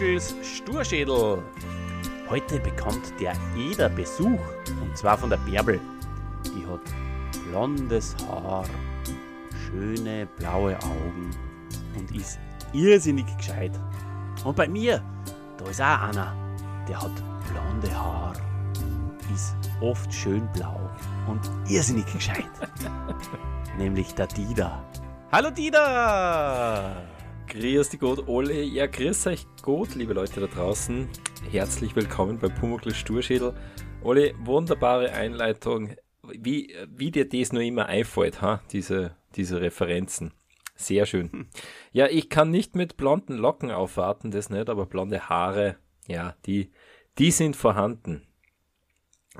Pumuckls 0.00 0.34
Sturschädel. 0.42 1.42
Heute 2.30 2.58
bekommt 2.60 3.12
der 3.20 3.34
Eder 3.54 3.90
Besuch 3.90 4.40
und 4.80 4.96
zwar 4.96 5.18
von 5.18 5.28
der 5.28 5.36
Bärbel. 5.38 5.78
Die 6.46 6.66
hat 6.66 6.80
blondes 7.46 8.16
Haar, 8.26 8.64
schöne 9.66 10.26
blaue 10.38 10.76
Augen 10.76 11.30
und 11.98 12.16
ist 12.16 12.38
irrsinnig 12.72 13.26
gescheit. 13.36 13.78
Und 14.42 14.56
bei 14.56 14.68
mir, 14.68 15.02
da 15.58 15.68
ist 15.68 15.82
auch 15.82 16.00
einer, 16.00 16.34
der 16.88 17.02
hat 17.02 17.22
blonde 17.50 17.94
Haar, 17.94 18.32
ist 19.34 19.54
oft 19.82 20.12
schön 20.12 20.48
blau 20.54 20.80
und 21.26 21.42
irrsinnig 21.68 22.10
gescheit. 22.10 22.50
Nämlich 23.76 24.14
der 24.14 24.28
Dida. 24.28 24.82
Hallo 25.30 25.50
Dida! 25.50 27.09
Grüß 27.50 27.88
dich 27.88 27.98
Gott, 27.98 28.28
Ole. 28.28 28.62
Ja, 28.62 28.86
grüß 28.86 29.26
euch 29.26 29.44
Gott, 29.62 29.96
liebe 29.96 30.12
Leute 30.12 30.38
da 30.38 30.46
draußen. 30.46 31.08
Herzlich 31.50 31.96
willkommen 31.96 32.38
bei 32.38 32.46
Pumuckl 32.46 32.94
Sturschädel. 32.94 33.54
Ole, 34.04 34.34
wunderbare 34.38 35.10
Einleitung. 35.10 35.96
Wie, 36.22 36.72
wie 36.86 37.10
dir 37.10 37.28
das 37.28 37.52
nur 37.52 37.62
immer 37.62 37.86
einfällt, 37.86 38.40
ha? 38.40 38.62
Diese, 38.70 39.16
diese 39.34 39.60
Referenzen. 39.60 40.32
Sehr 40.76 41.06
schön. 41.06 41.32
Hm. 41.32 41.48
Ja, 41.90 42.06
ich 42.06 42.28
kann 42.28 42.52
nicht 42.52 42.76
mit 42.76 42.96
blonden 42.96 43.36
Locken 43.36 43.72
aufwarten, 43.72 44.30
das 44.30 44.48
nicht, 44.48 44.70
aber 44.70 44.86
blonde 44.86 45.28
Haare, 45.28 45.74
ja, 46.06 46.36
die, 46.46 46.70
die 47.18 47.32
sind 47.32 47.56
vorhanden. 47.56 48.28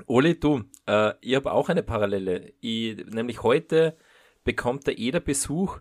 Oli, 0.05 0.37
du, 0.37 0.65
äh, 0.85 1.13
ich 1.21 1.35
habe 1.35 1.53
auch 1.53 1.69
eine 1.69 1.81
Parallele. 1.81 2.51
Ich, 2.59 3.05
nämlich 3.05 3.41
heute 3.41 3.95
bekommt 4.43 4.85
der 4.85 4.97
Eder 4.97 5.21
Besuch 5.21 5.79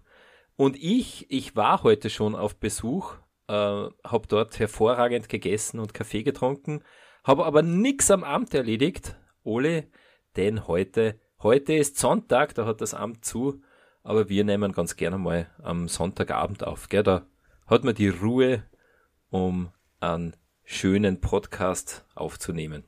und 0.60 0.76
ich, 0.76 1.24
ich 1.30 1.56
war 1.56 1.84
heute 1.84 2.10
schon 2.10 2.34
auf 2.34 2.54
Besuch, 2.54 3.14
äh, 3.48 3.52
habe 3.54 4.28
dort 4.28 4.58
hervorragend 4.58 5.30
gegessen 5.30 5.80
und 5.80 5.94
Kaffee 5.94 6.22
getrunken, 6.22 6.82
habe 7.24 7.46
aber 7.46 7.62
nichts 7.62 8.10
am 8.10 8.24
Amt 8.24 8.52
erledigt, 8.52 9.16
Ole, 9.42 9.86
denn 10.36 10.68
heute, 10.68 11.18
heute 11.42 11.72
ist 11.72 11.96
Sonntag, 11.98 12.54
da 12.56 12.66
hat 12.66 12.82
das 12.82 12.92
Amt 12.92 13.24
zu, 13.24 13.62
aber 14.02 14.28
wir 14.28 14.44
nehmen 14.44 14.72
ganz 14.72 14.96
gerne 14.96 15.16
mal 15.16 15.50
am 15.62 15.88
Sonntagabend 15.88 16.62
auf, 16.62 16.90
gell? 16.90 17.04
da 17.04 17.24
hat 17.66 17.82
man 17.82 17.94
die 17.94 18.10
Ruhe, 18.10 18.62
um 19.30 19.70
einen 19.98 20.36
schönen 20.64 21.22
Podcast 21.22 22.04
aufzunehmen. 22.14 22.84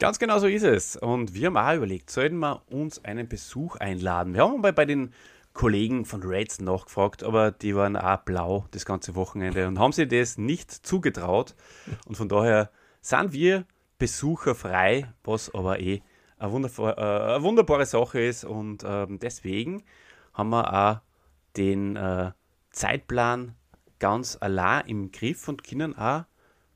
Ganz 0.00 0.18
genau 0.18 0.40
so 0.40 0.48
ist 0.48 0.64
es. 0.64 0.96
Und 0.96 1.34
wir 1.34 1.46
haben 1.46 1.56
auch 1.56 1.76
überlegt, 1.76 2.10
sollten 2.10 2.38
wir 2.38 2.62
uns 2.66 3.04
einen 3.04 3.28
Besuch 3.28 3.76
einladen? 3.76 4.34
Wir 4.34 4.42
haben 4.42 4.60
mal 4.60 4.72
bei 4.72 4.84
den 4.84 5.12
Kollegen 5.58 6.04
von 6.04 6.22
Reds 6.22 6.60
nachgefragt, 6.60 7.24
aber 7.24 7.50
die 7.50 7.74
waren 7.74 7.96
auch 7.96 8.18
blau 8.18 8.66
das 8.70 8.86
ganze 8.86 9.16
Wochenende 9.16 9.66
und 9.66 9.80
haben 9.80 9.90
sich 9.90 10.08
das 10.08 10.38
nicht 10.38 10.70
zugetraut. 10.70 11.56
Und 12.06 12.16
von 12.16 12.28
daher 12.28 12.70
sind 13.00 13.32
wir 13.32 13.64
besucherfrei, 13.98 15.12
was 15.24 15.52
aber 15.52 15.80
eh 15.80 16.00
eine, 16.38 16.52
wunderbar, 16.52 16.96
äh, 16.96 17.32
eine 17.34 17.42
wunderbare 17.42 17.86
Sache 17.86 18.20
ist. 18.20 18.44
Und 18.44 18.84
ähm, 18.86 19.18
deswegen 19.18 19.82
haben 20.32 20.50
wir 20.50 20.72
auch 20.72 21.00
den 21.56 21.96
äh, 21.96 22.30
Zeitplan 22.70 23.56
ganz 23.98 24.38
allein 24.40 24.86
im 24.86 25.10
Griff 25.10 25.48
und 25.48 25.64
können 25.64 25.98
auch 25.98 26.22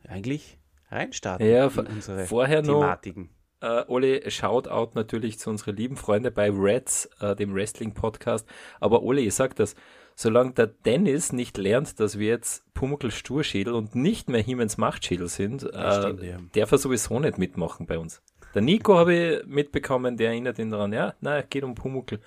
eigentlich 0.08 0.58
reinstarten 0.90 1.46
ja, 1.46 1.68
in 1.68 1.86
unsere 1.86 2.26
vorher 2.26 2.64
Thematiken. 2.64 3.22
Noch, 3.26 3.41
äh, 3.62 3.84
Ole, 3.86 4.30
Shoutout 4.30 4.90
natürlich 4.94 5.38
zu 5.38 5.50
unseren 5.50 5.76
lieben 5.76 5.96
Freunden 5.96 6.34
bei 6.34 6.50
Reds, 6.50 7.08
äh, 7.20 7.34
dem 7.36 7.54
Wrestling-Podcast. 7.54 8.46
Aber 8.80 9.02
Ole, 9.02 9.22
ich 9.22 9.34
sag 9.34 9.56
das, 9.56 9.74
solange 10.14 10.52
der 10.52 10.66
Dennis 10.66 11.32
nicht 11.32 11.56
lernt, 11.56 11.98
dass 12.00 12.18
wir 12.18 12.28
jetzt 12.28 12.64
Pumuckl 12.74 13.10
Sturschädel 13.10 13.72
und 13.72 13.94
nicht 13.94 14.28
mehr 14.28 14.42
Hiemens 14.42 14.76
Machtschädel 14.76 15.28
sind, 15.28 15.62
äh, 15.62 16.00
stimmt, 16.00 16.22
ja. 16.22 16.38
der 16.54 16.70
wird 16.70 16.80
sowieso 16.80 17.18
nicht 17.20 17.38
mitmachen 17.38 17.86
bei 17.86 17.98
uns. 17.98 18.22
Der 18.54 18.62
Nico 18.62 18.96
habe 18.96 19.14
ich 19.14 19.46
mitbekommen, 19.46 20.16
der 20.16 20.28
erinnert 20.28 20.58
ihn 20.58 20.70
daran, 20.70 20.92
ja, 20.92 21.14
na, 21.20 21.40
geht 21.42 21.64
um 21.64 21.74
Pumuckl. 21.74 22.20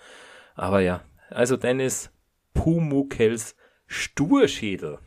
Aber 0.55 0.79
ja, 0.79 1.01
also 1.29 1.57
Dennis, 1.57 2.11
Pumuckls 2.53 3.55
Sturschädel, 3.85 4.97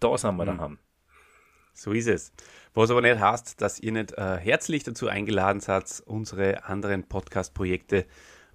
da 0.00 0.18
sind 0.18 0.36
wir 0.36 0.44
mhm. 0.44 0.58
daheim. 0.58 0.78
So 1.72 1.92
ist 1.92 2.08
es. 2.08 2.32
Was 2.76 2.90
aber 2.90 3.00
nicht 3.00 3.18
heißt, 3.18 3.62
dass 3.62 3.80
ihr 3.80 3.92
nicht 3.92 4.12
äh, 4.18 4.36
herzlich 4.36 4.84
dazu 4.84 5.08
eingeladen 5.08 5.60
seid, 5.60 6.02
unsere 6.04 6.66
anderen 6.66 7.08
Podcast-Projekte 7.08 8.04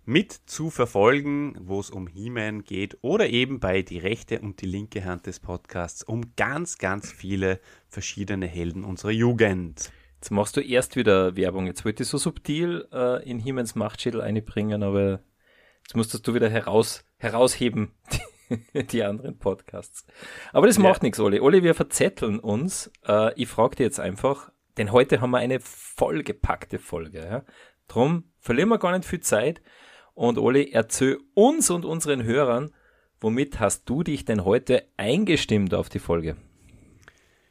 mit 0.05 0.31
zu 0.45 0.69
verfolgen, 0.69 1.55
wo 1.59 1.79
es 1.79 1.89
um 1.89 2.05
He-Man 2.05 2.63
geht 2.63 2.99
oder 3.01 3.29
eben 3.29 3.59
bei 3.59 3.81
die 3.81 3.97
rechte 3.97 4.39
und 4.39 4.61
die 4.61 4.67
linke 4.67 5.05
Hand 5.05 5.25
des 5.25 5.39
Podcasts 5.39 6.03
um 6.03 6.35
ganz, 6.35 6.77
ganz 6.77 7.11
viele 7.11 7.59
verschiedene 7.87 8.45
Helden 8.45 8.83
unserer 8.83 9.09
Jugend. 9.09 9.91
Jetzt 10.17 10.29
machst 10.29 10.55
du 10.55 10.61
erst 10.61 10.95
wieder 10.95 11.35
Werbung. 11.35 11.65
Jetzt 11.65 11.83
wollte 11.83 12.03
ich 12.03 12.09
so 12.09 12.19
subtil 12.19 12.87
äh, 12.93 13.27
in 13.27 13.39
He-Mans 13.39 13.73
Machtschädel 13.73 14.21
einbringen, 14.21 14.83
aber 14.83 15.21
jetzt 15.81 15.95
musstest 15.95 16.27
du 16.27 16.35
wieder 16.35 16.47
heraus, 16.47 17.03
herausheben, 17.17 17.93
die 18.73 19.03
anderen 19.03 19.37
Podcasts. 19.37 20.05
Aber 20.53 20.67
das 20.67 20.77
ja. 20.77 20.83
macht 20.83 21.03
nichts, 21.03 21.19
Olli. 21.19 21.39
Olli, 21.39 21.63
wir 21.63 21.75
verzetteln 21.75 22.39
uns. 22.39 22.91
Äh, 23.07 23.33
ich 23.35 23.47
frage 23.47 23.77
dir 23.77 23.83
jetzt 23.83 23.99
einfach, 23.99 24.51
denn 24.77 24.91
heute 24.91 25.21
haben 25.21 25.31
wir 25.31 25.39
eine 25.39 25.59
vollgepackte 25.59 26.79
Folge. 26.79 27.19
Ja? 27.19 27.43
Drum 27.87 28.31
verlieren 28.39 28.69
wir 28.69 28.79
gar 28.79 28.91
nicht 28.97 29.05
viel 29.05 29.21
Zeit. 29.21 29.61
Und 30.13 30.37
Olli, 30.37 30.71
erzähl 30.71 31.19
uns 31.33 31.69
und 31.69 31.85
unseren 31.85 32.23
Hörern, 32.23 32.71
womit 33.19 33.59
hast 33.59 33.89
du 33.89 34.03
dich 34.03 34.25
denn 34.25 34.45
heute 34.45 34.85
eingestimmt 34.97 35.73
auf 35.73 35.89
die 35.89 35.99
Folge? 35.99 36.35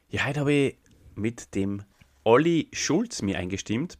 Ja, 0.08 0.26
heute 0.26 0.40
habe 0.40 0.52
ich 0.52 0.78
mit 1.14 1.54
dem 1.54 1.82
Olli 2.24 2.68
Schulz 2.72 3.22
mir 3.22 3.38
eingestimmt. 3.38 3.98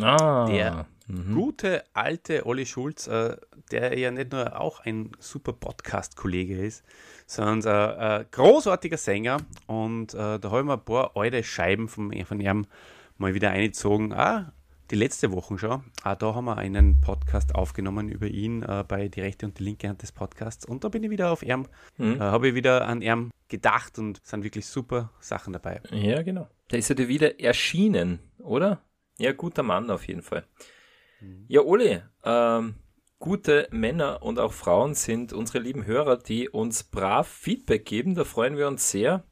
Ah. 0.00 0.46
Der 0.46 0.86
Mhm. 1.08 1.34
Gute 1.34 1.84
alte 1.94 2.46
Olli 2.46 2.66
Schulz, 2.66 3.06
äh, 3.06 3.36
der 3.70 3.98
ja 3.98 4.10
nicht 4.10 4.32
nur 4.32 4.60
auch 4.60 4.80
ein 4.80 5.12
super 5.18 5.52
Podcast-Kollege 5.52 6.58
ist, 6.58 6.84
sondern 7.26 7.66
ein, 7.66 7.98
ein 7.98 8.26
großartiger 8.30 8.98
Sänger. 8.98 9.38
Und 9.66 10.14
äh, 10.14 10.38
da 10.38 10.50
habe 10.50 10.60
ich 10.60 10.66
mir 10.66 10.74
ein 10.74 10.84
paar 10.84 11.16
alte 11.16 11.42
Scheiben 11.42 11.88
von, 11.88 12.12
von 12.24 12.40
ihm 12.40 12.66
mal 13.16 13.34
wieder 13.34 13.50
eingezogen. 13.50 14.12
Ah, 14.12 14.52
die 14.90 14.96
letzte 14.96 15.32
Woche 15.32 15.58
schon. 15.58 15.82
Ah, 16.02 16.14
da 16.14 16.34
haben 16.34 16.46
wir 16.46 16.56
einen 16.56 17.00
Podcast 17.00 17.54
aufgenommen 17.54 18.08
über 18.08 18.26
ihn 18.26 18.62
äh, 18.62 18.84
bei 18.86 19.08
Die 19.08 19.20
rechte 19.20 19.46
und 19.46 19.58
die 19.58 19.64
linke 19.64 19.88
Hand 19.88 20.02
des 20.02 20.12
Podcasts. 20.12 20.64
Und 20.64 20.84
da 20.84 20.88
bin 20.88 21.04
ich 21.04 21.10
wieder 21.10 21.30
auf 21.30 21.42
ihm, 21.42 21.66
mhm. 21.96 22.16
äh, 22.16 22.20
habe 22.20 22.48
ich 22.48 22.54
wieder 22.54 22.86
an 22.86 23.02
ihm 23.02 23.30
gedacht 23.48 23.98
und 23.98 24.20
sind 24.24 24.44
wirklich 24.44 24.66
super 24.66 25.10
Sachen 25.20 25.52
dabei. 25.52 25.80
Ja, 25.90 26.22
genau. 26.22 26.48
Da 26.68 26.76
ist 26.76 26.90
er 26.90 26.96
dir 26.96 27.08
wieder 27.08 27.40
erschienen, 27.40 28.18
oder? 28.38 28.82
Ja, 29.18 29.32
guter 29.32 29.62
Mann 29.62 29.90
auf 29.90 30.06
jeden 30.06 30.22
Fall. 30.22 30.44
Mhm. 31.20 31.44
Ja, 31.48 31.60
Uli, 31.62 32.00
ähm, 32.24 32.74
gute 33.18 33.68
Männer 33.70 34.22
und 34.22 34.38
auch 34.38 34.52
Frauen 34.52 34.94
sind 34.94 35.32
unsere 35.32 35.58
lieben 35.58 35.86
Hörer, 35.86 36.16
die 36.16 36.48
uns 36.48 36.84
brav 36.84 37.28
Feedback 37.28 37.84
geben. 37.84 38.14
Da 38.14 38.24
freuen 38.24 38.56
wir 38.56 38.68
uns 38.68 38.90
sehr. 38.90 39.24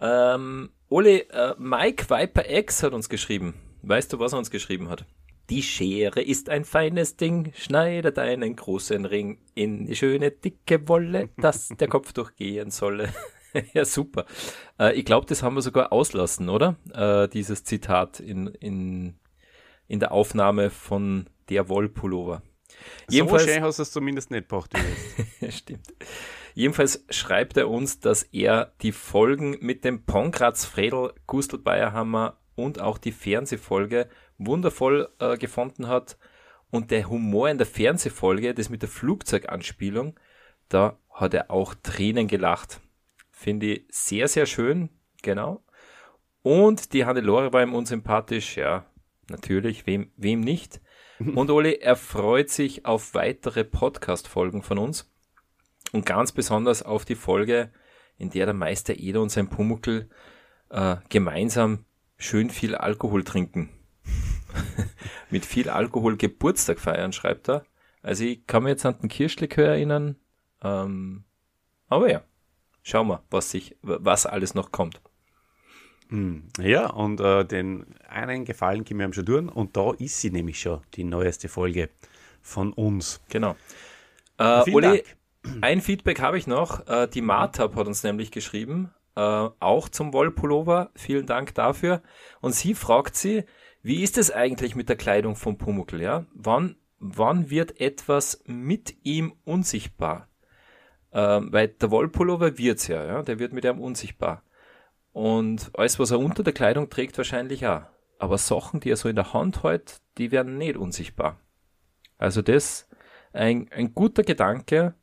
Ähm, 0.00 0.70
Uli, 0.88 1.26
äh, 1.30 1.54
Mike 1.58 2.08
Viper 2.08 2.48
X 2.48 2.82
hat 2.82 2.92
uns 2.92 3.08
geschrieben. 3.08 3.54
Weißt 3.82 4.12
du, 4.12 4.18
was 4.18 4.32
er 4.32 4.38
uns 4.38 4.50
geschrieben 4.50 4.88
hat? 4.88 5.04
Die 5.50 5.62
Schere 5.62 6.22
ist 6.22 6.48
ein 6.48 6.64
feines 6.64 7.16
Ding, 7.16 7.52
schneidet 7.54 8.18
einen 8.18 8.56
großen 8.56 9.04
Ring 9.04 9.38
in 9.54 9.84
die 9.86 9.94
schöne 9.94 10.30
dicke 10.30 10.88
Wolle, 10.88 11.28
dass 11.36 11.68
der 11.68 11.88
Kopf 11.88 12.12
durchgehen 12.14 12.70
solle. 12.70 13.12
ja, 13.74 13.84
super. 13.84 14.24
Äh, 14.78 14.94
ich 14.94 15.04
glaube, 15.04 15.26
das 15.26 15.42
haben 15.42 15.54
wir 15.54 15.62
sogar 15.62 15.92
auslassen, 15.92 16.48
oder? 16.48 16.76
Äh, 16.92 17.28
dieses 17.28 17.62
Zitat 17.64 18.20
in, 18.20 18.46
in 18.46 19.18
in 19.88 20.00
der 20.00 20.12
Aufnahme 20.12 20.70
von 20.70 21.28
der 21.48 21.68
Wollpullover. 21.68 22.42
Jedenfalls, 23.08 23.44
so 23.44 23.48
schön 23.48 23.62
hast 23.62 23.78
du 23.78 23.82
es 23.82 23.92
zumindest 23.92 24.30
nicht 24.30 24.48
gebracht. 24.48 24.72
Stimmt. 25.48 25.94
Jedenfalls 26.54 27.04
schreibt 27.10 27.56
er 27.56 27.68
uns, 27.68 28.00
dass 28.00 28.22
er 28.22 28.72
die 28.80 28.92
Folgen 28.92 29.58
mit 29.60 29.84
dem 29.84 30.04
Pongratz 30.04 30.64
Fredel, 30.64 31.12
Gustl 31.26 31.58
Bayerhammer 31.58 32.38
und 32.54 32.80
auch 32.80 32.98
die 32.98 33.12
Fernsehfolge 33.12 34.08
wundervoll 34.38 35.08
äh, 35.18 35.36
gefunden 35.36 35.88
hat. 35.88 36.16
Und 36.70 36.90
der 36.90 37.08
Humor 37.08 37.50
in 37.50 37.58
der 37.58 37.66
Fernsehfolge, 37.66 38.54
das 38.54 38.68
mit 38.68 38.82
der 38.82 38.88
Flugzeuganspielung, 38.88 40.18
da 40.68 40.98
hat 41.10 41.34
er 41.34 41.50
auch 41.50 41.74
Tränen 41.74 42.28
gelacht. 42.28 42.80
Finde 43.30 43.66
ich 43.66 43.84
sehr, 43.90 44.28
sehr 44.28 44.46
schön, 44.46 44.90
genau. 45.22 45.62
Und 46.42 46.92
die 46.92 47.04
Hannelore 47.04 47.52
war 47.52 47.62
ihm 47.62 47.74
unsympathisch, 47.74 48.56
ja, 48.56 48.86
Natürlich, 49.28 49.86
wem, 49.86 50.10
wem 50.16 50.40
nicht? 50.40 50.80
Und 51.18 51.50
Oli, 51.50 51.74
er 51.74 51.96
freut 51.96 52.50
sich 52.50 52.84
auf 52.84 53.14
weitere 53.14 53.64
Podcast-Folgen 53.64 54.62
von 54.62 54.78
uns 54.78 55.10
und 55.92 56.04
ganz 56.04 56.32
besonders 56.32 56.82
auf 56.82 57.04
die 57.04 57.14
Folge, 57.14 57.70
in 58.18 58.30
der 58.30 58.46
der 58.46 58.54
Meister 58.54 58.98
Eder 58.98 59.22
und 59.22 59.30
sein 59.30 59.48
Pumuckel 59.48 60.10
äh, 60.70 60.96
gemeinsam 61.08 61.84
schön 62.16 62.50
viel 62.50 62.74
Alkohol 62.74 63.22
trinken. 63.22 63.70
Mit 65.30 65.44
viel 65.44 65.68
Alkohol 65.68 66.16
Geburtstag 66.16 66.80
feiern, 66.80 67.12
schreibt 67.12 67.48
er. 67.48 67.64
Also 68.02 68.24
ich 68.24 68.46
kann 68.46 68.64
mich 68.64 68.70
jetzt 68.70 68.86
an 68.86 68.98
den 68.98 69.08
Kirschlikör 69.08 69.68
erinnern. 69.68 70.16
Ähm, 70.62 71.24
aber 71.88 72.10
ja. 72.10 72.22
schauen 72.82 73.08
wir, 73.08 73.22
was 73.30 73.50
sich, 73.50 73.76
was 73.82 74.26
alles 74.26 74.54
noch 74.54 74.72
kommt. 74.72 75.00
Hm, 76.08 76.44
ja, 76.60 76.90
und 76.90 77.20
äh, 77.20 77.44
den 77.44 77.86
einen 78.08 78.44
Gefallen 78.44 78.84
können 78.84 79.00
wir 79.00 79.12
schon 79.14 79.26
tun 79.26 79.48
und 79.48 79.76
da 79.76 79.92
ist 79.92 80.20
sie 80.20 80.30
nämlich 80.30 80.60
schon, 80.60 80.80
die 80.94 81.04
neueste 81.04 81.48
Folge 81.48 81.88
von 82.42 82.72
uns. 82.72 83.20
Genau. 83.30 83.56
Äh, 84.38 84.70
Uli, 84.70 85.02
ein 85.60 85.80
Feedback 85.80 86.20
habe 86.20 86.38
ich 86.38 86.46
noch. 86.46 86.86
Äh, 86.86 87.08
die 87.08 87.22
Martab 87.22 87.76
hat 87.76 87.86
uns 87.86 88.02
nämlich 88.02 88.30
geschrieben, 88.30 88.90
äh, 89.16 89.20
auch 89.20 89.88
zum 89.88 90.12
Wollpullover. 90.12 90.90
Vielen 90.94 91.26
Dank 91.26 91.54
dafür. 91.54 92.02
Und 92.40 92.54
sie 92.54 92.74
fragt 92.74 93.16
sie, 93.16 93.44
wie 93.82 94.02
ist 94.02 94.18
es 94.18 94.30
eigentlich 94.30 94.74
mit 94.74 94.88
der 94.88 94.96
Kleidung 94.96 95.36
von 95.36 95.58
Pumuckl? 95.58 96.00
Ja? 96.00 96.26
Wann, 96.34 96.76
wann 96.98 97.50
wird 97.50 97.80
etwas 97.80 98.42
mit 98.46 98.96
ihm 99.04 99.34
unsichtbar? 99.44 100.28
Ähm, 101.12 101.52
weil 101.52 101.68
der 101.68 101.90
Wollpullover 101.90 102.58
wird's 102.58 102.88
ja, 102.88 103.04
ja, 103.04 103.22
der 103.22 103.38
wird 103.38 103.52
mit 103.52 103.64
ihm 103.64 103.78
unsichtbar. 103.78 104.42
Und 105.14 105.70
alles, 105.74 106.00
was 106.00 106.10
er 106.10 106.18
unter 106.18 106.42
der 106.42 106.52
Kleidung 106.52 106.90
trägt, 106.90 107.16
wahrscheinlich 107.16 107.66
auch. 107.68 107.82
Aber 108.18 108.36
Sachen, 108.36 108.80
die 108.80 108.90
er 108.90 108.96
so 108.96 109.08
in 109.08 109.14
der 109.14 109.32
Hand 109.32 109.62
hält, 109.62 110.00
die 110.18 110.32
werden 110.32 110.58
nicht 110.58 110.76
unsichtbar. 110.76 111.38
Also 112.18 112.42
das 112.42 112.88
ein, 113.32 113.68
ein 113.70 113.94
guter 113.94 114.24
Gedanke. 114.24 114.94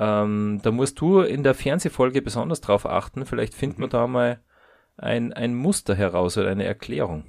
Ähm, 0.00 0.58
da 0.64 0.72
musst 0.72 1.00
du 1.00 1.20
in 1.20 1.44
der 1.44 1.54
Fernsehfolge 1.54 2.22
besonders 2.22 2.60
drauf 2.60 2.86
achten. 2.86 3.24
Vielleicht 3.24 3.54
finden 3.54 3.78
wir 3.78 3.86
mhm. 3.86 3.90
da 3.90 4.06
mal 4.08 4.40
ein, 4.96 5.32
ein 5.32 5.54
Muster 5.54 5.94
heraus 5.94 6.36
oder 6.36 6.50
eine 6.50 6.64
Erklärung. 6.64 7.24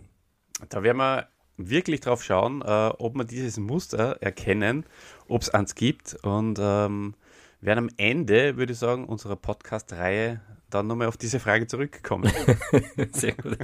Da 0.69 0.81
werden 0.81 0.97
wir 0.97 1.27
wirklich 1.57 2.01
drauf 2.01 2.23
schauen, 2.23 2.63
äh, 2.63 2.89
ob 2.97 3.15
wir 3.15 3.25
dieses 3.25 3.57
Muster 3.59 4.17
erkennen, 4.21 4.87
ob 5.27 5.43
es 5.43 5.51
eins 5.51 5.75
gibt. 5.75 6.17
Und 6.23 6.57
ähm, 6.59 7.13
werden 7.61 7.89
am 7.89 7.89
Ende, 7.97 8.57
würde 8.57 8.73
ich 8.73 8.79
sagen, 8.79 9.05
unserer 9.05 9.35
Podcast-Reihe 9.35 10.41
dann 10.69 10.87
nochmal 10.87 11.07
auf 11.07 11.17
diese 11.17 11.39
Frage 11.39 11.67
zurückkommen. 11.67 12.31
Sehr 13.11 13.33
gut. 13.33 13.57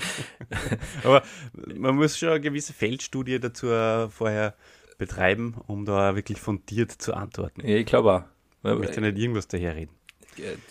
Aber 1.03 1.23
man 1.75 1.95
muss 1.95 2.17
schon 2.17 2.29
eine 2.29 2.41
gewisse 2.41 2.73
Feldstudie 2.73 3.39
dazu 3.39 3.67
äh, 3.67 4.09
vorher 4.09 4.55
betreiben, 4.97 5.55
um 5.67 5.85
da 5.85 6.15
wirklich 6.15 6.39
fundiert 6.39 6.91
zu 6.91 7.13
antworten. 7.13 7.67
Ja, 7.67 7.75
ich 7.75 7.85
glaube 7.85 8.13
auch. 8.13 8.23
Ich 8.71 8.79
möchte 8.79 9.01
nicht 9.01 9.17
irgendwas 9.17 9.47
daherreden. 9.47 9.93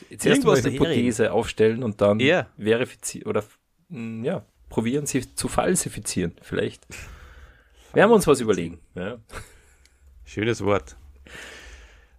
Jetzt 0.08 0.26
erst 0.26 0.44
mal 0.44 0.56
eine 0.56 0.72
Hypothese 0.72 1.32
aufstellen 1.32 1.82
und 1.82 2.00
dann 2.00 2.18
ja. 2.20 2.48
verifizieren 2.58 3.28
oder 3.28 3.44
hm, 3.90 4.24
ja, 4.24 4.44
probieren 4.68 5.06
sie 5.06 5.34
zu 5.34 5.48
falsifizieren. 5.48 6.34
Vielleicht 6.40 6.86
werden 7.92 8.10
wir 8.10 8.14
uns 8.14 8.26
was 8.26 8.40
überlegen. 8.40 8.80
Ja. 8.94 9.18
Schönes 10.24 10.64
Wort. 10.64 10.96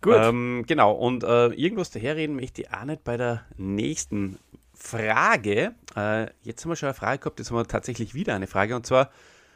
Gut. 0.04 0.16
Ähm, 0.18 0.66
genau, 0.68 0.92
und 0.92 1.24
äh, 1.24 1.48
irgendwas 1.54 1.90
daherreden 1.90 2.36
möchte 2.36 2.62
ich 2.62 2.74
auch 2.74 2.84
nicht 2.84 3.06
bei 3.06 3.16
der 3.16 3.46
nächsten 3.56 4.38
Frage. 4.74 5.74
Äh, 5.96 6.28
jetzt 6.42 6.64
haben 6.64 6.72
wir 6.72 6.76
schon 6.76 6.88
eine 6.88 6.94
Frage 6.94 7.20
gehabt, 7.20 7.40
jetzt 7.40 7.52
haben 7.52 7.58
wir 7.58 7.66
tatsächlich 7.66 8.14
wieder 8.14 8.36
eine 8.36 8.48
Frage 8.48 8.76
und 8.76 8.86
zwar 8.86 9.10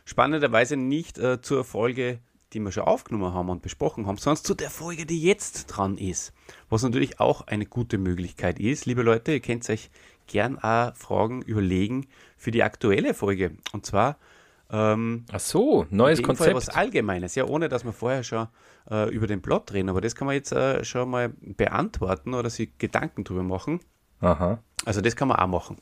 spannenderweise 0.06 0.78
nicht 0.78 1.18
äh, 1.18 1.42
zur 1.42 1.66
Folge, 1.66 2.20
die 2.54 2.62
wir 2.62 2.72
schon 2.72 2.84
aufgenommen 2.84 3.34
haben 3.34 3.50
und 3.50 3.62
besprochen 3.62 4.08
haben, 4.08 4.18
sondern 4.18 4.42
zu 4.42 4.54
der 4.54 4.70
Folge, 4.70 5.06
die 5.06 5.22
jetzt 5.22 5.66
dran 5.66 5.98
ist. 5.98 6.32
Was 6.70 6.82
natürlich 6.82 7.20
auch 7.20 7.42
eine 7.48 7.66
gute 7.66 7.98
Möglichkeit 7.98 8.58
ist. 8.58 8.86
Liebe 8.86 9.02
Leute, 9.02 9.34
ihr 9.34 9.42
könnt 9.42 9.70
euch 9.70 9.90
gern 10.28 10.58
auch 10.60 10.96
Fragen 10.96 11.42
überlegen 11.42 12.08
für 12.38 12.52
die 12.52 12.64
aktuelle 12.64 13.14
Folge. 13.14 13.52
Und 13.74 13.86
zwar 13.86 14.18
ähm, 14.70 15.26
Ach 15.32 15.40
so, 15.40 15.86
neues 15.90 16.22
Konzept. 16.22 16.48
Fall 16.50 16.56
was 16.56 16.70
Allgemeines, 16.70 17.36
ja, 17.36 17.46
ohne 17.46 17.70
dass 17.70 17.86
wir 17.86 17.94
vorher 17.94 18.24
schon 18.24 18.48
äh, 18.90 19.10
über 19.10 19.28
den 19.28 19.42
Plot 19.42 19.74
reden. 19.74 19.90
Aber 19.90 20.02
das 20.02 20.16
kann 20.16 20.26
man 20.26 20.36
jetzt 20.36 20.52
äh, 20.52 20.84
schon 20.84 21.10
mal 21.10 21.30
beantworten 21.40 22.34
oder 22.34 22.50
sich 22.50 22.78
Gedanken 22.78 23.24
drüber 23.24 23.44
machen. 23.44 23.80
Aha. 24.20 24.62
Also 24.86 25.02
das 25.02 25.16
kann 25.16 25.28
man 25.28 25.38
auch 25.38 25.48
machen. 25.48 25.78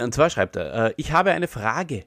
Und 0.00 0.14
zwar 0.14 0.30
schreibt 0.30 0.56
er, 0.56 0.88
äh, 0.88 0.94
ich 0.96 1.12
habe 1.12 1.32
eine 1.32 1.48
Frage. 1.48 2.04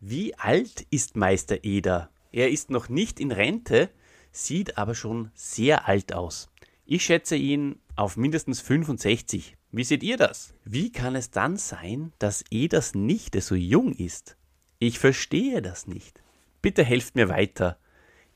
Wie 0.00 0.34
alt 0.36 0.86
ist 0.90 1.16
Meister 1.16 1.64
Eder? 1.64 2.10
Er 2.32 2.50
ist 2.50 2.70
noch 2.70 2.88
nicht 2.88 3.20
in 3.20 3.32
Rente, 3.32 3.90
sieht 4.32 4.78
aber 4.78 4.94
schon 4.94 5.30
sehr 5.34 5.88
alt 5.88 6.14
aus. 6.14 6.50
Ich 6.84 7.04
schätze 7.04 7.36
ihn 7.36 7.80
auf 7.96 8.16
mindestens 8.16 8.60
65. 8.60 9.56
Wie 9.72 9.84
seht 9.84 10.02
ihr 10.02 10.16
das? 10.16 10.52
Wie 10.64 10.90
kann 10.90 11.14
es 11.14 11.30
dann 11.30 11.56
sein, 11.56 12.12
dass 12.18 12.44
Eders 12.50 12.94
Nichte 12.94 13.40
so 13.40 13.54
jung 13.54 13.92
ist? 13.92 14.36
Ich 14.80 14.98
verstehe 14.98 15.62
das 15.62 15.86
nicht. 15.86 16.20
Bitte 16.60 16.82
helft 16.82 17.14
mir 17.14 17.28
weiter. 17.28 17.78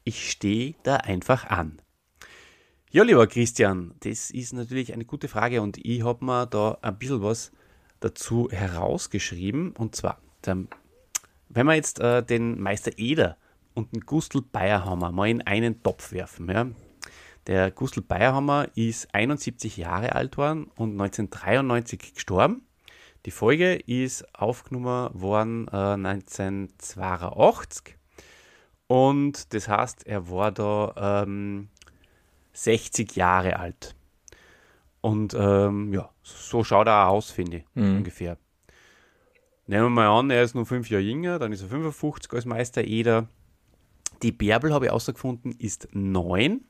Ich 0.05 0.31
stehe 0.31 0.77
da 0.85 0.97
einfach 0.97 1.47
an. 1.47 1.83
Ja, 2.93 3.03
lieber 3.03 3.27
Christian, 3.27 3.95
das 4.01 4.31
ist 4.31 4.53
natürlich 4.53 4.93
eine 4.93 5.05
gute 5.05 5.27
Frage 5.27 5.61
und 5.61 5.77
ich 5.85 6.05
habe 6.05 6.25
mir 6.25 6.47
da 6.47 6.79
ein 6.83 6.99
bisschen 6.99 7.23
was 7.23 7.51
dazu 7.99 8.49
herausgeschrieben. 8.53 9.73
Und 9.73 9.97
zwar, 9.97 10.21
wenn 10.45 11.67
wir 11.67 11.75
jetzt 11.75 11.99
äh, 11.99 12.23
den 12.23 12.61
Meister 12.61 12.93
Eder 12.97 13.39
und 13.75 13.93
den 13.93 14.03
Gustl 14.03 14.41
Bayerhammer 14.41 15.11
mal 15.11 15.29
in 15.29 15.43
einen 15.43 15.83
Topf 15.83 16.13
werfen, 16.13 16.49
ja, 16.49 16.69
der 17.47 17.71
Gustl 17.71 18.01
Bayerhammer 18.01 18.69
ist 18.75 19.15
71 19.15 19.77
Jahre 19.77 20.15
alt 20.15 20.37
worden 20.37 20.65
und 20.77 20.93
1993 20.93 22.15
gestorben. 22.15 22.67
Die 23.27 23.31
Folge 23.31 23.75
ist 23.75 24.35
aufgenommen 24.35 25.11
worden 25.13 25.69
äh, 25.69 25.95
1982 25.95 27.97
und 28.87 29.55
das 29.55 29.69
heißt, 29.69 30.07
er 30.07 30.31
war 30.31 30.53
da 30.53 31.25
ähm, 31.25 31.69
60 32.53 33.17
Jahre 33.17 33.59
alt. 33.59 33.95
Und 35.01 35.35
ähm, 35.35 35.93
ja, 35.93 36.11
so 36.23 36.65
schaut 36.65 36.87
er 36.87 37.09
auch 37.09 37.15
aus, 37.15 37.31
finde 37.31 37.59
ich, 37.59 37.65
mhm. 37.75 37.99
ungefähr. 37.99 38.39
Nehmen 39.67 39.85
wir 39.85 39.91
mal 39.91 40.19
an, 40.19 40.31
er 40.31 40.43
ist 40.43 40.55
nur 40.55 40.67
fünf 40.67 40.91
Jahre 40.91 41.03
jünger, 41.03 41.39
dann 41.39 41.53
ist 41.53 41.63
er 41.63 41.69
55 41.69 42.33
als 42.33 42.45
Meister 42.45 42.85
Eder. 42.85 43.29
Die 44.23 44.33
Bärbel, 44.33 44.73
habe 44.73 44.87
ich 44.87 44.91
herausgefunden, 44.91 45.53
ist 45.53 45.89
9. 45.93 46.65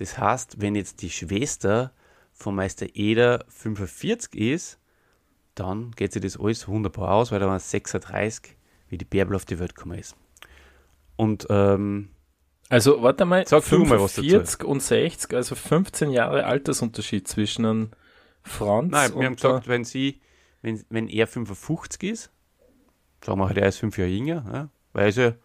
Das 0.00 0.16
heißt, 0.16 0.62
wenn 0.62 0.76
jetzt 0.76 1.02
die 1.02 1.10
Schwester 1.10 1.92
von 2.32 2.54
Meister 2.54 2.86
Eder 2.94 3.44
45 3.48 4.34
ist, 4.34 4.78
dann 5.54 5.90
geht 5.90 6.14
sich 6.14 6.22
das 6.22 6.40
alles 6.40 6.66
wunderbar 6.68 7.10
aus, 7.10 7.30
weil 7.30 7.38
da 7.38 7.46
war 7.46 7.58
36, 7.58 8.56
wie 8.88 8.96
die 8.96 9.04
Bärbel 9.04 9.36
auf 9.36 9.44
die 9.44 9.58
Welt 9.58 9.74
gekommen 9.74 9.98
ist. 9.98 10.16
Und 11.16 11.46
ähm, 11.50 12.08
also 12.70 13.02
warte 13.02 13.26
mal, 13.26 13.46
sag 13.46 13.62
45 13.62 14.62
mal 14.62 14.68
und 14.68 14.82
60, 14.82 15.34
also 15.34 15.54
15 15.54 16.12
Jahre 16.12 16.46
Altersunterschied 16.46 17.28
zwischen 17.28 17.66
einem 17.66 17.90
Franz 18.42 18.92
Nein, 18.92 19.14
wir 19.16 19.26
haben 19.26 19.36
gesagt, 19.36 19.68
wenn 19.68 19.84
sie, 19.84 20.22
wenn, 20.62 20.82
wenn 20.88 21.08
er 21.08 21.26
55 21.26 22.10
ist, 22.10 22.30
sagen 23.22 23.38
wir 23.38 23.48
halt, 23.48 23.58
er 23.58 23.68
ist 23.68 23.76
fünf 23.76 23.98
Jahre 23.98 24.10
jünger, 24.10 24.44
ja, 24.50 24.68
weil 24.94 25.12
er 25.18 25.36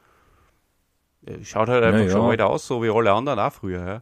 schaut 1.44 1.68
halt 1.68 1.84
einfach 1.84 2.06
ja, 2.06 2.10
schon 2.10 2.30
alt 2.30 2.40
aus, 2.40 2.66
so 2.66 2.82
wie 2.82 2.90
alle 2.90 3.12
anderen 3.12 3.40
auch 3.40 3.52
früher. 3.52 3.86
Ja 3.86 4.02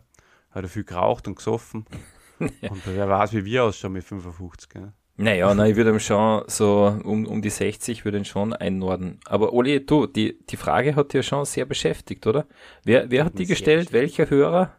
hat 0.54 0.64
er 0.64 0.70
viel 0.70 0.84
geraucht 0.84 1.28
und 1.28 1.36
gesoffen. 1.36 1.86
und 2.40 2.82
wer 2.86 3.10
weiß, 3.10 3.34
wie 3.34 3.46
wir 3.46 3.66
ausschauen 3.66 3.94
mit 3.94 4.04
55. 4.04 4.70
Gell? 4.70 4.94
Naja, 5.16 5.54
na, 5.54 5.68
ich 5.68 5.76
würde 5.76 5.92
ihm 5.92 6.00
schon 6.00 6.44
so 6.48 7.00
um, 7.04 7.28
um 7.28 7.42
die 7.42 7.52
60 7.52 8.04
würde 8.04 8.18
ihn 8.18 8.26
schon 8.26 8.54
einordnen. 8.54 9.20
Aber 9.26 9.54
Oli, 9.54 9.86
du, 9.86 10.08
die, 10.08 10.40
die 10.50 10.58
Frage 10.58 10.96
hat 10.96 11.14
dir 11.14 11.22
schon 11.22 11.46
sehr 11.46 11.66
beschäftigt, 11.66 12.26
oder? 12.26 12.48
Wer, 12.84 13.12
wer 13.12 13.26
hat 13.26 13.38
die 13.38 13.46
gestellt? 13.46 13.94
Welcher 13.94 14.30
Hörer? 14.30 14.76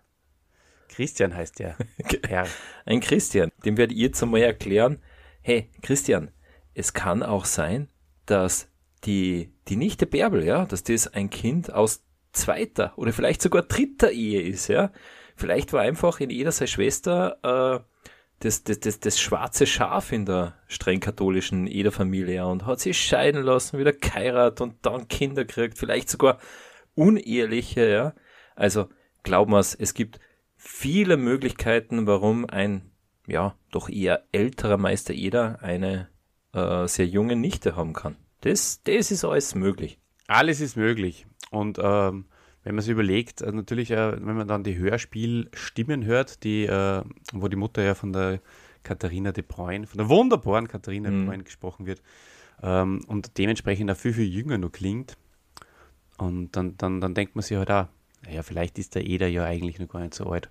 Christian 0.88 1.35
heißt 1.35 1.61
der. 1.61 1.76
Herr. 2.26 2.47
Ein 2.85 3.00
Christian. 3.00 3.50
Dem 3.64 3.76
werde 3.76 3.95
ich 3.95 4.00
jetzt 4.00 4.23
einmal 4.23 4.43
erklären. 4.43 5.00
Hey, 5.40 5.71
Christian, 5.83 6.31
es 6.75 6.93
kann 6.93 7.23
auch 7.23 7.45
sein, 7.45 7.88
dass 8.26 8.69
die, 9.04 9.52
die 9.69 9.76
Nichte 9.76 10.07
Bärbel, 10.07 10.45
ja, 10.45 10.64
dass 10.66 10.83
das 10.83 11.07
ein 11.07 11.31
Kind 11.31 11.73
aus 11.73 12.02
zweiter 12.33 12.93
oder 12.97 13.12
vielleicht 13.12 13.40
sogar 13.40 13.62
dritter 13.62 14.11
Ehe 14.11 14.43
ist, 14.43 14.69
ja. 14.69 14.90
Vielleicht 15.37 15.73
war 15.73 15.81
einfach 15.81 16.21
in 16.21 16.31
jeder 16.31 16.53
seine 16.53 16.69
Schwester 16.69 17.38
äh, 17.43 17.85
das, 18.41 18.64
das, 18.64 18.81
das, 18.81 19.00
das 19.00 19.21
schwarze 19.21 19.67
Schaf 19.67 20.12
in 20.12 20.26
der 20.26 20.55
streng 20.67 21.00
katholischen 21.00 21.67
Ederfamilie 21.67 22.47
und 22.47 22.67
hat 22.67 22.81
sich 22.81 23.00
scheiden 23.00 23.43
lassen, 23.43 23.79
wieder 23.79 23.93
geheiratet 23.93 24.61
und 24.61 24.85
dann 24.85 25.09
Kinder 25.09 25.45
gekriegt, 25.45 25.79
vielleicht 25.79 26.09
sogar 26.11 26.38
uneheliche, 26.95 27.88
ja. 27.88 28.14
Also 28.55 28.88
glauben 29.23 29.53
wir 29.53 29.61
es, 29.61 29.75
es 29.75 29.95
gibt 29.95 30.21
viele 30.57 31.17
Möglichkeiten, 31.17 32.07
warum 32.07 32.45
ein, 32.49 32.91
ja, 33.26 33.57
doch 33.71 33.88
eher 33.88 34.25
älterer 34.33 34.76
Meister 34.76 35.14
Eder 35.14 35.59
eine 35.62 36.09
äh, 36.53 36.87
sehr 36.87 37.07
junge 37.07 37.37
Nichte 37.37 37.76
haben 37.76 37.93
kann. 37.95 38.17
Das, 38.43 38.83
das 38.83 39.11
ist 39.11 39.25
alles 39.25 39.55
möglich. 39.55 39.99
Alles 40.26 40.61
ist 40.61 40.76
möglich. 40.76 41.26
Und 41.50 41.79
ähm, 41.83 42.26
wenn 42.64 42.75
man 42.75 42.83
sich 42.83 42.92
überlegt, 42.92 43.42
also 43.42 43.54
natürlich, 43.54 43.90
äh, 43.90 44.12
wenn 44.12 44.37
man 44.37 44.49
dann 44.49 44.64
die 44.64 44.76
Hörspielstimmen 44.76 46.04
hört, 46.04 46.42
die, 46.44 46.64
äh, 46.64 47.02
wo 47.33 47.49
die 47.49 47.56
Mutter 47.56 47.83
ja 47.83 47.94
von 47.94 48.12
der 48.12 48.40
Katharina 48.83 49.33
de 49.33 49.44
Bruyne, 49.47 49.87
von 49.87 49.99
der 49.99 50.09
wunderbaren 50.09 50.66
Katharina 50.66 51.11
mhm. 51.11 51.18
de 51.18 51.26
Bruyne 51.26 51.44
gesprochen 51.44 51.87
wird 51.87 52.02
ähm, 52.62 53.02
und 53.06 53.37
dementsprechend 53.38 53.90
auch 53.90 53.97
viel, 53.97 54.14
viel 54.14 54.28
jünger 54.28 54.59
nur 54.59 54.73
klingt. 54.73 55.16
Und 56.16 56.52
dann, 56.52 56.76
dann, 56.78 57.00
dann 57.00 57.14
denkt 57.14 57.35
man 57.35 57.42
sich 57.42 57.56
halt 57.56 57.71
auch, 57.71 57.88
naja, 58.25 58.42
vielleicht 58.42 58.78
ist 58.78 58.94
der 58.94 59.04
Eder 59.04 59.26
ja 59.26 59.44
eigentlich 59.44 59.78
noch 59.78 59.88
gar 59.88 60.00
nicht 60.00 60.14
so 60.14 60.26
alt. 60.26 60.49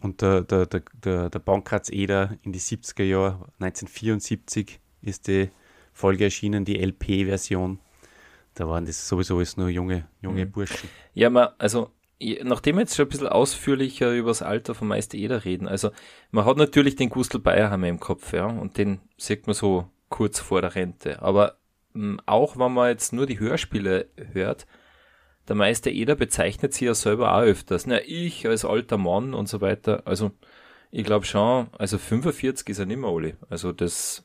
Und 0.00 0.20
der, 0.20 0.42
der, 0.42 0.66
der, 0.66 0.82
der, 1.02 1.30
der 1.30 1.38
Bankratz 1.38 1.88
Eder 1.88 2.36
in 2.42 2.52
die 2.52 2.60
70er 2.60 3.04
Jahre, 3.04 3.46
1974 3.60 4.80
ist 5.00 5.28
die 5.28 5.50
Folge 5.94 6.24
erschienen, 6.24 6.64
die 6.64 6.76
LP-Version. 6.84 7.78
Da 8.54 8.68
waren 8.68 8.86
das 8.86 9.08
sowieso 9.08 9.36
alles 9.36 9.56
nur 9.56 9.68
junge, 9.68 10.06
junge 10.20 10.46
mhm. 10.46 10.52
Burschen. 10.52 10.88
Ja, 11.12 11.30
man, 11.30 11.48
also 11.58 11.90
nachdem 12.42 12.76
wir 12.76 12.82
jetzt 12.82 12.96
schon 12.96 13.06
ein 13.06 13.10
bisschen 13.10 13.28
ausführlicher 13.28 14.12
über 14.12 14.30
das 14.30 14.42
Alter 14.42 14.74
von 14.74 14.88
Meister 14.88 15.18
Eder 15.18 15.44
reden, 15.44 15.68
also 15.68 15.90
man 16.30 16.44
hat 16.44 16.56
natürlich 16.56 16.96
den 16.96 17.10
Gustl 17.10 17.38
Bayerhammer 17.38 17.88
im 17.88 18.00
Kopf, 18.00 18.32
ja, 18.32 18.46
und 18.46 18.78
den 18.78 19.00
sieht 19.16 19.46
man 19.46 19.54
so 19.54 19.88
kurz 20.08 20.38
vor 20.38 20.60
der 20.60 20.74
Rente. 20.74 21.22
Aber 21.22 21.56
mh, 21.94 22.22
auch 22.26 22.56
wenn 22.56 22.72
man 22.72 22.88
jetzt 22.88 23.12
nur 23.12 23.26
die 23.26 23.40
Hörspiele 23.40 24.08
hört, 24.32 24.66
der 25.48 25.56
Meister 25.56 25.90
Eder 25.90 26.14
bezeichnet 26.14 26.72
sie 26.72 26.86
ja 26.86 26.94
selber 26.94 27.34
auch 27.34 27.42
öfters. 27.42 27.86
Na, 27.86 28.00
ich 28.06 28.46
als 28.46 28.64
alter 28.64 28.96
Mann 28.96 29.34
und 29.34 29.48
so 29.48 29.60
weiter. 29.60 30.02
Also, 30.06 30.30
ich 30.90 31.04
glaube 31.04 31.26
schon, 31.26 31.68
also 31.76 31.98
45 31.98 32.68
ist 32.68 32.78
er 32.78 32.86
nicht 32.86 32.96
mehr, 32.96 33.10
Oli. 33.10 33.34
Also 33.50 33.72
das, 33.72 34.24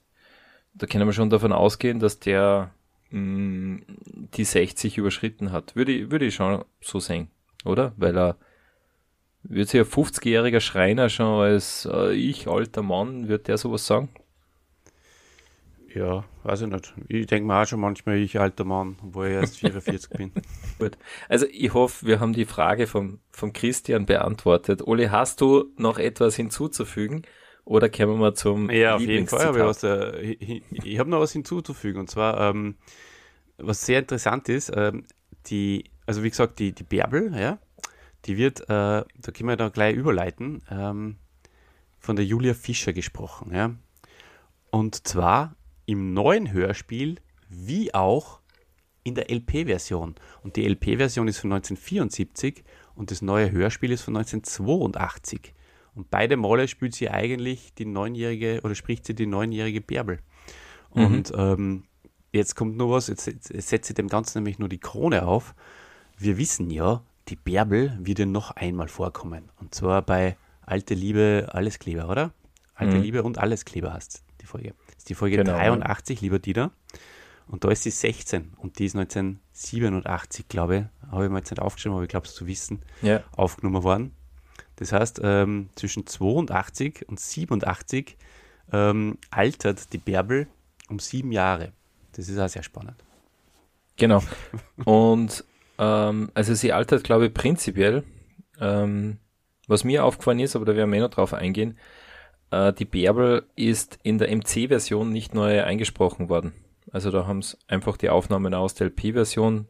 da 0.74 0.86
können 0.86 1.08
wir 1.08 1.14
schon 1.14 1.30
davon 1.30 1.52
ausgehen, 1.52 2.00
dass 2.00 2.20
der 2.20 2.72
mh, 3.12 3.82
die 4.36 4.44
60 4.44 4.98
überschritten 4.98 5.52
hat. 5.52 5.76
Würde 5.76 5.92
ich, 5.92 6.12
würde 6.12 6.26
ich 6.26 6.36
schon 6.36 6.64
so 6.82 7.00
sehen 7.00 7.30
oder? 7.66 7.94
Weil 7.98 8.18
er 8.18 8.38
wird 9.44 9.70
sich 9.70 9.80
ein 9.80 9.86
50-jähriger 9.86 10.60
Schreiner 10.60 11.10
schon 11.10 11.42
als 11.42 11.88
äh, 11.92 12.14
ich, 12.14 12.48
alter 12.48 12.84
Mann, 12.84 13.28
wird 13.28 13.48
der 13.48 13.58
sowas 13.58 13.86
sagen? 13.86 14.10
Ja, 15.94 16.24
weiß 16.44 16.62
ich 16.62 16.68
nicht. 16.68 16.94
Ich 17.08 17.26
denke 17.26 17.48
mir 17.48 17.60
auch 17.60 17.66
schon 17.66 17.80
manchmal, 17.80 18.18
ich 18.18 18.40
alter 18.40 18.64
Mann, 18.64 18.98
wo 19.02 19.24
ich 19.24 19.34
erst 19.34 19.58
44 19.58 20.10
bin. 20.12 20.32
Gut. 20.80 20.98
Also 21.28 21.48
ich 21.52 21.74
hoffe, 21.74 22.06
wir 22.06 22.20
haben 22.20 22.34
die 22.34 22.46
Frage 22.46 22.86
vom, 22.86 23.20
vom 23.32 23.54
Christian 23.54 24.06
beantwortet. 24.06 24.86
Oli, 24.86 25.08
hast 25.08 25.42
du 25.42 25.72
noch 25.78 25.98
etwas 25.98 26.36
hinzuzufügen? 26.36 27.24
Oder 27.70 27.90
kommen 27.90 28.20
wir 28.20 28.34
zum 28.34 28.70
Ja, 28.70 28.96
auf 28.96 29.02
jeden 29.02 29.28
Fall 29.28 29.46
habe 29.46 29.60
ich 29.60 29.64
was. 29.64 29.84
Äh, 29.84 30.22
ich, 30.22 30.64
ich 30.72 31.00
habe 31.00 31.10
noch 31.10 31.20
was 31.20 31.34
hinzuzufügen. 31.34 32.00
Und 32.00 32.10
zwar, 32.10 32.50
ähm, 32.50 32.76
was 33.58 33.86
sehr 33.86 34.00
interessant 34.00 34.50
ist, 34.50 34.72
ähm, 34.76 35.06
die 35.48 35.84
also 36.10 36.24
wie 36.24 36.32
gesagt, 36.32 36.58
die, 36.58 36.72
die 36.72 36.84
Bärbel, 36.84 37.32
ja, 37.40 37.60
die 38.26 38.36
wird, 38.36 38.62
äh, 38.62 38.66
da 38.66 39.06
können 39.32 39.48
wir 39.48 39.58
da 39.58 39.70
gleich 39.70 39.96
überleiten, 39.96 40.64
ähm, 40.72 41.18
von 42.00 42.16
der 42.16 42.26
Julia 42.26 42.56
Fischer 42.56 42.94
gesprochen, 42.94 43.54
ja. 43.54 43.76
Und 44.72 45.08
zwar 45.08 45.56
im 45.86 46.16
neuen 46.16 46.52
Hörspiel 46.52 47.18
wie 47.48 47.94
auch 47.94 48.40
in 49.04 49.14
der 49.14 49.30
LP-Version. 49.30 50.16
Und 50.42 50.56
die 50.56 50.68
LP-Version 50.68 51.28
ist 51.28 51.38
von 51.38 51.54
1974 51.54 52.64
und 52.96 53.12
das 53.12 53.22
neue 53.22 53.52
Hörspiel 53.52 53.92
ist 53.92 54.02
von 54.02 54.18
1982. 54.18 55.54
Und 56.00 56.10
beide 56.10 56.38
Male 56.38 56.68
spielt 56.68 56.96
sie 56.96 57.10
eigentlich 57.10 57.74
die 57.76 57.86
neunjährige 57.86 58.62
oder 58.64 58.74
spricht 58.74 59.06
sie 59.06 59.14
die 59.14 59.28
neunjährige 59.28 59.82
Bärbel. 59.82 60.20
Mhm. 60.96 61.06
Und 61.06 61.34
ähm, 61.36 61.84
jetzt 62.32 62.56
kommt 62.56 62.78
nur 62.78 62.92
was, 62.92 63.08
jetzt, 63.08 63.28
jetzt 63.28 63.70
setzt 63.70 63.88
sie 63.88 63.94
dem 63.94 64.08
Ganzen 64.08 64.40
nämlich 64.40 64.58
nur 64.58 64.70
die 64.70 64.80
Krone 64.80 65.28
auf 65.28 65.54
wir 66.20 66.38
wissen 66.38 66.70
ja, 66.70 67.02
die 67.30 67.36
Bärbel 67.36 67.98
wird 68.02 68.20
ja 68.20 68.26
noch 68.26 68.52
einmal 68.52 68.90
vorkommen. 68.90 69.50
Und 69.60 69.74
zwar 69.74 70.02
bei 70.02 70.38
Alte 70.62 70.94
Liebe, 70.94 71.48
Alleskleber, 71.52 72.10
oder? 72.10 72.34
Alte 72.76 72.98
mhm. 72.98 73.02
Liebe 73.02 73.24
und 73.24 73.40
Alleskleber 73.40 73.94
heißt 73.94 74.24
die 74.42 74.46
Folge. 74.46 74.74
Das 74.88 74.98
ist 74.98 75.10
die 75.10 75.16
Folge 75.16 75.38
genau, 75.38 75.54
83, 75.54 76.20
ja. 76.20 76.26
lieber 76.26 76.40
Dieter. 76.40 76.72
Und 77.48 77.64
da 77.64 77.72
ist 77.72 77.84
sie 77.84 77.90
16 77.90 78.54
und 78.58 78.78
die 78.78 78.86
ist 78.86 78.96
1987, 78.96 80.48
glaube 80.48 80.78
ich, 80.78 81.12
habe 81.12 81.26
ich 81.26 81.32
mir 81.32 81.38
jetzt 81.40 81.50
nicht 81.50 81.62
aufgeschrieben, 81.62 81.96
aber 81.96 82.04
ich 82.04 82.10
glaube 82.10 82.28
es 82.28 82.36
zu 82.36 82.46
wissen, 82.46 82.82
ja. 83.02 83.24
aufgenommen 83.36 83.82
worden. 83.82 84.12
Das 84.80 84.94
heißt, 84.94 85.20
ähm, 85.22 85.70
zwischen 85.76 86.08
82 86.08 87.06
und 87.10 87.20
87 87.20 88.16
ähm, 88.72 89.18
altert 89.30 89.92
die 89.92 89.98
Bärbel 89.98 90.48
um 90.90 91.00
sieben 91.00 91.34
Jahre. 91.34 91.74
Das 92.14 92.30
ist 92.30 92.40
auch 92.40 92.48
sehr 92.48 92.64
spannend. 92.64 92.96
Genau. 93.98 94.24
Und 94.86 95.44
ähm, 95.78 96.32
also 96.34 96.54
sie 96.54 96.72
altert, 96.72 97.04
glaube 97.04 97.28
ich, 97.28 97.34
prinzipiell. 97.34 98.04
Ähm, 98.62 99.18
was 99.68 99.84
mir 99.84 100.06
aufgefallen 100.06 100.40
ist, 100.40 100.56
aber 100.56 100.64
da 100.64 100.76
werden 100.78 100.92
wir 100.92 100.98
eh 100.98 101.02
noch 101.02 101.10
drauf 101.10 101.34
eingehen, 101.34 101.78
äh, 102.52 102.72
die 102.72 102.86
Bärbel 102.86 103.48
ist 103.58 104.00
in 104.02 104.18
der 104.18 104.34
MC-Version 104.34 105.12
nicht 105.12 105.34
neu 105.34 105.62
eingesprochen 105.62 106.30
worden. 106.30 106.54
Also 106.92 107.12
da 107.12 107.28
haben 107.28 107.40
es 107.40 107.58
einfach 107.68 107.98
die 107.98 108.10
Aufnahmen 108.10 108.54
aus 108.54 108.76
der 108.76 108.88
LP-Version, 108.88 109.68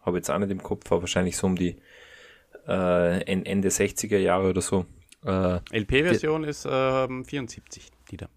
habe 0.00 0.16
jetzt 0.16 0.30
auch 0.30 0.38
nicht 0.38 0.50
im 0.50 0.62
Kopf, 0.62 0.90
aber 0.90 1.02
wahrscheinlich 1.02 1.36
so 1.36 1.46
um 1.46 1.56
die 1.56 1.76
äh, 2.66 3.20
Ende 3.22 3.68
60er 3.68 4.18
Jahre 4.18 4.50
oder 4.50 4.60
so. 4.60 4.86
Äh, 5.24 5.60
LP-Version 5.70 6.44
ist 6.44 6.66
ähm, 6.70 7.24
74, 7.24 7.90
die 8.10 8.16
da. 8.16 8.28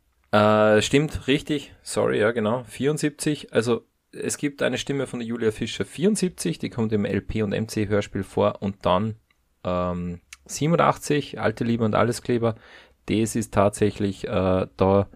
Äh, 0.77 0.81
stimmt, 0.81 1.27
richtig. 1.27 1.73
Sorry, 1.81 2.19
ja, 2.19 2.31
genau. 2.31 2.63
74. 2.63 3.53
Also 3.53 3.85
es 4.11 4.37
gibt 4.37 4.61
eine 4.61 4.77
Stimme 4.77 5.07
von 5.07 5.19
der 5.19 5.27
Julia 5.27 5.51
Fischer 5.51 5.85
74, 5.85 6.59
die 6.59 6.69
kommt 6.69 6.91
im 6.93 7.05
LP 7.05 7.43
und 7.43 7.51
MC 7.51 7.87
Hörspiel 7.87 8.23
vor 8.23 8.61
und 8.61 8.85
dann 8.85 9.15
ähm, 9.63 10.21
87, 10.45 11.39
Alte 11.39 11.63
Liebe 11.63 11.83
und 11.83 11.95
Alleskleber. 11.95 12.55
Das 13.07 13.35
ist 13.35 13.53
tatsächlich, 13.53 14.27
äh, 14.27 14.67
da 14.75 15.09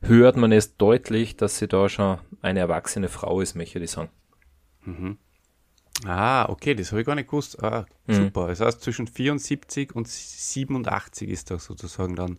hört 0.00 0.36
man 0.36 0.52
es 0.52 0.76
deutlich, 0.76 1.36
dass 1.36 1.58
sie 1.58 1.68
da 1.68 1.88
schon 1.88 2.18
eine 2.42 2.60
erwachsene 2.60 3.08
Frau 3.08 3.40
ist, 3.40 3.54
möchte 3.54 3.78
ich 3.78 3.90
sagen. 3.90 4.10
Mhm. 4.84 5.18
Ah, 6.04 6.48
okay, 6.48 6.74
das 6.74 6.90
habe 6.90 7.00
ich 7.00 7.06
gar 7.06 7.14
nicht 7.14 7.28
gewusst. 7.28 7.62
Ah, 7.62 7.86
mhm. 8.06 8.14
super. 8.14 8.48
Das 8.48 8.60
heißt, 8.60 8.82
zwischen 8.82 9.06
74 9.06 9.94
und 9.94 10.08
87 10.08 11.28
ist 11.28 11.50
da 11.50 11.58
sozusagen 11.58 12.16
dann 12.16 12.38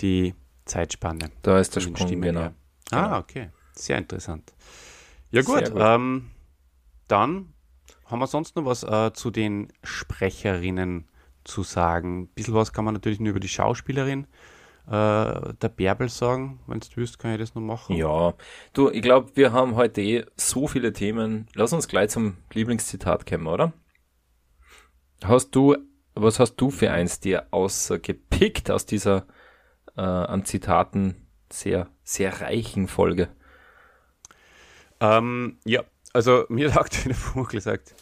die 0.00 0.34
Zeitspanne. 0.66 1.30
Da 1.42 1.58
ist 1.58 1.74
der 1.74 1.80
Sprung, 1.80 1.96
Stimmen, 1.96 2.22
genau. 2.22 2.40
Ja. 2.40 2.52
Ah, 2.90 3.04
genau. 3.04 3.18
okay. 3.18 3.50
Sehr 3.72 3.98
interessant. 3.98 4.52
Ja 5.30 5.42
gut, 5.42 5.70
gut. 5.70 5.80
Ähm, 5.80 6.30
dann 7.08 7.54
haben 8.06 8.18
wir 8.18 8.26
sonst 8.26 8.56
noch 8.56 8.64
was 8.64 8.82
äh, 8.82 9.12
zu 9.12 9.30
den 9.30 9.72
Sprecherinnen 9.82 11.08
zu 11.44 11.62
sagen. 11.62 12.22
Ein 12.22 12.26
bisschen 12.28 12.54
was 12.54 12.72
kann 12.72 12.84
man 12.84 12.94
natürlich 12.94 13.20
nur 13.20 13.30
über 13.30 13.40
die 13.40 13.48
Schauspielerin 13.48 14.26
äh, 14.86 15.54
der 15.54 15.68
Bärbel 15.74 16.08
sagen. 16.08 16.60
Wenn 16.66 16.80
du 16.80 16.86
willst, 16.94 17.18
kann 17.18 17.32
ich 17.32 17.38
das 17.38 17.54
noch 17.54 17.62
machen. 17.62 17.96
Ja, 17.96 18.34
du, 18.72 18.90
ich 18.90 19.02
glaube, 19.02 19.30
wir 19.34 19.52
haben 19.52 19.76
heute 19.76 20.00
eh 20.00 20.24
so 20.36 20.66
viele 20.66 20.92
Themen. 20.92 21.46
Lass 21.54 21.72
uns 21.72 21.88
gleich 21.88 22.10
zum 22.10 22.36
Lieblingszitat 22.52 23.26
kommen, 23.26 23.46
oder? 23.46 23.72
Hast 25.22 25.54
du, 25.54 25.76
was 26.14 26.40
hast 26.40 26.56
du 26.56 26.70
für 26.70 26.90
eins 26.90 27.20
dir 27.20 27.46
ausgepickt 27.50 28.70
aus 28.70 28.86
dieser 28.86 29.26
äh, 29.96 30.00
an 30.00 30.44
Zitaten 30.44 31.26
sehr, 31.52 31.88
sehr 32.02 32.40
reichen 32.40 32.88
Folge? 32.88 33.28
Ähm, 35.00 35.58
ja, 35.64 35.84
also 36.12 36.44
mir 36.48 36.72
hat 36.72 36.80
aktuell 36.80 37.14
Vogel 37.14 37.58
gesagt, 37.58 37.94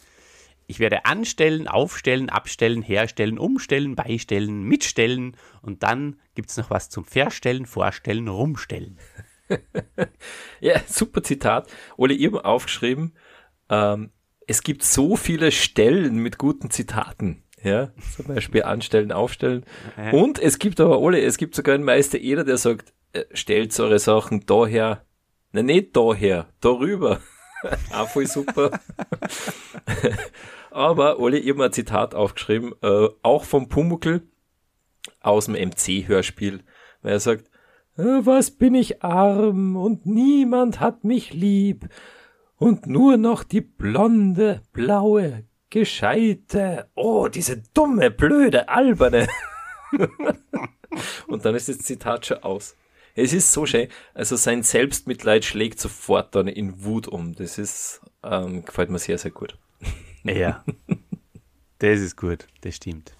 ich 0.69 0.79
werde 0.79 1.05
anstellen, 1.05 1.67
aufstellen, 1.67 2.29
abstellen, 2.29 2.81
herstellen, 2.81 3.39
umstellen, 3.39 3.95
beistellen, 3.95 4.63
mitstellen 4.63 5.35
und 5.61 5.83
dann 5.83 6.19
gibt 6.35 6.49
es 6.49 6.57
noch 6.57 6.69
was 6.69 6.89
zum 6.89 7.05
Verstellen, 7.05 7.65
Vorstellen, 7.65 8.27
Rumstellen. 8.27 8.99
ja, 10.59 10.79
super 10.87 11.23
Zitat. 11.23 11.67
Ole, 11.97 12.13
habt 12.13 12.45
aufgeschrieben, 12.45 13.15
ähm, 13.69 14.11
es 14.47 14.63
gibt 14.63 14.83
so 14.83 15.15
viele 15.15 15.51
Stellen 15.51 16.17
mit 16.17 16.37
guten 16.37 16.69
Zitaten. 16.69 17.43
Ja, 17.61 17.91
zum 18.15 18.27
Beispiel 18.27 18.63
anstellen, 18.63 19.11
aufstellen. 19.11 19.65
Und 20.13 20.39
es 20.39 20.59
gibt 20.59 20.79
aber, 20.79 20.99
Ole, 20.99 21.21
es 21.21 21.37
gibt 21.37 21.55
sogar 21.55 21.75
einen 21.75 21.83
Meister 21.83 22.17
Eder, 22.17 22.45
der 22.45 22.57
sagt, 22.57 22.93
äh, 23.11 23.25
stellt 23.33 23.77
eure 23.81 23.99
Sachen 23.99 24.45
daher, 24.45 25.03
Nein, 25.51 25.65
nicht 25.65 25.97
daher, 25.97 26.47
darüber. 26.61 27.21
Auch 27.91 28.07
voll 28.09 28.27
super. 28.27 28.79
Aber, 30.71 31.19
Oli, 31.19 31.37
ich 31.37 31.49
habe 31.49 31.65
ein 31.65 31.73
Zitat 31.73 32.15
aufgeschrieben, 32.15 32.73
äh, 32.81 33.07
auch 33.23 33.43
vom 33.43 33.69
Pumuckel 33.69 34.27
aus 35.21 35.45
dem 35.45 35.55
MC-Hörspiel, 35.55 36.63
weil 37.01 37.13
er 37.13 37.19
sagt, 37.19 37.49
äh, 37.97 38.21
was 38.23 38.51
bin 38.51 38.75
ich 38.75 39.03
arm 39.03 39.75
und 39.75 40.05
niemand 40.05 40.79
hat 40.79 41.03
mich 41.03 41.33
lieb 41.33 41.89
und 42.55 42.87
nur 42.87 43.17
noch 43.17 43.43
die 43.43 43.61
blonde, 43.61 44.61
blaue, 44.73 45.43
gescheite, 45.69 46.89
oh, 46.95 47.27
diese 47.27 47.61
dumme, 47.73 48.11
blöde, 48.11 48.69
alberne. 48.69 49.27
und 51.27 51.45
dann 51.45 51.55
ist 51.55 51.69
das 51.69 51.79
Zitat 51.79 52.25
schon 52.25 52.43
aus. 52.43 52.75
Es 53.15 53.33
ist 53.33 53.51
so 53.51 53.65
schön. 53.65 53.89
Also 54.13 54.35
sein 54.35 54.63
Selbstmitleid 54.63 55.43
schlägt 55.43 55.79
sofort 55.79 56.35
dann 56.35 56.47
in 56.47 56.83
Wut 56.83 57.07
um. 57.07 57.35
Das 57.35 57.57
ist, 57.57 58.01
ähm, 58.23 58.63
gefällt 58.63 58.89
mir 58.89 58.99
sehr, 58.99 59.17
sehr 59.17 59.31
gut. 59.31 59.57
Ja. 60.23 60.63
das 61.79 61.99
ist 61.99 62.17
gut, 62.17 62.47
das 62.61 62.75
stimmt. 62.75 63.13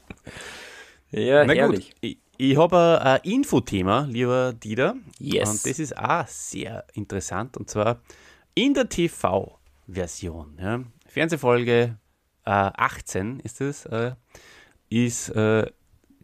Ja, 1.11 1.45
Na 1.45 1.53
herrlich. 1.53 1.89
Gut. 1.89 1.97
Ich, 2.01 2.17
ich 2.37 2.57
habe 2.57 3.01
ein 3.01 3.19
Infothema, 3.23 4.07
lieber 4.09 4.53
Dieter. 4.53 4.95
Yes. 5.19 5.49
Und 5.49 5.65
das 5.65 5.79
ist 5.79 5.97
auch 5.97 6.27
sehr 6.27 6.85
interessant. 6.93 7.57
Und 7.57 7.69
zwar 7.69 8.01
in 8.53 8.73
der 8.73 8.87
TV-Version. 8.87 10.57
Ja, 10.61 10.83
Fernsehfolge 11.07 11.97
äh, 12.45 12.49
18 12.49 13.39
ist 13.41 13.61
es, 13.61 13.85
äh, 13.85 14.13
ist 14.89 15.29
äh, 15.29 15.65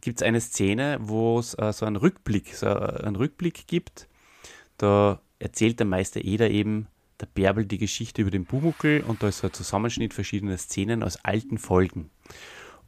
gibt 0.05 0.21
es 0.21 0.23
eine 0.25 0.39
Szene, 0.39 0.99
wo 1.01 1.39
es 1.39 1.55
äh, 1.55 1.73
so 1.73 1.85
einen 1.85 1.95
Rückblick, 1.95 2.55
so 2.55 2.67
äh, 2.67 3.03
einen 3.03 3.15
Rückblick 3.15 3.67
gibt. 3.67 4.07
Da 4.77 5.19
erzählt 5.39 5.79
der 5.79 5.87
Meister 5.87 6.23
Eder 6.23 6.49
eben 6.49 6.87
der 7.19 7.27
Bärbel 7.27 7.65
die 7.65 7.77
Geschichte 7.77 8.21
über 8.21 8.31
den 8.31 8.45
Bumuckel 8.45 9.01
und 9.01 9.23
da 9.23 9.29
ist 9.29 9.39
so 9.39 9.47
ein 9.47 9.53
Zusammenschnitt 9.53 10.13
verschiedener 10.13 10.57
Szenen 10.57 11.03
aus 11.03 11.17
alten 11.23 11.57
Folgen. 11.57 12.09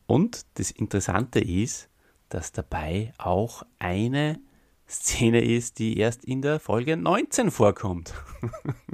Und 0.05 0.45
das 0.55 0.71
Interessante 0.71 1.39
ist, 1.39 1.89
dass 2.29 2.51
dabei 2.51 3.13
auch 3.17 3.63
eine 3.79 4.39
Szene 4.87 5.43
ist, 5.43 5.79
die 5.79 5.97
erst 5.97 6.25
in 6.25 6.41
der 6.41 6.59
Folge 6.59 6.97
19 6.97 7.51
vorkommt. 7.51 8.13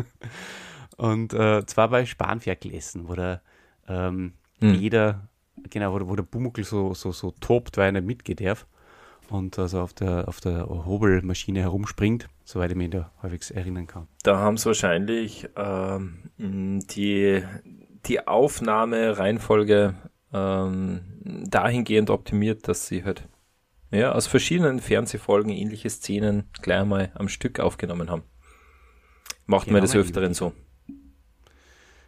und 0.98 1.34
äh, 1.34 1.66
zwar 1.66 1.90
bei 1.90 2.06
Spanferkelessen, 2.06 3.08
wo 3.08 3.16
der 3.16 3.42
ähm, 3.88 4.34
hm. 4.60 4.75
jeder, 4.75 5.30
genau, 5.70 5.94
wo, 5.94 6.10
wo 6.10 6.16
der 6.16 6.24
Bumuckel 6.24 6.63
so, 6.63 6.94
so, 6.94 7.12
so 7.12 7.32
tobt, 7.32 7.78
weil 7.78 7.88
er 7.88 7.92
nicht 7.94 8.06
mitgeht 8.06 8.42
darf 8.42 8.68
und 9.30 9.58
also 9.60 9.82
auf 9.82 9.94
der, 9.94 10.27
auf 10.27 10.39
der 10.39 10.68
Hobelmaschine 10.68 11.62
herumspringt, 11.62 12.27
soweit 12.44 12.72
ich 12.72 12.77
mich 12.77 12.89
da 12.92 13.12
häufig 13.22 13.56
erinnern 13.56 13.88
kann. 13.88 14.08
Da 14.24 14.38
haben 14.38 14.58
sie 14.58 14.65
wahrscheinlich 14.68 15.48
ähm, 15.56 16.30
die, 16.38 17.44
die 18.06 18.27
Aufnahmereihenfolge 18.27 19.96
ähm, 20.34 21.01
dahingehend 21.48 22.10
optimiert, 22.10 22.68
dass 22.68 22.88
sie 22.88 23.03
halt 23.03 23.27
ja, 23.92 24.12
aus 24.12 24.27
verschiedenen 24.27 24.80
Fernsehfolgen 24.80 25.51
ähnliche 25.51 25.89
Szenen 25.89 26.50
gleich 26.62 26.82
einmal 26.82 27.12
am 27.15 27.30
Stück 27.30 27.60
aufgenommen 27.60 28.10
haben. 28.10 28.24
Macht 29.46 29.65
genau, 29.65 29.75
man 29.75 29.82
das 29.82 29.96
Öfteren 29.96 30.34
so. 30.34 30.53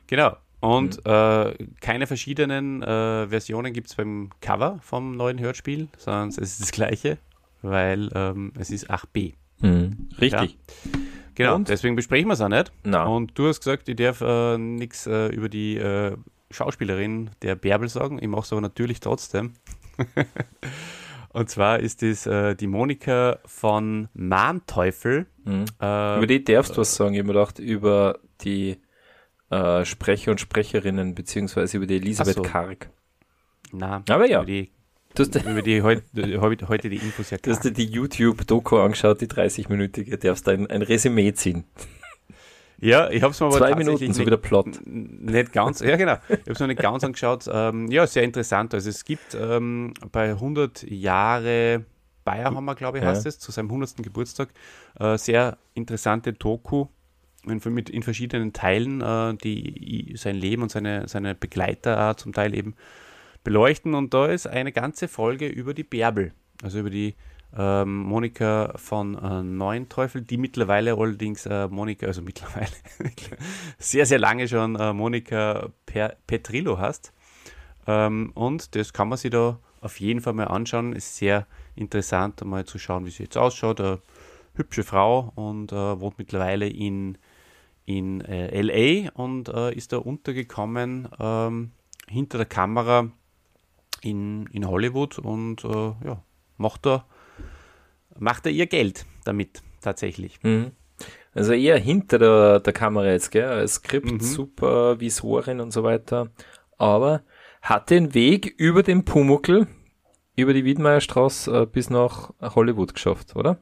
Genau. 0.08 0.38
Und 0.66 1.06
mhm. 1.06 1.12
äh, 1.12 1.54
keine 1.80 2.08
verschiedenen 2.08 2.82
äh, 2.82 3.28
Versionen 3.28 3.72
gibt 3.72 3.90
es 3.90 3.96
beim 3.96 4.32
Cover 4.42 4.80
vom 4.82 5.16
neuen 5.16 5.40
Hörspiel, 5.40 5.90
sondern 5.98 6.30
es 6.30 6.38
ist 6.40 6.60
das 6.60 6.72
gleiche, 6.72 7.20
weil 7.62 8.10
ähm, 8.16 8.52
es 8.58 8.72
ist 8.72 8.90
8b. 8.90 9.34
Mhm. 9.60 10.10
Richtig. 10.20 10.58
Ja. 10.58 11.00
Genau, 11.36 11.56
Und? 11.56 11.70
deswegen 11.70 11.96
besprechen 11.96 12.28
wir 12.28 12.34
es 12.34 12.42
auch 12.42 12.50
nicht. 12.50 12.72
No. 12.84 13.16
Und 13.16 13.38
du 13.38 13.48
hast 13.48 13.60
gesagt, 13.60 13.88
ich 13.90 13.96
darf 13.96 14.22
äh, 14.22 14.58
nichts 14.58 15.06
äh, 15.06 15.28
über 15.28 15.50
die 15.50 15.78
äh, 15.78 16.16
Schauspielerin 16.50 17.30
der 17.44 17.56
Bärbel 17.56 17.88
sagen. 17.88 18.18
Ich 18.20 18.28
mache 18.28 18.42
es 18.42 18.52
aber 18.52 18.62
natürlich 18.62 19.02
trotzdem. 19.02 19.54
Und 21.34 21.50
zwar 21.50 21.80
ist 21.80 22.02
es 22.02 22.26
äh, 22.26 22.56
die 22.56 22.68
Monika 22.68 23.40
von 23.46 24.08
Mahnteufel. 24.14 25.28
Mhm. 25.44 25.66
Äh, 25.82 26.18
über 26.18 26.28
die 26.28 26.44
darfst 26.44 26.76
du 26.76 26.82
was 26.82 26.96
sagen. 26.96 27.14
Ich 27.14 27.20
habe 27.20 27.28
mir 27.28 27.34
gedacht, 27.34 27.60
über 27.60 28.20
die 28.42 28.78
äh, 29.50 29.86
Sprecher 29.86 30.32
und 30.32 30.40
Sprecherinnen, 30.40 31.16
beziehungsweise 31.16 31.78
über 31.78 31.86
die 31.86 31.98
Elisabeth 31.98 32.36
so. 32.36 32.42
Karg. 32.42 32.90
Na, 33.72 34.04
aber 34.10 34.28
ja. 34.28 34.40
Über 34.42 34.46
die, 34.46 34.72
über 35.50 35.62
die 35.62 35.82
heute, 35.82 36.68
heute 36.68 36.90
die 36.90 36.98
Infos 36.98 37.30
ja 37.30 37.38
Du 37.38 37.52
hast 37.52 37.64
dir 37.64 37.72
die 37.72 37.86
YouTube-Doku 37.86 38.78
angeschaut, 38.78 39.22
die 39.22 39.28
30-minütige, 39.28 40.18
darfst 40.18 40.48
ein, 40.50 40.68
ein 40.68 40.82
Resümee 40.82 41.34
ziehen. 41.34 41.66
Ja, 42.78 43.10
ich 43.10 43.24
habe 43.24 43.32
es 43.32 43.40
mir 43.40 43.48
aber 43.48 43.58
Zwei 43.58 43.74
Minuten, 43.74 44.14
so 44.14 44.26
wie 44.26 44.30
der 44.30 44.36
Plot. 44.36 44.86
Nicht 44.86 45.54
ganz, 45.54 45.80
ja 45.80 45.96
genau. 45.96 46.18
Ich 46.28 46.40
habe 46.40 46.52
es 46.52 46.60
noch 46.60 46.68
nicht 46.68 46.82
ganz 46.82 47.06
angeschaut. 47.06 47.46
Ähm, 47.50 47.90
ja, 47.90 48.06
sehr 48.06 48.24
interessant. 48.24 48.74
Also 48.74 48.90
es 48.90 49.06
gibt 49.06 49.34
ähm, 49.34 49.94
bei 50.12 50.32
100 50.32 50.84
Jahre 50.84 51.86
Bayerhammer, 52.26 52.76
glaube 52.76 52.98
ich, 52.98 53.06
heißt 53.06 53.24
ja. 53.24 53.30
es, 53.30 53.40
zu 53.40 53.54
seinem 53.54 53.68
100. 53.68 54.04
Geburtstag, 54.04 54.50
äh, 55.00 55.18
sehr 55.18 55.58
interessante 55.74 56.34
Doku 56.34 56.88
in, 57.50 58.04
verschiedenen 58.04 58.54
Teilen, 58.54 59.02
äh, 59.02 59.36
die 59.36 60.14
sein 60.18 60.36
Leben 60.36 60.64
und 60.64 60.72
seine, 60.72 61.08
seine 61.08 61.36
Begleiter 61.36 62.12
äh, 62.12 62.16
zum 62.16 62.34
Teil 62.34 62.54
eben 62.56 62.76
beleuchten. 63.44 63.94
Und 63.94 64.14
da 64.14 64.28
ist 64.28 64.48
eine 64.48 64.72
ganze 64.72 65.08
Folge 65.08 65.48
über 65.48 65.74
die 65.74 65.84
Bärbel, 65.84 66.34
also 66.62 66.80
über 66.80 66.90
die 66.90 67.16
ähm, 67.58 68.00
Monika 68.04 68.74
von 68.76 69.16
äh, 69.16 69.44
Neuenteufel, 69.44 70.22
die 70.22 70.38
mittlerweile 70.38 70.98
allerdings 70.98 71.46
äh, 71.46 71.68
Monika, 71.68 72.08
also 72.08 72.22
mittlerweile 72.22 72.68
sehr, 73.78 74.06
sehr 74.06 74.20
lange 74.20 74.48
schon 74.48 74.76
äh, 74.76 74.92
Monika 74.94 75.70
per, 75.86 76.18
Petrillo 76.28 76.78
hast. 76.78 77.14
Ähm, 77.88 78.32
und 78.34 78.76
das 78.76 78.92
kann 78.92 79.08
man 79.08 79.18
sich 79.18 79.32
da 79.32 79.60
auf 79.80 80.00
jeden 80.00 80.20
Fall 80.20 80.34
mal 80.34 80.48
anschauen. 80.48 80.94
Ist 80.94 81.16
sehr 81.16 81.48
interessant, 81.76 82.44
mal 82.44 82.66
zu 82.66 82.78
schauen, 82.78 83.06
wie 83.06 83.12
sie 83.12 83.24
jetzt 83.24 83.38
ausschaut. 83.38 83.80
Eine 83.80 84.00
hübsche 84.56 84.84
Frau 84.84 85.32
und 85.36 85.72
äh, 85.72 86.00
wohnt 86.00 86.18
mittlerweile 86.18 86.68
in, 86.68 87.18
in 87.86 88.22
äh, 88.22 88.62
LA 88.62 89.12
und 89.12 89.50
äh, 89.50 89.74
ist 89.74 89.94
da 89.94 89.98
untergekommen 89.98 91.08
ähm, 91.20 91.72
hinter 92.08 92.38
der 92.38 92.48
Kamera 92.48 93.12
in, 94.02 94.48
in 94.48 94.68
Hollywood 94.68 95.18
und 95.20 95.64
ja, 95.64 96.22
macht 96.58 96.86
da 96.86 97.06
macht 98.18 98.46
er 98.46 98.52
ihr 98.52 98.68
Geld 98.68 99.06
damit 99.24 99.62
tatsächlich. 99.82 100.42
Mhm. 100.44 100.72
Also 101.34 101.54
eher 101.54 101.78
hinter 101.78 102.18
der, 102.18 102.60
der 102.62 102.74
Kamera 102.74 103.08
jetzt, 103.08 103.32
gell? 103.32 103.46
Als 103.46 103.76
Skript, 103.76 104.06
mhm. 104.06 104.20
Und 105.60 105.72
so 105.72 105.84
weiter. 105.84 106.30
Aber 106.78 107.24
hat 107.62 107.90
den 107.90 108.14
Weg 108.14 108.54
über 108.58 108.84
den 108.84 109.04
Pumuckel, 109.04 109.68
über 110.36 110.54
die 110.54 110.64
Wiedmeierstraße 110.64 111.62
äh, 111.62 111.66
bis 111.66 111.90
nach 111.90 112.34
Hollywood 112.42 112.94
geschafft, 112.94 113.36
oder? 113.36 113.60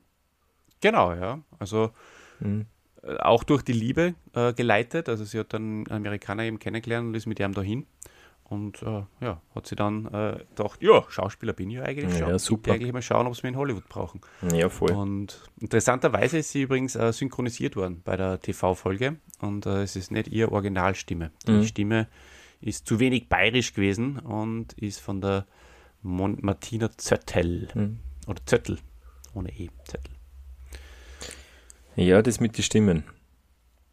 Genau, 0.81 1.13
ja. 1.13 1.39
Also 1.57 1.91
mhm. 2.39 2.67
Äh, 3.03 3.17
auch 3.17 3.43
durch 3.43 3.63
die 3.63 3.73
Liebe 3.73 4.15
äh, 4.33 4.53
geleitet. 4.53 5.09
Also 5.09 5.23
sie 5.23 5.39
hat 5.39 5.53
dann 5.53 5.85
einen 5.87 5.91
Amerikaner 5.91 6.43
eben 6.43 6.59
kennengelernt 6.59 7.07
und 7.07 7.15
ist 7.15 7.25
mit 7.25 7.39
ihm 7.39 7.53
dahin. 7.53 7.85
Und 8.43 8.83
äh, 8.83 9.03
ja, 9.21 9.41
hat 9.55 9.67
sie 9.67 9.75
dann 9.75 10.05
äh, 10.07 10.39
gedacht, 10.55 10.81
ja, 10.81 11.03
Schauspieler 11.09 11.53
bin 11.53 11.69
ich 11.69 11.77
ja 11.77 11.83
eigentlich 11.83 12.17
schon. 12.17 12.29
Ja, 12.29 12.37
super. 12.37 12.71
Ich 12.71 12.75
eigentlich 12.75 12.93
mal 12.93 13.01
schauen, 13.01 13.25
ob 13.25 13.35
sie 13.35 13.41
mich 13.43 13.53
in 13.53 13.57
Hollywood 13.57 13.87
brauchen. 13.89 14.21
Ja, 14.53 14.69
voll. 14.69 14.91
Und 14.91 15.49
interessanterweise 15.59 16.37
ist 16.39 16.51
sie 16.51 16.63
übrigens 16.63 16.95
äh, 16.95 17.11
synchronisiert 17.13 17.75
worden 17.75 18.01
bei 18.03 18.15
der 18.15 18.39
TV-Folge. 18.39 19.15
Und 19.39 19.65
äh, 19.65 19.83
es 19.83 19.95
ist 19.95 20.11
nicht 20.11 20.27
ihre 20.27 20.51
Originalstimme. 20.51 21.31
Die 21.47 21.51
mhm. 21.51 21.63
Stimme 21.63 22.07
ist 22.61 22.85
zu 22.85 22.99
wenig 22.99 23.27
bayerisch 23.27 23.73
gewesen 23.73 24.19
und 24.19 24.73
ist 24.73 24.99
von 24.99 25.21
der 25.21 25.47
Mon 26.01 26.37
Martina 26.41 26.91
Zöttel. 26.91 27.69
Mhm. 27.73 27.99
Oder 28.27 28.45
Zöttel. 28.45 28.77
Ohne 29.33 29.49
E. 29.57 29.69
Zöttel. 29.85 30.13
Ja, 31.95 32.21
das 32.21 32.39
mit 32.39 32.57
den 32.57 32.63
Stimmen. 32.63 33.03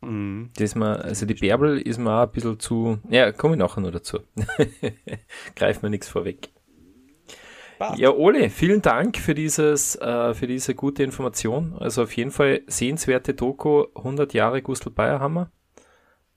Mhm. 0.00 0.50
Das 0.56 0.74
mal, 0.74 0.96
also 1.02 1.26
die 1.26 1.34
Bärbel 1.34 1.78
ist 1.78 1.98
mir 1.98 2.10
auch 2.10 2.22
ein 2.22 2.32
bisschen 2.32 2.58
zu. 2.58 2.98
Ja, 3.08 3.32
komme 3.32 3.54
ich 3.54 3.58
nachher 3.58 3.80
noch 3.80 3.90
dazu. 3.90 4.20
Greif 5.56 5.82
mir 5.82 5.90
nichts 5.90 6.08
vorweg. 6.08 6.50
Ja, 7.96 8.10
Ole, 8.10 8.50
vielen 8.50 8.82
Dank 8.82 9.16
für 9.16 9.34
dieses, 9.34 9.96
äh, 9.96 10.34
für 10.34 10.46
diese 10.46 10.74
gute 10.74 11.02
Information. 11.02 11.74
Also 11.78 12.02
auf 12.02 12.14
jeden 12.14 12.30
Fall 12.30 12.60
sehenswerte 12.66 13.32
Doku 13.32 13.86
100 13.94 14.34
Jahre 14.34 14.60
Gustl 14.60 14.90
Bayerhammer. 14.90 15.50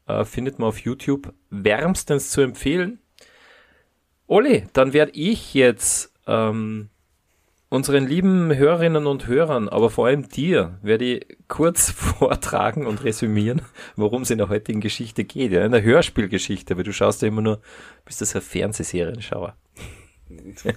Äh, 0.07 0.23
findet 0.23 0.59
man 0.59 0.69
auf 0.69 0.79
YouTube. 0.79 1.33
Wärmstens 1.49 2.29
zu 2.31 2.41
empfehlen. 2.41 2.99
Ole, 4.27 4.67
dann 4.71 4.93
werde 4.93 5.11
ich 5.15 5.53
jetzt 5.53 6.13
ähm, 6.27 6.89
Unseren 7.73 8.05
lieben 8.05 8.55
Hörerinnen 8.55 9.07
und 9.07 9.25
Hörern, 9.25 9.67
aber 9.67 9.89
vor 9.89 10.05
allem 10.05 10.29
dir, 10.29 10.77
werde 10.83 11.05
ich 11.05 11.37
kurz 11.47 11.89
vortragen 11.97 12.85
und 12.85 13.03
resümieren, 13.03 13.63
worum 13.95 14.21
es 14.21 14.29
in 14.29 14.37
der 14.37 14.47
heutigen 14.47 14.79
Geschichte 14.79 15.23
geht. 15.23 15.51
Ja, 15.51 15.65
in 15.65 15.71
der 15.71 15.81
Hörspielgeschichte, 15.81 16.77
weil 16.77 16.83
du 16.83 16.93
schaust 16.93 17.23
ja 17.23 17.29
immer 17.29 17.41
nur, 17.41 17.61
bist 18.05 18.21
das 18.21 18.35
ein 18.35 18.43
Fernsehserienschauer. 18.43 19.57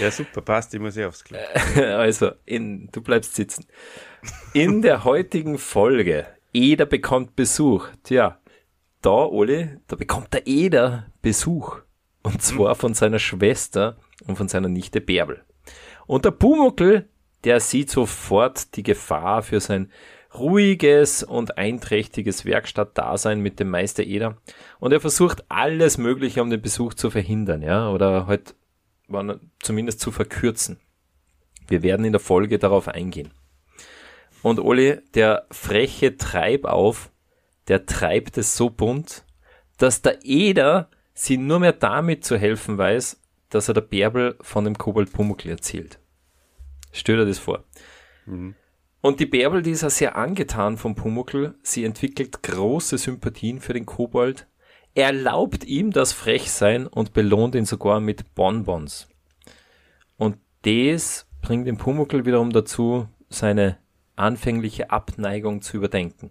Ja, 0.00 0.10
super, 0.10 0.40
passt, 0.40 0.72
ich 0.72 0.80
muss 0.80 0.96
ja 0.96 1.08
aufs 1.08 1.22
Klo. 1.22 1.36
Also, 1.76 2.30
in, 2.46 2.88
du 2.90 3.02
bleibst 3.02 3.34
sitzen. 3.34 3.66
In 4.54 4.80
der 4.80 5.04
heutigen 5.04 5.58
Folge, 5.58 6.26
Eder 6.54 6.86
bekommt 6.86 7.36
Besuch. 7.36 7.86
Tja, 8.02 8.40
da, 9.02 9.10
Oli, 9.10 9.76
da 9.86 9.96
bekommt 9.96 10.32
der 10.32 10.46
Eder 10.46 11.12
Besuch. 11.20 11.80
Und 12.22 12.42
zwar 12.42 12.76
von 12.76 12.94
seiner 12.94 13.18
Schwester 13.18 13.98
und 14.26 14.36
von 14.36 14.48
seiner 14.48 14.70
Nichte 14.70 15.02
Bärbel. 15.02 15.44
Und 16.08 16.24
der 16.24 16.30
Pumuckl, 16.32 17.06
der 17.44 17.60
sieht 17.60 17.90
sofort 17.90 18.74
die 18.76 18.82
Gefahr 18.82 19.42
für 19.42 19.60
sein 19.60 19.92
ruhiges 20.34 21.22
und 21.22 21.58
einträchtiges 21.58 22.46
Werkstattdasein 22.46 23.40
mit 23.40 23.60
dem 23.60 23.68
Meister 23.68 24.02
Eder. 24.02 24.38
Und 24.80 24.92
er 24.92 25.00
versucht 25.00 25.44
alles 25.50 25.98
Mögliche, 25.98 26.42
um 26.42 26.48
den 26.48 26.62
Besuch 26.62 26.94
zu 26.94 27.10
verhindern, 27.10 27.60
ja, 27.60 27.90
oder 27.90 28.26
halt 28.26 28.54
zumindest 29.60 30.00
zu 30.00 30.10
verkürzen. 30.10 30.80
Wir 31.68 31.82
werden 31.82 32.06
in 32.06 32.12
der 32.12 32.20
Folge 32.20 32.58
darauf 32.58 32.88
eingehen. 32.88 33.30
Und 34.42 34.60
Oli, 34.60 34.98
der 35.14 35.46
freche 35.50 36.16
Treibauf, 36.16 37.10
der 37.68 37.84
treibt 37.84 38.38
es 38.38 38.56
so 38.56 38.70
bunt, 38.70 39.24
dass 39.76 40.00
der 40.00 40.24
Eder 40.24 40.88
sie 41.12 41.36
nur 41.36 41.60
mehr 41.60 41.72
damit 41.72 42.24
zu 42.24 42.38
helfen 42.38 42.78
weiß, 42.78 43.20
dass 43.50 43.68
er 43.68 43.74
der 43.74 43.80
Bärbel 43.82 44.36
von 44.40 44.64
dem 44.64 44.76
Kobold 44.76 45.12
Pumuckl 45.12 45.48
erzählt. 45.48 45.98
Stell 46.92 47.16
dir 47.16 47.26
das 47.26 47.38
vor. 47.38 47.64
Mhm. 48.26 48.54
Und 49.00 49.20
die 49.20 49.26
Bärbel, 49.26 49.62
die 49.62 49.70
ist 49.70 49.82
ja 49.82 49.90
sehr 49.90 50.16
angetan 50.16 50.76
vom 50.76 50.94
Pumuckl. 50.94 51.54
Sie 51.62 51.84
entwickelt 51.84 52.42
große 52.42 52.98
Sympathien 52.98 53.60
für 53.60 53.72
den 53.72 53.86
Kobold, 53.86 54.46
erlaubt 54.94 55.64
ihm 55.64 55.92
das 55.92 56.12
Frechsein 56.12 56.86
und 56.86 57.12
belohnt 57.12 57.54
ihn 57.54 57.64
sogar 57.64 58.00
mit 58.00 58.34
Bonbons. 58.34 59.08
Und 60.16 60.38
das 60.62 61.26
bringt 61.40 61.66
den 61.66 61.78
Pumuckl 61.78 62.26
wiederum 62.26 62.52
dazu, 62.52 63.08
seine 63.28 63.78
anfängliche 64.16 64.90
Abneigung 64.90 65.62
zu 65.62 65.76
überdenken. 65.76 66.30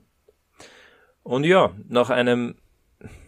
Und 1.24 1.46
ja, 1.46 1.74
nach 1.88 2.10
einem 2.10 2.56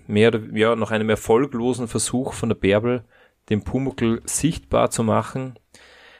mehr 0.07 0.29
oder 0.29 0.41
ja, 0.53 0.75
nach 0.75 0.91
einem 0.91 1.09
erfolglosen 1.09 1.87
Versuch 1.87 2.33
von 2.33 2.49
der 2.49 2.55
Bärbel, 2.55 3.05
den 3.49 3.63
Pumuckl 3.63 4.21
sichtbar 4.25 4.91
zu 4.91 5.03
machen, 5.03 5.57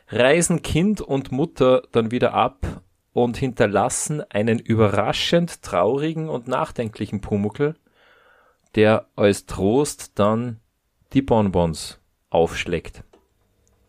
reisen 0.09 0.61
Kind 0.61 1.01
und 1.01 1.31
Mutter 1.31 1.83
dann 1.91 2.11
wieder 2.11 2.33
ab 2.33 2.83
und 3.13 3.37
hinterlassen 3.37 4.21
einen 4.29 4.59
überraschend 4.59 5.61
traurigen 5.61 6.29
und 6.29 6.47
nachdenklichen 6.47 7.21
Pumuckl, 7.21 7.75
der 8.75 9.07
als 9.15 9.45
Trost 9.45 10.17
dann 10.19 10.59
die 11.13 11.21
Bonbons 11.21 11.99
aufschlägt. 12.29 13.03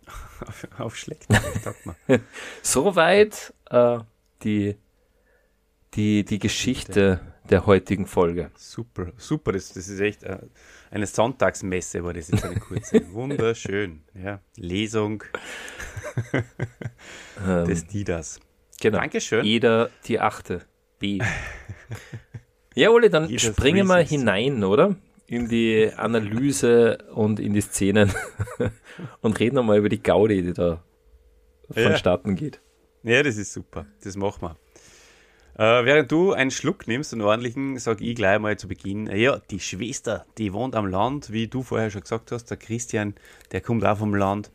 aufschlägt, 0.78 1.26
sagt 1.62 1.86
man. 1.86 1.96
Soweit 2.62 3.54
äh, 3.70 3.98
die, 4.42 4.76
die, 5.94 6.24
die 6.24 6.38
Geschichte 6.38 7.20
der 7.50 7.66
heutigen 7.66 8.06
Folge. 8.06 8.50
Super, 8.56 9.12
super. 9.16 9.52
Das, 9.52 9.72
das 9.72 9.88
ist 9.88 10.00
echt 10.00 10.22
äh, 10.22 10.38
eine 10.90 11.06
Sonntagsmesse, 11.06 12.02
war 12.04 12.12
das 12.12 12.30
jetzt 12.30 12.44
eine 12.44 12.58
kurze. 12.58 13.02
Wunderschön. 13.12 14.02
Ja, 14.14 14.40
Lesung 14.56 15.24
ähm, 17.46 17.64
des 17.66 17.86
Didas. 17.86 18.40
Genau. 18.80 18.98
Dankeschön. 18.98 19.44
Jeder 19.44 19.90
die 20.06 20.20
achte. 20.20 20.62
B. 20.98 21.18
ja, 22.74 22.90
Ole, 22.90 23.10
dann 23.10 23.28
Jeder 23.28 23.40
springen 23.40 23.86
wir 23.86 23.98
hinein, 23.98 24.64
oder? 24.64 24.96
In 25.26 25.48
die 25.48 25.90
Analyse 25.96 26.98
und 27.14 27.40
in 27.40 27.54
die 27.54 27.60
Szenen 27.60 28.12
und 29.20 29.38
reden 29.38 29.56
nochmal 29.56 29.78
über 29.78 29.88
die 29.88 30.02
Gaudi, 30.02 30.42
die 30.42 30.52
da 30.52 30.82
vonstatten 31.70 32.30
ja. 32.30 32.34
geht. 32.34 32.60
Ja, 33.02 33.22
das 33.22 33.36
ist 33.36 33.52
super. 33.52 33.86
Das 34.02 34.16
machen 34.16 34.42
wir. 34.42 34.56
Äh, 35.54 35.84
während 35.84 36.10
du 36.10 36.32
einen 36.32 36.50
Schluck 36.50 36.86
nimmst, 36.86 37.12
einen 37.12 37.22
ordentlichen, 37.22 37.78
sage 37.78 38.04
ich 38.04 38.14
gleich 38.14 38.38
mal 38.38 38.56
zu 38.56 38.68
Beginn, 38.68 39.08
äh, 39.08 39.18
ja, 39.18 39.38
die 39.50 39.60
Schwester, 39.60 40.24
die 40.38 40.52
wohnt 40.52 40.74
am 40.74 40.86
Land, 40.86 41.32
wie 41.32 41.48
du 41.48 41.62
vorher 41.62 41.90
schon 41.90 42.02
gesagt 42.02 42.32
hast, 42.32 42.46
der 42.46 42.56
Christian, 42.56 43.14
der 43.52 43.60
kommt 43.60 43.84
auch 43.84 43.98
vom 43.98 44.14
Land, 44.14 44.50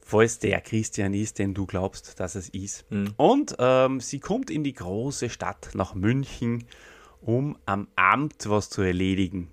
falls 0.00 0.38
der 0.38 0.60
Christian 0.60 1.14
ist, 1.14 1.38
den 1.38 1.54
du 1.54 1.66
glaubst, 1.66 2.20
dass 2.20 2.34
es 2.34 2.50
ist. 2.50 2.90
Mhm. 2.90 3.14
Und 3.16 3.56
ähm, 3.58 4.00
sie 4.00 4.20
kommt 4.20 4.50
in 4.50 4.62
die 4.62 4.74
große 4.74 5.30
Stadt 5.30 5.70
nach 5.74 5.94
München, 5.94 6.64
um 7.22 7.56
am 7.64 7.88
Amt 7.96 8.48
was 8.48 8.68
zu 8.68 8.82
erledigen. 8.82 9.50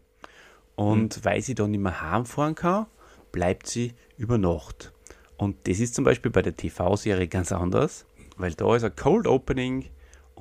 Und 0.76 1.18
mhm. 1.18 1.26
weil 1.26 1.42
sie 1.42 1.56
dann 1.56 1.72
nicht 1.72 1.82
mehr 1.82 2.02
heimfahren 2.02 2.56
kann, 2.56 2.88
bleibt 3.32 3.68
sie 3.68 3.94
über 4.18 4.38
Nacht. 4.38 4.92
Und 5.38 5.68
das 5.68 5.80
ist 5.80 5.96
zum 5.96 6.04
Beispiel 6.04 6.32
bei 6.32 6.42
der 6.42 6.56
TV-Serie 6.56 7.28
ganz 7.28 7.52
anders, 7.52 8.06
weil 8.38 8.54
da 8.54 8.76
ist 8.76 8.84
ein 8.84 8.96
Cold 8.96 9.28
Opening 9.28 9.86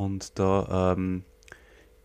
und 0.01 0.39
da 0.39 0.95
ähm, 0.97 1.25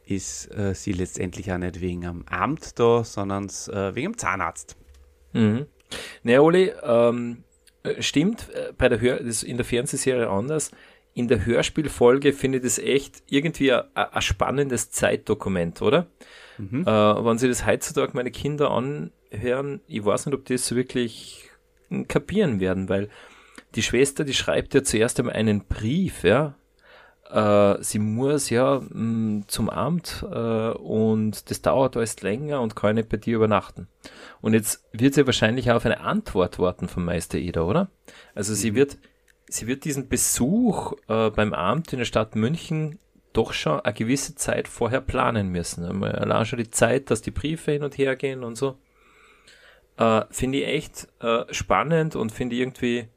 ist 0.06 0.54
äh, 0.54 0.76
sie 0.76 0.92
letztendlich 0.92 1.50
auch 1.54 1.58
nicht 1.58 1.80
wegen 1.80 2.06
am 2.06 2.26
Amt 2.30 2.78
da, 2.78 3.06
sondern 3.06 3.46
äh, 3.46 3.96
wegen 3.96 4.12
dem 4.12 4.18
Zahnarzt. 4.18 4.76
Mhm. 5.32 5.68
Ne, 6.24 6.42
Oli, 6.42 6.74
ähm, 6.84 7.46
äh, 7.84 8.02
stimmt, 8.02 8.50
äh, 8.54 8.74
bei 8.78 8.90
der 8.90 9.00
Hör 9.00 9.24
das 9.24 9.44
in 9.44 9.56
der 9.56 9.66
Fernsehserie 9.66 10.30
anders. 10.30 10.72
In 11.14 11.30
der 11.30 11.46
Hörspielfolge 11.46 12.34
finde 12.34 12.58
ich 12.58 12.66
das 12.66 12.80
echt 12.80 13.24
irgendwie 13.30 13.72
ein 13.72 14.22
spannendes 14.22 14.92
Zeitdokument, 14.92 15.82
oder? 15.82 16.08
Mhm. 16.58 16.82
Äh, 16.82 16.86
wenn 17.26 17.38
sie 17.38 17.48
das 17.48 17.66
heutzutage 17.66 18.12
meine 18.14 18.32
Kinder 18.32 18.72
anhören, 18.72 19.80
ich 19.88 20.04
weiß 20.04 20.26
nicht, 20.26 20.36
ob 20.36 20.44
die 20.44 20.56
das 20.56 20.76
wirklich 20.76 21.50
kapieren 22.10 22.60
werden, 22.60 22.90
weil 22.90 23.08
die 23.76 23.84
Schwester, 23.84 24.26
die 24.26 24.34
schreibt 24.34 24.74
ja 24.74 24.84
zuerst 24.84 25.18
einmal 25.18 25.36
einen 25.36 25.66
Brief, 25.66 26.26
ja, 26.26 26.56
äh, 27.32 27.82
sie 27.82 28.00
muss 28.00 28.50
ja 28.50 28.80
mh, 28.80 28.90
mm, 28.90 29.44
zum 29.48 29.70
Amt 29.70 30.26
äh, 30.30 30.70
und 30.72 31.50
das 31.50 31.62
dauert 31.62 31.98
alles 31.98 32.22
länger 32.22 32.62
und 32.62 32.76
kann 32.76 32.96
nicht 32.96 33.10
bei 33.10 33.18
dir 33.18 33.36
übernachten. 33.36 33.88
Und 34.42 34.54
jetzt 34.54 34.84
wird 34.92 35.16
sie 35.16 35.26
wahrscheinlich 35.26 35.72
auch 35.72 35.76
auf 35.76 35.86
eine 35.86 36.02
Antwort 36.02 36.60
warten 36.60 36.88
vom 36.88 37.06
Meister 37.06 37.38
Eder, 37.38 37.66
oder? 37.66 37.90
Also 38.36 38.52
mhm. 38.52 38.58
sie 38.58 38.76
wird, 38.76 38.98
sie 39.48 39.68
wird 39.68 39.86
diesen 39.86 40.08
Besuch 40.08 40.94
äh, 41.08 41.32
beim 41.32 41.54
Amt 41.54 41.94
in 41.94 42.00
der 42.00 42.06
Stadt 42.06 42.36
München 42.36 43.00
doch 43.34 43.54
schon 43.54 43.80
eine 43.82 43.94
gewisse 43.94 44.36
Zeit 44.36 44.68
vorher 44.68 45.02
planen 45.02 45.50
müssen. 45.50 46.04
Allein 46.04 46.46
schon 46.46 46.60
die 46.60 46.70
Zeit, 46.70 47.12
dass 47.12 47.22
die 47.22 47.32
Briefe 47.32 47.72
hin 47.72 47.84
und 47.84 47.98
her 47.98 48.16
gehen 48.16 48.44
und 48.44 48.56
so. 48.56 48.78
Äh, 49.98 50.24
finde 50.30 50.60
ich 50.60 50.68
echt 50.68 51.08
äh, 51.22 51.44
spannend 51.52 52.16
und 52.16 52.32
finde 52.32 52.56
irgendwie, 52.56 53.08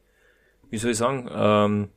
wie 0.71 0.79
soll 0.79 0.93
ich 0.93 0.97
sagen, 0.97 1.29
ähm, 1.33 1.89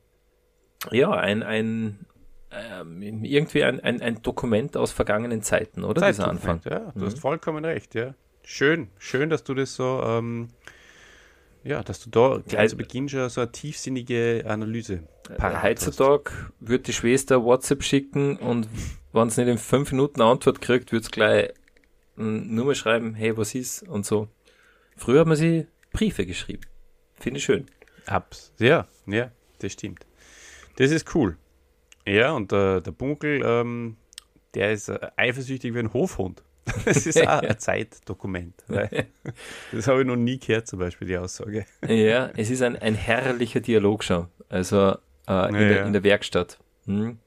ja, 0.90 1.10
ein, 1.12 1.42
ein 1.42 2.06
ähm, 2.50 3.02
irgendwie 3.02 3.64
ein, 3.64 3.80
ein, 3.80 4.02
ein 4.02 4.22
Dokument 4.22 4.76
aus 4.76 4.92
vergangenen 4.92 5.42
Zeiten, 5.42 5.84
oder? 5.84 6.06
Dieser 6.06 6.28
Anfang. 6.28 6.60
Ja, 6.64 6.92
du 6.94 7.00
mhm. 7.00 7.04
hast 7.06 7.18
vollkommen 7.18 7.64
recht, 7.64 7.94
ja. 7.94 8.14
Schön, 8.44 8.88
schön, 8.98 9.30
dass 9.30 9.44
du 9.44 9.54
das 9.54 9.74
so, 9.74 10.02
ähm, 10.04 10.48
ja, 11.64 11.82
dass 11.82 12.00
du 12.00 12.10
da 12.10 12.42
gleich 12.46 12.70
zu 12.70 12.76
Beginn 12.76 13.08
schon 13.08 13.28
so 13.30 13.40
eine 13.40 13.52
tiefsinnige 13.52 14.44
Analyse 14.46 15.04
parat 15.36 15.62
Heutzutage 15.62 16.32
wird 16.60 16.88
die 16.88 16.92
Schwester 16.92 17.44
WhatsApp 17.44 17.84
schicken 17.84 18.36
und 18.36 18.68
wenn 19.12 19.28
es 19.28 19.36
nicht 19.36 19.48
in 19.48 19.58
fünf 19.58 19.92
Minuten 19.92 20.20
eine 20.20 20.30
Antwort 20.30 20.60
kriegt, 20.60 20.92
wird 20.92 21.04
es 21.04 21.10
gleich 21.10 21.52
nur 22.16 22.66
mal 22.66 22.74
schreiben, 22.74 23.14
hey, 23.14 23.36
was 23.36 23.54
ist 23.54 23.82
und 23.84 24.04
so. 24.04 24.28
Früher 24.96 25.20
hat 25.20 25.26
man 25.26 25.36
sie 25.36 25.66
Briefe 25.92 26.26
geschrieben. 26.26 26.62
Finde 27.14 27.38
ich 27.38 27.44
schön. 27.44 27.66
Abs. 28.06 28.52
Ja, 28.58 28.86
ja, 29.06 29.30
das 29.60 29.72
stimmt. 29.72 30.04
Das 30.82 30.90
ist 30.90 31.14
cool. 31.14 31.36
Ja, 32.04 32.32
und 32.32 32.52
äh, 32.52 32.80
der 32.80 32.90
Bunkel, 32.90 33.40
ähm, 33.44 33.98
der 34.54 34.72
ist 34.72 34.88
äh, 34.88 34.98
eifersüchtig 35.14 35.74
wie 35.74 35.78
ein 35.78 35.92
Hofhund. 35.92 36.42
Das 36.84 37.06
ist 37.06 37.20
auch 37.20 37.42
ein 37.42 37.58
Zeitdokument. 37.58 38.64
das 39.70 39.86
habe 39.86 40.00
ich 40.00 40.06
noch 40.08 40.16
nie 40.16 40.40
gehört, 40.40 40.66
zum 40.66 40.80
Beispiel, 40.80 41.06
die 41.06 41.16
Aussage. 41.16 41.66
Ja, 41.86 42.30
es 42.36 42.50
ist 42.50 42.62
ein, 42.62 42.74
ein 42.74 42.96
herrlicher 42.96 43.60
Dialog 43.60 44.02
schon. 44.02 44.26
Also 44.48 44.96
äh, 45.28 45.48
in, 45.50 45.54
ja, 45.54 45.60
der, 45.68 45.86
in, 45.86 45.92
der, 45.92 46.02
Werkstatt. 46.02 46.58
Hm. 46.86 47.18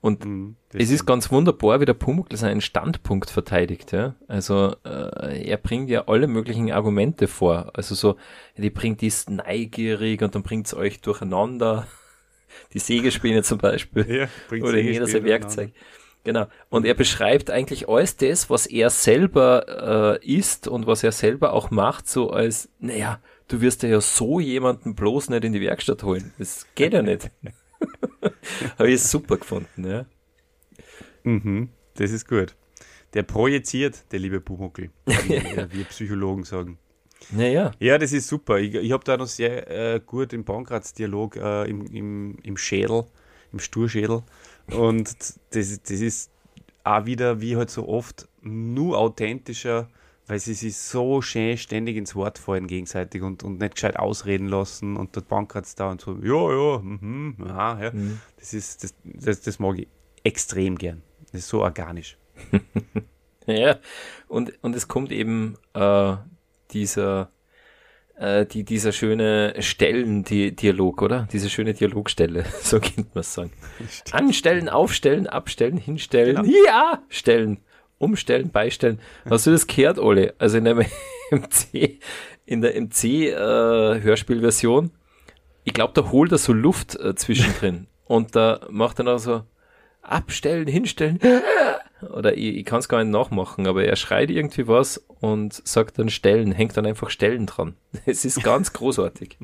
Und 0.00 0.24
mhm, 0.24 0.56
es 0.72 0.90
ist 0.90 1.04
ganz 1.04 1.30
wunderbar, 1.30 1.82
wie 1.82 1.84
der 1.84 1.92
Pumuckl 1.92 2.36
seinen 2.38 2.62
Standpunkt 2.62 3.28
verteidigt. 3.28 3.92
Ja? 3.92 4.14
Also 4.28 4.76
äh, 4.86 5.46
er 5.46 5.58
bringt 5.58 5.90
ja 5.90 6.08
alle 6.08 6.26
möglichen 6.26 6.72
Argumente 6.72 7.28
vor. 7.28 7.70
Also 7.74 7.94
so, 7.94 8.16
die 8.56 8.70
bringt 8.70 9.02
dies 9.02 9.28
neugierig 9.28 10.22
und 10.22 10.34
dann 10.34 10.42
bringt 10.42 10.68
es 10.68 10.74
euch 10.74 11.02
durcheinander 11.02 11.86
die 12.72 12.78
Sägespäne 12.78 13.42
zum 13.42 13.58
Beispiel. 13.58 14.06
Ja, 14.08 14.28
oder 14.62 14.78
jeder 14.78 15.06
sein 15.06 15.24
Werkzeug. 15.24 15.72
Genau. 16.24 16.46
Und 16.68 16.84
er 16.84 16.94
beschreibt 16.94 17.50
eigentlich 17.50 17.88
alles 17.88 18.16
das, 18.16 18.50
was 18.50 18.66
er 18.66 18.90
selber 18.90 20.18
äh, 20.20 20.26
ist 20.26 20.68
und 20.68 20.86
was 20.86 21.02
er 21.02 21.12
selber 21.12 21.52
auch 21.52 21.70
macht, 21.70 22.08
so 22.08 22.30
als, 22.30 22.68
naja, 22.80 23.20
du 23.48 23.60
wirst 23.60 23.82
ja 23.82 24.00
so 24.00 24.40
jemanden 24.40 24.94
bloß 24.94 25.30
nicht 25.30 25.44
in 25.44 25.52
die 25.52 25.60
Werkstatt 25.60 26.02
holen. 26.02 26.32
Das 26.38 26.66
geht 26.74 26.92
ja 26.92 27.02
nicht. 27.02 27.30
Habe 28.78 28.90
ich 28.90 29.02
super 29.02 29.36
gefunden, 29.36 29.88
ja. 29.88 30.06
Mhm, 31.22 31.70
das 31.94 32.10
ist 32.10 32.28
gut. 32.28 32.56
Der 33.14 33.22
projiziert, 33.22 34.12
der 34.12 34.18
liebe 34.18 34.40
Pumuckl, 34.40 34.90
wie 35.06 35.28
wir 35.72 35.84
Psychologen 35.84 36.44
sagen. 36.44 36.78
Naja. 37.30 37.72
Ja, 37.78 37.98
das 37.98 38.12
ist 38.12 38.28
super. 38.28 38.58
Ich, 38.58 38.74
ich 38.74 38.92
habe 38.92 39.04
da 39.04 39.16
noch 39.16 39.26
sehr 39.26 39.94
äh, 39.94 40.00
gut 40.00 40.32
im 40.32 40.44
Pankraz-Dialog 40.44 41.36
äh, 41.36 41.68
im, 41.68 41.86
im, 41.86 42.38
im 42.42 42.56
Schädel, 42.56 43.04
im 43.52 43.58
Sturschädel. 43.58 44.22
Und 44.70 45.16
das, 45.50 45.82
das 45.82 46.00
ist 46.00 46.30
auch 46.84 47.06
wieder, 47.06 47.40
wie 47.40 47.56
halt 47.56 47.70
so 47.70 47.88
oft, 47.88 48.28
nur 48.42 48.98
authentischer, 48.98 49.88
weil 50.26 50.38
sie 50.38 50.54
sich 50.54 50.76
so 50.76 51.22
schön 51.22 51.56
ständig 51.56 51.96
ins 51.96 52.14
Wort 52.14 52.38
fallen 52.38 52.66
gegenseitig 52.66 53.22
und, 53.22 53.42
und 53.42 53.60
nicht 53.60 53.74
gescheit 53.74 53.98
ausreden 53.98 54.48
lassen 54.48 54.96
und 54.96 55.16
der 55.16 55.22
Pankraz 55.22 55.74
da 55.74 55.90
und 55.90 56.00
so, 56.00 56.18
ja, 56.22 56.52
ja, 56.52 56.78
mhm, 56.78 57.36
aha, 57.44 57.84
ja. 57.84 57.92
Mhm. 57.92 58.20
Das, 58.38 58.52
ist, 58.52 58.84
das, 58.84 58.94
das, 59.04 59.40
das 59.40 59.58
mag 59.58 59.78
ich 59.78 59.88
extrem 60.24 60.76
gern. 60.76 61.02
Das 61.32 61.42
ist 61.42 61.48
so 61.48 61.62
organisch. 61.62 62.18
ja, 63.46 63.78
und, 64.28 64.52
und 64.62 64.76
es 64.76 64.86
kommt 64.86 65.12
eben 65.12 65.56
äh, 65.74 66.16
dieser, 66.70 67.30
äh, 68.16 68.46
die, 68.46 68.64
dieser 68.64 68.92
schöne 68.92 69.54
Stellen-Dialog, 69.58 71.02
oder? 71.02 71.28
Diese 71.32 71.50
schöne 71.50 71.74
Dialogstelle, 71.74 72.44
so 72.62 72.80
könnte 72.80 73.06
man 73.14 73.20
es 73.20 73.34
sagen. 73.34 73.52
Stimmt. 73.90 74.14
Anstellen, 74.14 74.68
aufstellen, 74.68 75.26
abstellen, 75.26 75.76
hinstellen, 75.76 76.36
genau. 76.36 76.48
ja, 76.66 77.02
stellen, 77.08 77.58
umstellen, 77.98 78.50
beistellen. 78.50 79.00
Hast 79.28 79.46
du 79.46 79.50
das 79.50 79.66
gehört, 79.66 79.98
Ole? 79.98 80.34
Also 80.38 80.58
in 80.58 80.64
der 80.64 80.74
MC, 81.30 81.98
in 82.46 82.60
der 82.60 82.80
MC-Hörspielversion, 82.80 84.86
äh, 84.86 84.90
ich 85.64 85.74
glaube, 85.74 85.92
da 85.94 86.10
holt 86.10 86.32
er 86.32 86.38
so 86.38 86.52
Luft 86.52 86.96
äh, 86.96 87.14
zwischendrin 87.14 87.86
und 88.04 88.34
da 88.34 88.60
macht 88.70 88.98
er 89.00 89.04
noch 89.04 89.18
so 89.18 89.42
abstellen, 90.02 90.66
hinstellen. 90.66 91.20
Oder 92.02 92.36
ich, 92.36 92.56
ich 92.56 92.64
kann 92.64 92.78
es 92.78 92.88
gar 92.88 93.02
nicht 93.02 93.12
nachmachen, 93.12 93.66
aber 93.66 93.84
er 93.84 93.96
schreit 93.96 94.30
irgendwie 94.30 94.68
was 94.68 94.98
und 95.20 95.54
sagt 95.66 95.98
dann 95.98 96.08
Stellen, 96.08 96.52
hängt 96.52 96.76
dann 96.76 96.86
einfach 96.86 97.10
Stellen 97.10 97.46
dran. 97.46 97.74
Es 98.06 98.24
ist 98.24 98.42
ganz 98.42 98.72
großartig. 98.72 99.36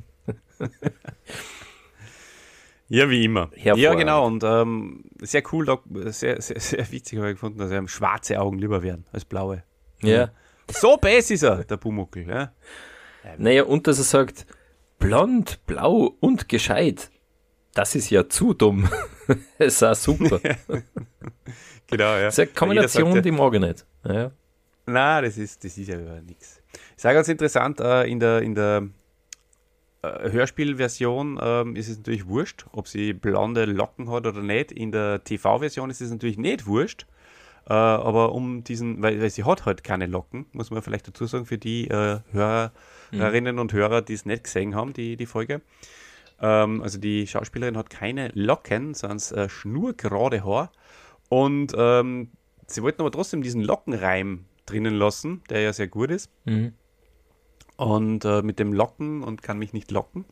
Ja, 2.89 3.09
wie 3.09 3.25
immer. 3.25 3.51
Ja, 3.57 3.95
genau. 3.95 4.27
Und 4.27 4.45
ähm, 4.45 5.05
sehr 5.21 5.43
cool, 5.53 5.67
sehr, 6.07 6.41
sehr, 6.41 6.61
sehr 6.61 6.93
witzig 6.93 7.19
habe 7.19 7.31
ich 7.31 7.35
gefunden, 7.35 7.59
dass 7.59 7.73
ihm 7.73 7.89
schwarze 7.89 8.39
Augen 8.41 8.59
lieber 8.59 8.83
wären 8.83 9.07
als 9.11 9.25
blaue. 9.25 9.65
Ja. 10.03 10.31
So 10.69 10.97
bass 10.97 11.31
ist 11.31 11.43
er, 11.43 11.65
der 11.65 11.77
Bumuckel. 11.77 12.29
Ja. 12.29 12.53
Naja, 13.39 13.65
und 13.65 13.87
dass 13.87 13.99
er 13.99 14.05
sagt, 14.05 14.47
blond, 14.99 15.65
blau 15.67 16.15
und 16.21 16.49
gescheit. 16.49 17.11
Das 17.73 17.95
ist 17.95 18.11
ja 18.11 18.29
zu 18.29 18.55
dumm. 18.55 18.89
ist 19.59 19.83
auch 19.83 19.95
super. 19.95 20.41
genau, 21.91 22.17
ja. 22.17 22.25
Das 22.25 22.35
ist 22.35 22.41
eine 22.41 22.49
Kombination, 22.49 23.13
sagt, 23.13 23.25
die 23.25 23.31
mag 23.31 23.55
ich 23.55 23.61
nicht. 23.61 23.87
Ja. 24.05 24.31
Nein, 24.87 25.25
das 25.25 25.39
ist, 25.39 25.65
das 25.65 25.79
ist 25.79 25.89
ja 25.89 25.97
nichts. 25.97 26.61
Ich 26.97 27.03
sage 27.03 27.15
ganz 27.15 27.29
interessant, 27.29 27.81
äh, 27.81 28.05
in 28.05 28.21
der, 28.21 28.43
in 28.43 28.55
der 28.55 28.89
äh, 30.03 30.31
Hörspielversion 30.31 31.39
ähm, 31.43 31.77
ist 31.77 31.89
es 31.89 31.99
natürlich 31.99 32.27
wurscht, 32.27 32.67
ob 32.73 32.89
sie 32.89 33.13
blonde 33.13 33.65
Locken 33.65 34.11
hat 34.11 34.27
oder 34.27 34.43
nicht. 34.43 34.73
In 34.73 34.93
der 34.93 35.25
TV-Version 35.25 35.91
ist 35.91 36.01
es 36.01 36.11
natürlich 36.11 36.39
nicht 36.39 36.67
wurscht. 36.67 37.07
Äh, 37.67 37.73
aber 37.73 38.33
um 38.33 38.63
diesen, 38.63 39.03
weil, 39.03 39.21
weil, 39.23 39.31
sie 39.31 39.45
hat 39.45 39.65
halt 39.65 39.85
keine 39.85 40.07
Locken, 40.07 40.47
muss 40.53 40.71
man 40.71 40.83
vielleicht 40.83 41.09
dazu 41.09 41.25
sagen, 41.25 41.47
für 41.47 41.57
die 41.57 41.89
äh, 41.89 42.19
Hörerinnen 42.33 43.55
mhm. 43.55 43.61
und 43.61 43.73
Hörer, 43.73 44.03
die 44.03 44.13
es 44.13 44.27
nicht 44.27 44.45
gesehen 44.45 44.75
haben, 44.75 44.93
die, 44.93 45.17
die 45.17 45.27
Folge. 45.27 45.63
Ähm, 46.41 46.83
also 46.83 46.99
die 46.99 47.27
Schauspielerin 47.27 47.79
hat 47.79 47.89
keine 47.89 48.29
Locken, 48.35 48.93
sondern 48.93 49.19
äh, 49.39 49.49
schnurgerade 49.49 50.45
Haar. 50.45 50.73
Und 51.35 51.75
ähm, 51.77 52.29
sie 52.69 52.81
wollten 52.85 53.01
aber 53.01 53.11
trotzdem 53.11 53.43
diesen 53.43 53.61
Lockenreim 53.61 54.45
drinnen 54.67 54.95
lassen, 54.95 55.43
der 55.51 55.63
ja 55.63 55.73
sehr 55.73 55.89
gut 55.89 56.13
ist. 56.13 56.31
Mhm. 56.45 56.75
Und 57.77 58.25
äh, 58.25 58.43
mit 58.43 58.61
dem 58.61 58.73
Locken 58.73 59.25
und 59.25 59.43
kann 59.43 59.59
mich 59.59 59.73
nicht 59.73 59.91
locken. 59.91 60.27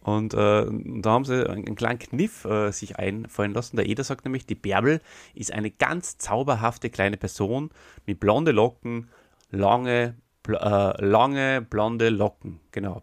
Und 0.00 0.32
äh, 0.32 0.64
da 0.66 1.10
haben 1.10 1.26
sie 1.26 1.46
einen 1.46 1.74
kleinen 1.74 1.98
Kniff 1.98 2.46
äh, 2.46 2.70
sich 2.72 2.98
einfallen 2.98 3.52
lassen. 3.52 3.76
Der 3.76 3.84
Eder 3.84 4.04
sagt 4.04 4.24
nämlich, 4.24 4.46
die 4.46 4.54
Bärbel 4.54 5.02
ist 5.34 5.52
eine 5.52 5.70
ganz 5.70 6.16
zauberhafte 6.16 6.88
kleine 6.88 7.18
Person 7.18 7.68
mit 8.06 8.18
blonde 8.18 8.52
Locken, 8.52 9.10
lange, 9.50 10.14
bl 10.44 10.54
äh, 10.54 11.04
lange 11.04 11.60
blonde 11.60 12.08
Locken. 12.08 12.58
Genau. 12.72 13.02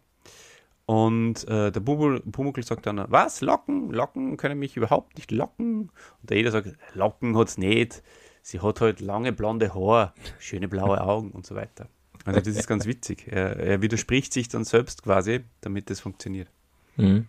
Und 0.86 1.48
äh, 1.48 1.72
der 1.72 1.80
Pumuckl 1.80 2.64
sagt 2.64 2.86
dann, 2.86 3.04
was, 3.10 3.42
Locken? 3.42 3.92
Locken 3.92 4.38
können 4.38 4.60
mich 4.60 4.78
überhaupt 4.78 5.18
nicht 5.18 5.32
locken. 5.32 5.90
Und 6.22 6.30
der 6.30 6.38
Eder 6.38 6.52
sagt, 6.52 6.78
Locken 6.94 7.36
hat 7.38 7.48
es 7.48 7.58
nicht 7.58 8.04
sie 8.46 8.60
hat 8.62 8.80
halt 8.80 9.02
lange 9.02 9.34
blonde 9.34 9.74
Haare, 9.74 10.14
schöne 10.40 10.68
blaue 10.68 11.02
Augen 11.02 11.32
und 11.32 11.46
so 11.46 11.56
weiter. 11.56 11.90
Also 12.26 12.40
das 12.40 12.56
ist 12.56 12.68
ganz 12.68 12.86
witzig. 12.86 13.28
Er, 13.28 13.58
er 13.58 13.82
widerspricht 13.82 14.32
sich 14.34 14.48
dann 14.48 14.64
selbst 14.64 15.04
quasi, 15.04 15.44
damit 15.62 15.90
das 15.90 16.00
funktioniert. 16.00 16.48
Mhm. 16.96 17.28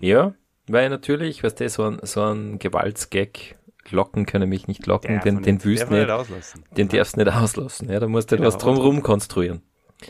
Ja, 0.00 0.34
weil 0.68 0.88
natürlich, 0.88 1.42
was 1.42 1.54
der 1.54 1.68
so 1.68 1.84
ein, 1.84 1.98
so 2.02 2.22
ein 2.22 2.58
Gewaltsgag, 2.58 3.56
Locken 3.90 4.24
können 4.24 4.48
mich 4.48 4.68
nicht 4.68 4.86
locken, 4.86 5.14
der 5.14 5.20
den, 5.20 5.42
den 5.42 5.64
Wüsten 5.64 5.92
nicht, 5.92 6.08
den 6.76 6.88
darfst 6.88 7.16
du 7.16 7.24
nicht 7.24 7.32
auslassen. 7.32 7.90
Ja, 7.90 7.98
da 7.98 8.06
musst 8.06 8.30
du 8.30 8.36
genau. 8.36 8.46
was 8.46 8.58
drumherum 8.58 9.02
konstruieren. 9.02 9.62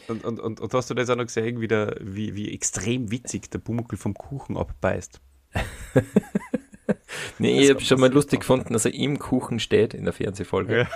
Und, 0.09 0.25
und, 0.25 0.41
und, 0.41 0.61
und, 0.61 0.75
hast 0.75 0.91
du 0.91 0.95
das 0.95 1.11
auch 1.11 1.17
noch 1.17 1.27
gesehen, 1.27 1.61
wie, 1.61 1.69
der, 1.69 1.97
wie, 2.01 2.35
wie 2.35 2.53
extrem 2.53 3.11
witzig 3.11 3.51
der 3.51 3.59
Pumuckl 3.59 3.97
vom 3.97 4.15
Kuchen 4.15 4.57
abbeißt? 4.57 5.21
nee, 7.39 7.61
ich 7.61 7.71
habe 7.71 7.81
schon 7.81 8.01
mal 8.01 8.13
lustig 8.13 8.41
gefunden, 8.41 8.73
dass 8.73 8.85
er 8.85 8.95
im 8.95 9.19
Kuchen 9.19 9.59
steht 9.59 9.95
in 9.95 10.05
der 10.05 10.13
Fernsehfolge. 10.13 10.87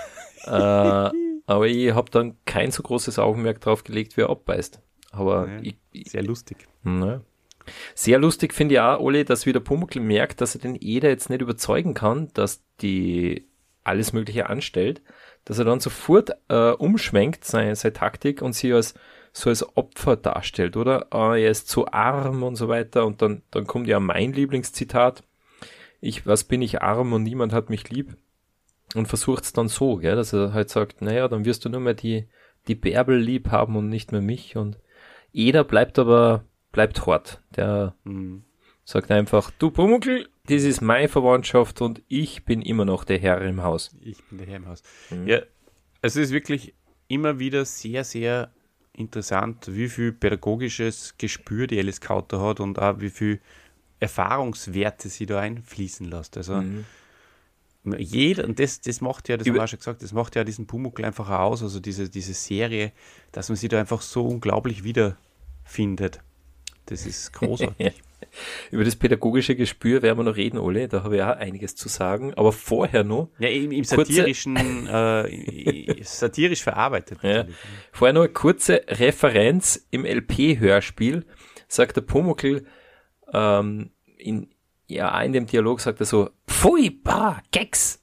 Ja. 0.45 1.07
Äh, 1.07 1.11
aber 1.45 1.67
ich 1.67 1.93
habe 1.93 2.09
dann 2.09 2.37
kein 2.45 2.71
so 2.71 2.83
großes 2.83 3.19
Augenmerk 3.19 3.61
drauf 3.61 3.83
gelegt, 3.83 4.17
wie 4.17 4.21
er 4.21 4.29
abbeißt. 4.29 4.81
Aber 5.11 5.47
ja, 5.47 5.59
ich, 5.91 6.11
sehr 6.11 6.23
lustig. 6.23 6.67
Ne. 6.83 7.21
Sehr 7.95 8.19
lustig 8.19 8.53
finde 8.53 8.75
ich 8.75 8.81
auch, 8.81 8.99
Oli, 8.99 9.25
dass 9.25 9.45
wieder 9.45 9.59
Pumuckl 9.59 9.99
merkt, 9.99 10.41
dass 10.41 10.55
er 10.55 10.61
den 10.61 10.77
Eder 10.79 11.09
jetzt 11.09 11.29
nicht 11.29 11.41
überzeugen 11.41 11.93
kann, 11.93 12.29
dass 12.33 12.63
die 12.81 13.47
alles 13.83 14.13
Mögliche 14.13 14.49
anstellt, 14.49 15.01
dass 15.45 15.59
er 15.59 15.65
dann 15.65 15.79
sofort 15.79 16.31
äh, 16.49 16.71
umschwenkt, 16.71 17.45
seine, 17.45 17.75
seine 17.75 17.93
Taktik 17.93 18.41
und 18.41 18.53
sie 18.53 18.73
als 18.73 18.93
so 19.31 19.49
als 19.49 19.75
Opfer 19.75 20.15
darstellt, 20.15 20.77
oder? 20.77 21.13
Ah, 21.13 21.35
er 21.35 21.51
ist 21.51 21.67
zu 21.67 21.87
arm 21.91 22.41
und 22.43 22.55
so 22.55 22.69
weiter. 22.69 23.05
Und 23.05 23.21
dann, 23.21 23.41
dann 23.51 23.67
kommt 23.67 23.85
ja 23.87 23.99
mein 23.99 24.31
Lieblingszitat 24.31 25.23
ich, 26.05 26.27
was 26.27 26.43
bin 26.43 26.61
ich 26.61 26.81
arm 26.81 27.13
und 27.13 27.23
niemand 27.23 27.51
hat 27.53 27.69
mich 27.69 27.89
lieb. 27.89 28.15
Und 28.93 29.07
versucht 29.07 29.43
es 29.43 29.53
dann 29.53 29.67
so, 29.67 29.97
gell, 29.97 30.15
dass 30.15 30.33
er 30.33 30.53
halt 30.53 30.69
sagt, 30.69 31.01
naja, 31.01 31.27
dann 31.27 31.45
wirst 31.45 31.65
du 31.65 31.69
nur 31.69 31.81
mehr 31.81 31.95
die, 31.95 32.27
die 32.67 32.75
Bärbel 32.75 33.17
lieb 33.17 33.49
haben 33.49 33.75
und 33.75 33.89
nicht 33.89 34.11
mehr 34.11 34.21
mich. 34.21 34.55
Und 34.55 34.77
Eder 35.33 35.63
bleibt 35.63 35.99
aber, 35.99 36.45
bleibt 36.71 37.05
hart. 37.05 37.41
Der 37.55 37.95
mhm. 38.03 38.43
sagt 38.83 39.11
einfach, 39.11 39.51
du 39.57 39.71
Pumuckl, 39.71 40.29
das 40.47 40.63
ist 40.63 40.81
meine 40.81 41.07
Verwandtschaft 41.07 41.81
und 41.81 42.01
ich 42.07 42.45
bin 42.45 42.61
immer 42.61 42.85
noch 42.85 43.03
der 43.03 43.17
Herr 43.19 43.41
im 43.41 43.63
Haus. 43.63 43.95
Ich 44.01 44.23
bin 44.25 44.37
der 44.37 44.47
Herr 44.47 44.57
im 44.57 44.67
Haus. 44.67 44.83
Mhm. 45.09 45.27
Ja, 45.27 45.41
es 46.01 46.15
ist 46.15 46.31
wirklich 46.31 46.73
immer 47.07 47.39
wieder 47.39 47.65
sehr, 47.65 48.03
sehr 48.03 48.51
interessant, 48.93 49.65
wie 49.67 49.89
viel 49.89 50.11
pädagogisches 50.11 51.15
Gespür 51.17 51.67
die 51.67 51.79
Alice 51.79 52.01
Kauter 52.01 52.41
hat 52.41 52.59
und 52.59 52.79
auch 52.79 52.99
wie 52.99 53.09
viel 53.09 53.41
Erfahrungswerte 53.99 55.09
sie 55.09 55.25
da 55.25 55.39
einfließen 55.39 56.09
lässt. 56.09 56.37
Also 56.37 56.55
mhm. 56.55 56.85
jeder, 57.97 58.45
und 58.45 58.59
das, 58.59 58.81
das 58.81 59.01
macht 59.01 59.29
ja, 59.29 59.37
das 59.37 59.47
haben 59.47 59.55
wir 59.55 59.67
schon 59.67 59.79
gesagt, 59.79 60.03
das 60.03 60.13
macht 60.13 60.35
ja 60.35 60.43
diesen 60.43 60.67
Pumuckl 60.67 61.05
einfach 61.05 61.29
aus, 61.29 61.63
also 61.63 61.79
diese, 61.79 62.09
diese 62.09 62.33
Serie, 62.33 62.91
dass 63.31 63.49
man 63.49 63.55
sie 63.55 63.67
da 63.67 63.79
einfach 63.79 64.01
so 64.01 64.25
unglaublich 64.25 64.83
wiederfindet. 64.83 66.21
Das 66.85 67.05
ist 67.05 67.33
großartig. 67.33 68.01
Über 68.71 68.83
das 68.83 68.95
pädagogische 68.95 69.55
Gespür 69.55 70.01
werden 70.01 70.19
wir 70.19 70.23
noch 70.23 70.35
reden, 70.35 70.57
Ole. 70.57 70.87
Da 70.87 71.03
habe 71.03 71.17
ich 71.17 71.21
auch 71.21 71.37
einiges 71.37 71.75
zu 71.75 71.89
sagen. 71.89 72.33
Aber 72.35 72.51
vorher 72.51 73.03
noch. 73.03 73.29
Ja, 73.39 73.49
im, 73.49 73.71
im 73.71 73.83
satirischen, 73.83 74.87
äh, 74.87 75.95
satirisch 76.03 76.63
verarbeitet. 76.63 77.19
Ja. 77.23 77.45
Vorher 77.91 78.13
noch 78.13 78.21
eine 78.21 78.33
kurze 78.33 78.83
Referenz 78.87 79.87
im 79.91 80.05
LP-Hörspiel. 80.05 81.25
Sagt 81.67 81.97
der 81.97 82.01
Pumuckl, 82.01 82.65
ähm, 83.33 83.91
in, 84.17 84.49
ja, 84.87 85.19
in 85.21 85.33
dem 85.33 85.45
Dialog 85.45 85.81
sagt 85.81 85.99
er 85.99 86.05
so, 86.05 86.29
Pfui, 86.47 86.89
bah, 86.89 87.41
Gex. 87.51 88.01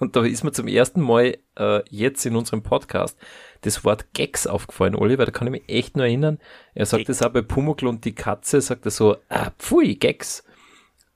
Und 0.00 0.16
da 0.16 0.24
ist 0.24 0.44
mir 0.44 0.52
zum 0.52 0.66
ersten 0.66 1.00
Mal 1.00 1.38
äh, 1.56 1.82
jetzt 1.88 2.26
in 2.26 2.36
unserem 2.36 2.62
Podcast 2.62 3.18
das 3.64 3.84
Wort 3.84 4.12
Gex 4.12 4.46
aufgefallen, 4.46 4.94
Oliver, 4.94 5.24
da 5.24 5.32
kann 5.32 5.46
ich 5.46 5.52
mich 5.52 5.68
echt 5.68 5.96
nur 5.96 6.06
erinnern. 6.06 6.38
Er 6.74 6.86
sagt 6.86 7.08
das 7.08 7.22
auch 7.22 7.30
bei 7.30 7.42
Pumuckl 7.42 7.86
und 7.86 8.04
die 8.04 8.14
Katze, 8.14 8.60
sagt 8.60 8.84
er 8.84 8.90
so, 8.90 9.16
ah, 9.28 9.50
pfui, 9.58 9.94
Gex. 9.94 10.44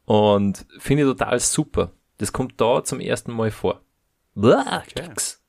Und 0.04 0.66
finde 0.78 1.02
ich 1.02 1.08
total 1.08 1.38
super. 1.40 1.92
Das 2.16 2.32
kommt 2.32 2.60
da 2.60 2.82
zum 2.82 3.00
ersten 3.00 3.32
Mal 3.32 3.50
vor. 3.50 3.82
Blah, 4.34 4.82
Gex. 4.94 5.42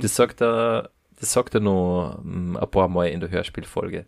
Das 0.00 0.16
sagt 0.16 0.42
er, 0.42 0.90
das 1.20 1.32
sagt 1.32 1.54
er 1.54 1.60
noch 1.60 2.20
um, 2.22 2.56
ein 2.56 2.70
paar 2.70 2.88
Mal 2.88 3.08
in 3.08 3.20
der 3.20 3.30
Hörspielfolge. 3.30 4.06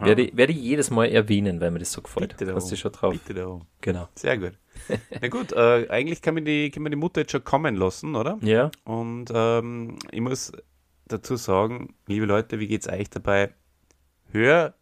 Werde, 0.00 0.30
werde 0.32 0.52
ich 0.52 0.58
jedes 0.58 0.90
Mal 0.90 1.06
erwähnen, 1.06 1.60
weil 1.60 1.70
mir 1.70 1.78
das 1.78 1.92
so 1.92 2.02
gefällt. 2.02 2.36
Bitte 2.36 2.54
Hast 2.54 2.70
du 2.70 2.76
schon 2.76 2.92
drauf? 2.92 3.12
Bitte 3.12 3.34
darum. 3.34 3.66
Genau. 3.80 4.08
Sehr 4.14 4.36
gut. 4.36 4.52
Na 5.20 5.28
gut, 5.28 5.52
äh, 5.52 5.88
eigentlich 5.88 6.20
kann 6.20 6.34
man, 6.34 6.44
die, 6.44 6.70
kann 6.70 6.82
man 6.82 6.90
die 6.90 6.96
Mutter 6.96 7.20
jetzt 7.20 7.32
schon 7.32 7.44
kommen 7.44 7.76
lassen, 7.76 8.16
oder? 8.16 8.38
Ja. 8.42 8.70
Und 8.84 9.30
ähm, 9.32 9.98
ich 10.10 10.20
muss 10.20 10.52
dazu 11.08 11.36
sagen, 11.36 11.94
liebe 12.06 12.26
Leute, 12.26 12.58
wie 12.60 12.68
geht 12.68 12.82
es 12.82 12.92
euch 12.92 13.10
dabei? 13.10 13.54
Hör, 14.30 14.74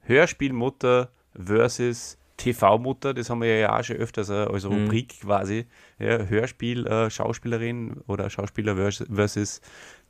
Hörspielmutter 0.00 1.10
versus 1.34 2.18
TV-Mutter, 2.36 3.14
das 3.14 3.30
haben 3.30 3.42
wir 3.42 3.58
ja 3.58 3.78
auch 3.78 3.84
schon 3.84 3.96
öfters 3.96 4.28
äh, 4.28 4.32
als 4.32 4.64
mhm. 4.64 4.72
Rubrik 4.72 5.14
mhm. 5.14 5.26
quasi. 5.26 5.66
Ja, 5.98 6.24
Hörspiel, 6.24 6.86
äh, 6.86 7.10
Schauspielerin 7.10 8.00
oder 8.06 8.28
Schauspieler 8.28 8.76
versus 8.76 9.60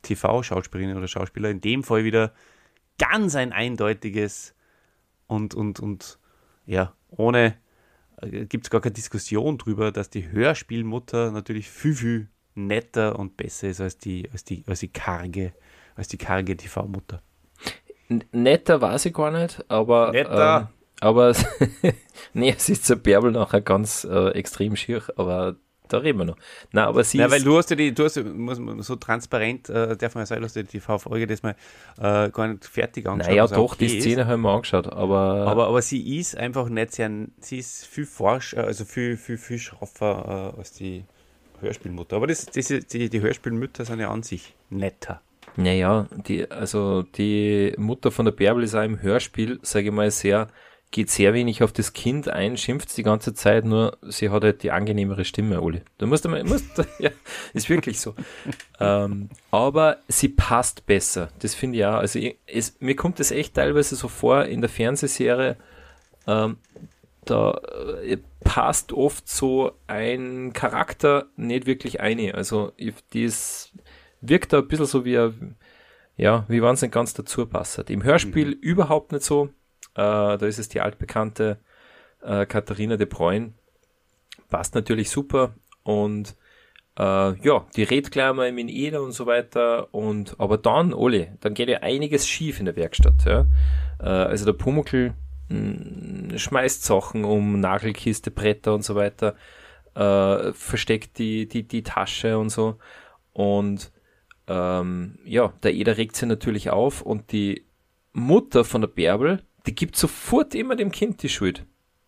TV-Schauspielerin 0.01 0.97
oder 0.97 1.07
Schauspieler. 1.07 1.49
In 1.49 1.61
dem 1.61 1.83
Fall 1.83 2.03
wieder 2.03 2.33
ganz 2.97 3.35
ein 3.35 3.53
eindeutiges 3.53 4.55
und, 5.27 5.53
und, 5.53 5.79
und 5.79 6.19
ja, 6.65 6.93
ohne, 7.09 7.55
äh, 8.21 8.45
gibt 8.45 8.65
es 8.65 8.69
gar 8.69 8.81
keine 8.81 8.93
Diskussion 8.93 9.57
drüber, 9.57 9.91
dass 9.91 10.09
die 10.09 10.31
Hörspielmutter 10.31 11.31
natürlich 11.31 11.69
viel, 11.69 11.95
viel 11.95 12.29
netter 12.55 13.19
und 13.19 13.37
besser 13.37 13.67
ist 13.67 13.81
als 13.81 13.97
die, 13.97 14.29
als 14.31 14.43
die, 14.43 14.63
als 14.67 14.79
die 14.79 14.87
karge, 14.87 15.53
als 15.95 16.07
die 16.07 16.17
karge 16.17 16.57
TV-Mutter. 16.57 17.21
Netter 18.31 18.81
weiß 18.81 19.05
ich 19.05 19.13
gar 19.13 19.31
nicht, 19.31 19.63
aber. 19.69 20.11
Netter! 20.11 20.69
Ähm, 20.71 20.75
aber, 21.01 21.33
nee, 22.33 22.53
es 22.55 22.69
ist 22.69 22.85
zur 22.85 22.95
Bärbel 22.95 23.31
nachher 23.31 23.61
ganz 23.61 24.05
äh, 24.09 24.29
extrem 24.29 24.75
schier, 24.75 25.03
aber 25.17 25.57
da 25.89 25.97
reden 25.99 26.19
wir 26.19 26.25
noch. 26.25 26.37
Nein, 26.71 26.85
aber 26.85 27.03
sie. 27.03 27.17
Ja, 27.17 27.29
weil 27.29 27.43
du 27.43 27.57
hast 27.57 27.69
ja 27.69 27.75
die, 27.75 27.93
du 27.93 28.05
hast 28.05 28.15
ja, 28.15 28.23
muss 28.23 28.57
so 28.85 28.95
transparent, 28.95 29.69
äh, 29.69 29.97
darf 29.97 30.15
man 30.15 30.21
ja 30.21 30.25
sagen, 30.25 30.41
dass 30.41 30.53
die 30.53 30.63
TV-Folge 30.63 31.27
das 31.27 31.43
mal 31.43 31.55
äh, 31.97 32.29
gar 32.29 32.47
nicht 32.47 32.65
fertig 32.65 33.07
angeschaut 33.07 33.31
Naja, 33.31 33.47
doch, 33.47 33.73
okay 33.73 33.87
die 33.87 34.01
Szene 34.01 34.25
haben 34.25 34.41
wir 34.41 34.51
angeschaut, 34.51 34.87
aber. 34.87 35.47
Aber, 35.47 35.67
aber 35.67 35.81
sie 35.81 36.17
ist 36.17 36.37
einfach 36.37 36.69
nicht 36.69 36.93
sehr, 36.93 37.11
sie 37.39 37.59
ist 37.59 37.85
viel 37.85 38.05
forsch, 38.05 38.55
also 38.55 38.85
viel, 38.85 39.17
viel, 39.17 39.37
viel 39.37 39.59
schroffer 39.59 40.53
äh, 40.55 40.59
als 40.59 40.71
die 40.71 41.05
Hörspielmutter. 41.61 42.15
Aber 42.15 42.27
das, 42.27 42.45
das, 42.45 42.67
die, 42.67 43.09
die 43.09 43.21
Hörspielmütter 43.21 43.85
sind 43.85 43.99
ja 43.99 44.09
an 44.09 44.23
sich 44.23 44.53
netter. 44.69 45.21
Naja, 45.57 46.07
die, 46.27 46.49
also 46.51 47.03
die 47.03 47.73
Mutter 47.77 48.11
von 48.11 48.25
der 48.25 48.33
Bärbel 48.33 48.63
ist 48.63 48.75
auch 48.75 48.83
im 48.83 49.01
Hörspiel, 49.01 49.59
sage 49.61 49.87
ich 49.87 49.93
mal, 49.93 50.11
sehr, 50.11 50.49
geht 50.91 51.09
sehr 51.09 51.33
wenig 51.33 51.63
auf 51.63 51.71
das 51.71 51.93
Kind 51.93 52.27
ein, 52.27 52.57
schimpft 52.57 52.95
die 52.97 53.03
ganze 53.03 53.33
Zeit, 53.33 53.65
nur 53.65 53.97
sie 54.01 54.29
hat 54.29 54.43
halt 54.43 54.63
die 54.63 54.71
angenehmere 54.71 55.23
Stimme, 55.23 55.61
Uli. 55.61 55.81
Du 55.97 56.07
musst 56.07 56.25
einmal, 56.25 56.43
musst, 56.43 56.65
ja, 56.99 57.11
ist 57.53 57.69
wirklich 57.69 57.99
so. 57.99 58.15
ähm, 58.79 59.29
aber 59.51 59.97
sie 60.07 60.29
passt 60.29 60.85
besser, 60.85 61.29
das 61.39 61.55
finde 61.55 61.77
ich 61.77 61.85
auch. 61.85 61.95
Also 61.95 62.19
ich, 62.19 62.37
es, 62.47 62.75
mir 62.79 62.95
kommt 62.95 63.19
es 63.19 63.31
echt 63.31 63.55
teilweise 63.55 63.95
so 63.95 64.07
vor 64.07 64.45
in 64.45 64.61
der 64.61 64.69
Fernsehserie, 64.69 65.55
ähm, 66.27 66.57
da 67.25 67.59
äh, 68.03 68.17
passt 68.43 68.93
oft 68.93 69.27
so 69.27 69.73
ein 69.87 70.53
Charakter 70.53 71.27
nicht 71.35 71.65
wirklich 71.65 71.99
ein. 71.99 72.33
Also 72.33 72.71
das 73.13 73.71
wirkt 74.21 74.53
da 74.53 74.59
ein 74.59 74.67
bisschen 74.67 74.85
so 74.85 75.05
wie 75.05 75.17
ein, 75.17 75.55
ja, 76.17 76.45
wie 76.47 76.61
wenn 76.61 76.73
es 76.73 76.81
nicht 76.81 76.93
ganz 76.93 77.13
dazu 77.13 77.45
passt. 77.45 77.89
Im 77.89 78.03
Hörspiel 78.03 78.55
mhm. 78.55 78.61
überhaupt 78.61 79.11
nicht 79.11 79.23
so. 79.23 79.49
Äh, 79.95 80.37
da 80.37 80.45
ist 80.45 80.59
es 80.59 80.69
die 80.69 80.81
altbekannte 80.81 81.59
äh, 82.21 82.45
Katharina 82.45 82.97
de 82.97 83.05
Bruyne. 83.05 83.53
Passt 84.49 84.75
natürlich 84.75 85.09
super. 85.09 85.55
Und 85.83 86.35
äh, 86.97 87.37
ja, 87.41 87.65
die 87.75 87.83
redet 87.83 88.11
gleich 88.11 88.33
mal 88.33 88.47
in 88.47 88.69
Eder 88.69 89.01
und 89.01 89.11
so 89.11 89.25
weiter. 89.25 89.93
Und 89.93 90.39
aber 90.39 90.57
dann, 90.57 90.93
Oli, 90.93 91.29
dann 91.41 91.53
geht 91.53 91.69
ja 91.69 91.79
einiges 91.79 92.27
schief 92.27 92.59
in 92.59 92.65
der 92.65 92.75
Werkstatt. 92.75 93.25
Ja? 93.25 93.45
Äh, 93.99 94.05
also 94.05 94.45
der 94.45 94.53
Pumuckl 94.53 95.13
mh, 95.49 96.37
schmeißt 96.37 96.83
Sachen 96.83 97.23
um, 97.25 97.59
Nagelkiste, 97.59 98.31
Bretter 98.31 98.73
und 98.73 98.83
so 98.83 98.95
weiter, 98.95 99.35
äh, 99.95 100.53
versteckt 100.53 101.17
die, 101.17 101.47
die, 101.47 101.63
die 101.63 101.83
Tasche 101.83 102.37
und 102.37 102.49
so. 102.49 102.77
Und 103.33 103.91
ähm, 104.47 105.19
ja, 105.25 105.53
der 105.63 105.73
Eder 105.73 105.97
regt 105.97 106.15
sich 106.15 106.27
natürlich 106.27 106.69
auf 106.69 107.01
und 107.01 107.31
die 107.31 107.65
Mutter 108.13 108.63
von 108.63 108.81
der 108.81 108.87
Bärbel, 108.87 109.43
die 109.65 109.75
gibt 109.75 109.95
sofort 109.95 110.55
immer 110.55 110.75
dem 110.75 110.91
Kind 110.91 111.23
die 111.23 111.29
Schuld. 111.29 111.65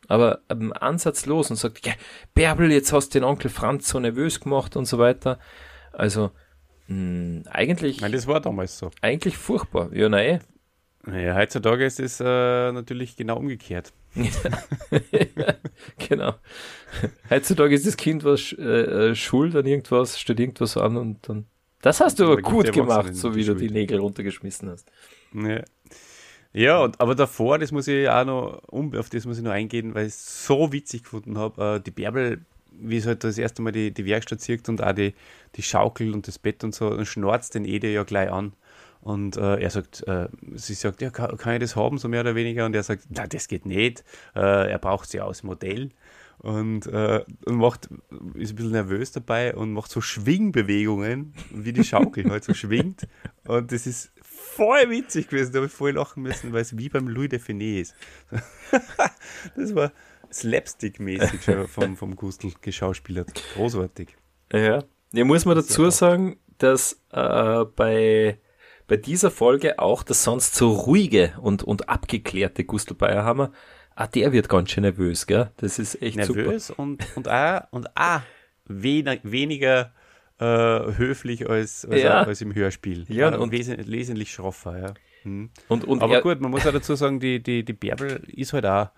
Aber 0.07 0.39
am 0.47 0.71
Ansatz 0.71 1.25
los 1.25 1.49
und 1.49 1.57
sagt, 1.57 1.85
ja, 1.85 1.93
Bärbel, 2.33 2.71
jetzt 2.71 2.93
hast 2.93 3.09
du 3.09 3.19
den 3.19 3.25
Onkel 3.25 3.49
Franz 3.49 3.89
so 3.89 3.99
nervös 3.99 4.39
gemacht 4.39 4.77
und 4.77 4.85
so 4.85 4.99
weiter. 4.99 5.39
Also, 5.91 6.31
mh, 6.87 7.49
eigentlich. 7.49 7.99
Nein, 7.99 8.13
das 8.13 8.27
war 8.27 8.39
damals 8.39 8.77
so. 8.77 8.91
Eigentlich 9.01 9.37
furchtbar. 9.37 9.93
Ja, 9.93 10.07
nein. 10.07 10.39
Naja, 11.07 11.35
heutzutage 11.35 11.85
ist 11.85 11.99
es 11.99 12.19
äh, 12.19 12.23
natürlich 12.71 13.15
genau 13.15 13.37
umgekehrt. 13.37 13.93
genau. 15.97 16.33
Heutzutage 17.29 17.75
ist 17.75 17.87
das 17.87 17.97
Kind 17.97 18.23
was 18.23 18.53
äh, 18.57 18.63
äh, 19.09 19.15
schuld 19.15 19.55
an 19.55 19.65
irgendwas, 19.65 20.19
stellt 20.19 20.39
irgendwas 20.39 20.75
an 20.75 20.97
und 20.97 21.29
dann 21.29 21.45
das 21.81 22.01
hast 22.01 22.19
du 22.19 22.25
aber 22.25 22.41
gut 22.41 22.73
gemacht, 22.73 23.15
so 23.15 23.35
wie 23.35 23.43
du 23.43 23.53
die 23.53 23.69
Nägel 23.69 23.99
runtergeschmissen 23.99 24.69
hast. 24.69 24.91
Ja. 25.33 25.61
Ja, 26.53 26.79
und, 26.79 26.99
aber 26.99 27.13
davor, 27.13 27.59
das 27.59 27.71
muss 27.71 27.87
ich 27.87 28.09
auch 28.09 28.25
noch, 28.25 28.63
um, 28.67 28.95
auf 28.95 29.09
das 29.09 29.25
muss 29.25 29.37
ich 29.37 29.43
noch 29.43 29.51
eingehen, 29.51 29.93
weil 29.93 30.07
ich 30.07 30.13
es 30.13 30.45
so 30.45 30.71
witzig 30.71 31.03
gefunden 31.03 31.37
habe, 31.37 31.75
äh, 31.75 31.79
die 31.79 31.91
Bärbel, 31.91 32.45
wie 32.71 32.97
es 32.97 33.05
halt 33.05 33.23
das 33.23 33.37
erste 33.37 33.61
Mal 33.61 33.71
die, 33.71 33.93
die 33.93 34.05
Werkstatt 34.05 34.41
sieht 34.41 34.67
und 34.67 34.81
auch 34.81 34.93
die, 34.93 35.13
die 35.55 35.61
Schaukel 35.61 36.13
und 36.13 36.27
das 36.27 36.39
Bett 36.39 36.63
und 36.63 36.73
so, 36.73 36.89
dann 36.89 37.05
schnorzt 37.05 37.53
den 37.53 37.63
Ede 37.63 37.91
ja 37.91 38.03
gleich 38.03 38.31
an. 38.31 38.53
Und 39.01 39.37
äh, 39.37 39.57
er 39.57 39.69
sagt, 39.69 40.05
äh, 40.07 40.27
sie 40.55 40.73
sagt, 40.73 41.01
ja, 41.01 41.09
kann, 41.09 41.37
kann, 41.37 41.53
ich 41.53 41.59
das 41.59 41.75
haben, 41.75 41.97
so 41.97 42.07
mehr 42.07 42.21
oder 42.21 42.35
weniger? 42.35 42.65
Und 42.65 42.75
er 42.75 42.83
sagt, 42.83 43.05
na, 43.09 43.27
das 43.27 43.47
geht 43.47 43.65
nicht. 43.65 44.03
Äh, 44.35 44.71
er 44.71 44.79
braucht 44.79 45.09
sie 45.09 45.21
aus 45.21 45.43
Modell 45.43 45.91
und, 46.39 46.85
äh, 46.87 47.23
und 47.45 47.55
macht, 47.55 47.89
ist 48.35 48.51
ein 48.51 48.55
bisschen 48.55 48.71
nervös 48.71 49.11
dabei 49.11 49.55
und 49.55 49.73
macht 49.73 49.91
so 49.91 50.01
Schwingbewegungen, 50.01 51.33
wie 51.51 51.73
die 51.73 51.83
Schaukel 51.83 52.29
halt 52.29 52.43
so 52.43 52.53
schwingt. 52.53 53.07
Und 53.47 53.71
das 53.71 53.87
ist 53.87 54.11
voll 54.21 54.89
witzig 54.89 55.29
gewesen, 55.29 55.53
da 55.53 55.59
habe 55.59 55.67
ich 55.67 55.71
voll 55.71 55.91
lachen 55.91 56.21
müssen, 56.21 56.51
weil 56.51 56.61
es 56.61 56.77
wie 56.77 56.89
beim 56.89 57.07
Louis 57.07 57.29
de 57.29 57.39
Finet 57.39 57.81
ist. 57.81 57.95
das 59.55 59.73
war 59.73 59.93
slapstick-mäßig 60.31 61.67
vom, 61.67 61.95
vom 61.95 62.15
Gustl 62.15 62.51
geschauspielert. 62.61 63.41
Großartig. 63.53 64.17
Ja, 64.51 64.83
ja 65.13 65.25
muss 65.25 65.45
man 65.45 65.55
dazu 65.55 65.89
sagen, 65.89 66.37
dass 66.57 67.01
äh, 67.11 67.63
bei, 67.75 68.37
bei 68.87 68.97
dieser 68.97 69.31
Folge 69.31 69.79
auch 69.79 70.03
das 70.03 70.23
sonst 70.23 70.55
so 70.55 70.71
ruhige 70.71 71.33
und, 71.41 71.63
und 71.63 71.89
abgeklärte 71.89 72.63
Gustl 72.63 72.93
Bayerhammer 72.93 73.51
Ah, 73.99 74.05
der 74.05 74.31
wird 74.31 74.47
ganz 74.47 74.69
schön 74.69 74.83
nervös, 74.83 75.25
gell? 75.25 75.49
Das 75.57 75.79
ist 75.79 75.99
echt 76.03 76.17
nervös 76.17 76.67
super. 76.67 76.83
und 76.83 77.03
und 77.15 77.27
auch, 77.27 77.61
und 77.71 77.97
auch 77.97 78.21
wenig, 78.65 79.21
weniger 79.23 79.91
äh, 80.39 80.45
höflich 80.45 81.49
als, 81.49 81.83
als, 81.83 82.03
ja. 82.03 82.21
als, 82.21 82.41
im 82.41 82.53
Hörspiel. 82.53 83.05
Ja, 83.09 83.29
und, 83.29 83.37
und 83.37 83.51
wesentlich, 83.51 83.89
wesentlich 83.89 84.31
schroffer, 84.31 84.79
ja. 84.79 84.93
Hm. 85.23 85.49
Und, 85.67 85.83
und 85.83 86.03
Aber 86.03 86.21
gut, 86.21 86.39
man 86.41 86.51
muss 86.51 86.67
auch 86.67 86.73
dazu 86.73 86.93
sagen, 86.93 87.19
die, 87.19 87.41
die, 87.41 87.65
die 87.65 87.73
Bärbel 87.73 88.23
ist 88.27 88.53
halt 88.53 88.67
auch 88.67 88.89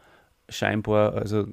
scheinbar, 0.49 1.13
also 1.13 1.47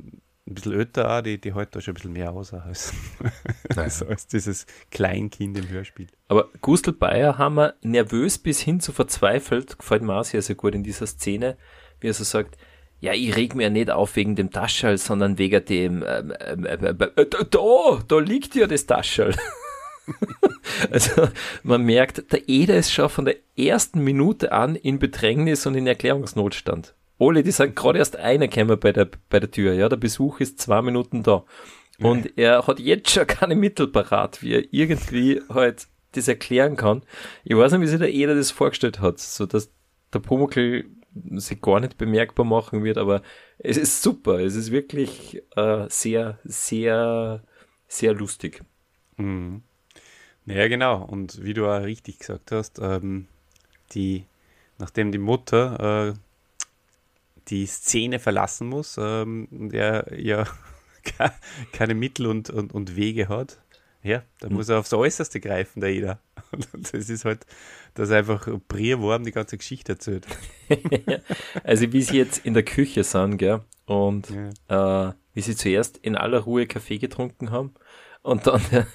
ein 0.49 0.55
bisschen 0.55 0.73
älter 0.73 1.11
auch, 1.11 1.23
die, 1.23 1.41
die 1.41 1.55
hält 1.55 1.75
da 1.75 1.81
schon 1.81 1.93
ein 1.93 1.95
bisschen 1.95 2.13
mehr 2.13 2.33
aus 2.33 2.55
als, 2.55 2.93
als, 3.77 4.03
als, 4.03 4.27
dieses 4.27 4.67
Kleinkind 4.91 5.59
im 5.59 5.69
Hörspiel. 5.69 6.07
Aber 6.29 6.49
Gustl 6.61 6.93
Bayer 6.93 7.37
haben 7.37 7.57
wir 7.57 7.75
nervös 7.83 8.39
bis 8.39 8.61
hin 8.61 8.81
zu 8.81 8.93
verzweifelt, 8.93 9.79
gefällt 9.79 10.03
mir 10.03 10.15
auch 10.15 10.25
sehr, 10.25 10.43
sehr 10.43 10.57
gut 10.57 10.75
in 10.75 10.85
dieser 10.85 11.07
Szene, 11.07 11.57
wie 12.01 12.09
er 12.09 12.15
so 12.15 12.25
sagt, 12.25 12.57
ja, 13.01 13.13
ich 13.13 13.37
reg 13.37 13.55
mir 13.55 13.65
ja 13.65 13.71
nicht 13.71 13.91
auf 13.91 14.17
wegen 14.17 14.37
dem 14.37 14.51
Taschel, 14.51 14.99
sondern 14.99 15.39
wegen 15.39 15.65
dem, 15.65 16.05
ähm, 16.07 16.33
ähm, 16.41 16.65
äh, 16.65 16.75
äh, 16.77 17.27
da, 17.51 18.03
da 18.07 18.19
liegt 18.19 18.55
ja 18.55 18.67
das 18.67 18.87
Taschel. 18.87 19.35
also 20.91 21.29
man 21.63 21.83
merkt, 21.83 22.33
der 22.33 22.49
Eder 22.49 22.77
ist 22.77 22.93
schon 22.93 23.09
von 23.09 23.27
der 23.27 23.37
ersten 23.57 24.03
Minute 24.03 24.53
an 24.53 24.77
in 24.77 24.99
Bedrängnis 24.99 25.67
und 25.67 25.75
in 25.75 25.87
Erklärungsnotstand. 25.87 26.96
Ole, 27.19 27.43
die 27.43 27.51
sind 27.51 27.77
gerade 27.77 27.99
erst 27.99 28.17
einer 28.17 28.49
gekommen 28.49 28.79
bei 28.79 28.93
der, 28.93 29.09
bei 29.31 29.41
der 29.41 29.51
Tür, 29.51 29.73
ja, 29.73 29.89
der 29.89 29.97
Besuch 29.97 30.41
ist 30.41 30.61
zwei 30.61 30.83
Minuten 30.83 31.23
da. 31.23 31.45
Und 31.99 32.37
er 32.37 32.67
hat 32.67 32.79
jetzt 32.79 33.11
schon 33.11 33.27
keine 33.27 33.55
Mittel 33.55 33.89
parat, 33.89 34.43
wie 34.43 34.55
er 34.55 34.65
irgendwie 34.71 35.41
halt 35.49 35.89
das 36.13 36.29
erklären 36.29 36.77
kann. 36.77 37.03
Ich 37.45 37.57
weiß 37.57 37.73
nicht, 37.73 37.81
wie 37.81 37.87
sich 37.87 37.99
der 37.99 38.13
Eder 38.13 38.35
das 38.35 38.51
vorgestellt 38.51 39.01
hat, 39.01 39.19
so 39.19 39.47
dass 39.47 39.71
der 40.13 40.19
Pumuckl 40.19 40.85
sich 41.37 41.61
gar 41.63 41.81
nicht 41.81 41.97
bemerkbar 41.97 42.45
machen 42.45 42.85
wird, 42.85 42.99
aber 42.99 43.23
es 43.59 43.77
ist 43.77 44.03
super. 44.03 44.39
Es 44.41 44.55
ist 44.55 44.71
wirklich 44.71 45.43
äh, 45.57 45.87
sehr, 45.89 46.39
sehr, 46.45 47.43
sehr 47.89 48.15
lustig. 48.15 48.63
Mhm. 49.17 49.63
Ja, 50.45 50.69
genau. 50.69 51.05
Und 51.05 51.43
wie 51.43 51.55
du 51.55 51.67
auch 51.67 51.83
richtig 51.83 52.19
gesagt 52.19 52.53
hast, 52.53 52.79
ähm, 52.81 53.27
die, 53.93 54.27
nachdem 54.79 55.11
die 55.11 55.19
Mutter 55.19 56.11
äh, 56.11 56.15
die 57.49 57.67
Szene 57.67 58.19
verlassen 58.19 58.69
muss, 58.69 58.97
ähm, 58.99 59.49
der 59.51 60.07
ja 60.17 60.47
keine 61.73 61.95
Mittel 61.95 62.27
und, 62.27 62.51
und, 62.51 62.73
und 62.73 62.97
Wege 62.97 63.29
hat, 63.29 63.61
ja, 64.07 64.23
da 64.39 64.49
muss 64.49 64.69
er 64.69 64.79
aufs 64.79 64.93
Äußerste 64.93 65.41
greifen, 65.41 65.81
der 65.81 65.93
jeder. 65.93 66.21
Und 66.53 66.69
das 66.93 67.11
ist 67.11 67.25
halt, 67.25 67.45
dass 67.95 68.11
er 68.11 68.19
einfach 68.19 68.49
Brierwurm 68.69 69.25
die 69.25 69.33
ganze 69.33 69.59
Geschichte 69.59 69.93
erzählt. 69.93 70.27
also 71.65 71.93
wie 71.93 72.03
sie 72.03 72.19
jetzt 72.19 72.45
in 72.47 72.55
der 72.55 72.63
Küche 72.63 73.03
sind, 73.03 73.39
gell, 73.39 73.63
und 73.85 74.29
ja. 74.69 75.09
äh, 75.09 75.13
wie 75.35 75.41
sie 75.41 75.57
zuerst 75.57 75.99
in 75.99 76.15
aller 76.17 76.41
Ruhe 76.41 76.67
Kaffee 76.67 76.99
getrunken 76.99 77.51
haben 77.51 77.75
und 78.23 78.47
dann 78.47 78.61
der, 78.71 78.87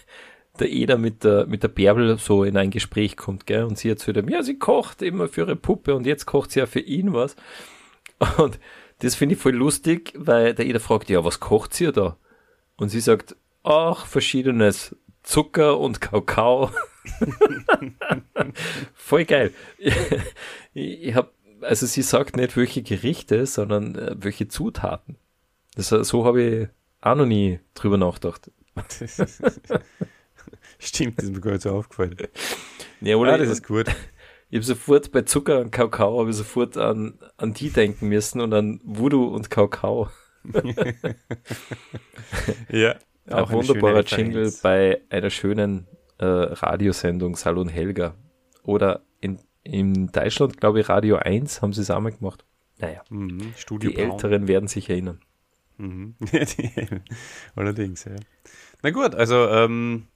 der 0.60 0.70
Eder 0.70 0.98
mit 0.98 1.24
der, 1.26 1.46
mit 1.46 1.64
der 1.64 1.70
Bärbel 1.70 2.18
so 2.18 2.44
in 2.46 2.56
ein 2.56 2.72
Gespräch 2.72 3.18
kommt, 3.18 3.46
gell, 3.46 3.64
und 3.64 3.78
sie 3.78 3.90
erzählt 3.90 4.18
ihm, 4.18 4.30
ja, 4.30 4.44
sie 4.44 4.60
kocht 4.60 5.02
immer 5.02 5.28
für 5.28 5.42
ihre 5.42 5.56
Puppe 5.58 5.94
und 5.94 6.06
jetzt 6.06 6.26
kocht 6.26 6.52
sie 6.52 6.60
ja 6.60 6.66
für 6.66 6.80
ihn 6.80 7.14
was. 7.14 7.36
Und 8.38 8.60
das 9.00 9.16
finde 9.16 9.36
ich 9.36 9.42
voll 9.42 9.56
lustig, 9.56 10.14
weil 10.16 10.54
der 10.54 10.66
Eder 10.66 10.80
fragt, 10.80 11.10
ja, 11.10 11.24
was 11.24 11.40
kocht 11.40 11.74
sie 11.74 11.92
da? 11.92 12.18
Und 12.78 12.90
sie 12.90 13.00
sagt, 13.00 13.36
ach, 13.64 14.06
verschiedenes. 14.06 14.96
Zucker 15.24 15.80
und 15.80 16.02
Kakao. 16.02 16.72
Voll 18.96 19.26
geil. 19.26 19.54
Ich 20.74 21.14
habe, 21.14 21.32
also 21.62 21.86
sie 21.86 22.02
sagt 22.02 22.36
nicht 22.38 22.58
welche 22.58 22.82
Gerichte, 22.82 23.46
sondern 23.46 23.96
äh, 23.96 24.16
welche 24.18 24.48
Zutaten. 24.48 25.18
Das, 25.76 25.90
so 25.90 26.26
habe 26.26 26.42
ich 26.42 26.68
auch 27.02 27.16
noch 27.16 27.28
nie 27.28 27.60
drüber 27.76 27.98
nachgedacht. 27.98 28.50
Stimmt, 30.80 31.20
das 31.20 31.26
ist 31.26 31.34
mir 31.34 31.42
gar 31.42 31.52
nicht 31.52 31.62
so 31.62 31.72
aufgefallen. 31.72 32.18
Ja, 33.02 33.16
oder? 33.18 33.32
Ja, 33.32 33.38
das 33.38 33.50
ist 33.50 33.68
gut. 33.68 33.88
Ich 34.52 34.58
habe 34.58 34.66
sofort 34.66 35.14
bei 35.14 35.22
Zucker 35.22 35.62
und 35.62 35.72
Kakao 35.72 36.20
habe 36.20 36.30
ich 36.30 36.36
sofort 36.36 36.76
an, 36.76 37.18
an 37.38 37.54
die 37.54 37.70
denken 37.70 38.10
müssen 38.10 38.42
und 38.42 38.54
an 38.54 38.82
Voodoo 38.84 39.34
und 39.34 39.50
Kakao. 39.50 40.10
ja. 42.70 42.96
Auch 43.30 43.50
ein 43.50 43.56
wunderbarer 43.56 44.04
Jingle 44.04 44.54
bei 44.62 45.00
einer 45.10 45.30
schönen 45.30 45.88
äh, 46.18 46.26
Radiosendung 46.26 47.38
Salon 47.38 47.70
Helga. 47.70 48.16
Oder 48.64 49.04
in, 49.22 49.40
in 49.64 50.08
Deutschland, 50.08 50.60
glaube 50.60 50.82
ich, 50.82 50.90
Radio 50.90 51.16
1 51.16 51.62
haben 51.62 51.72
sie 51.72 51.82
es 51.82 51.90
einmal 51.90 52.12
gemacht. 52.12 52.44
Naja, 52.80 53.04
mhm, 53.10 53.54
die 53.82 53.88
Braun. 53.88 54.12
Älteren 54.12 54.50
werden 54.50 54.68
sich 54.68 54.90
erinnern. 54.90 55.22
Mhm. 55.78 56.16
Allerdings, 57.56 58.04
ja. 58.04 58.16
Na 58.84 58.90
gut, 58.90 59.16
also 59.16 59.48
ähm, 59.48 60.08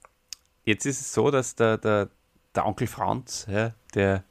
jetzt 0.64 0.84
ist 0.84 1.00
es 1.00 1.14
so, 1.14 1.30
dass 1.30 1.54
der, 1.54 1.78
der, 1.78 2.10
der 2.54 2.66
Onkel 2.66 2.86
Franz, 2.86 3.46
ja, 3.50 3.72
der, 3.96 4.24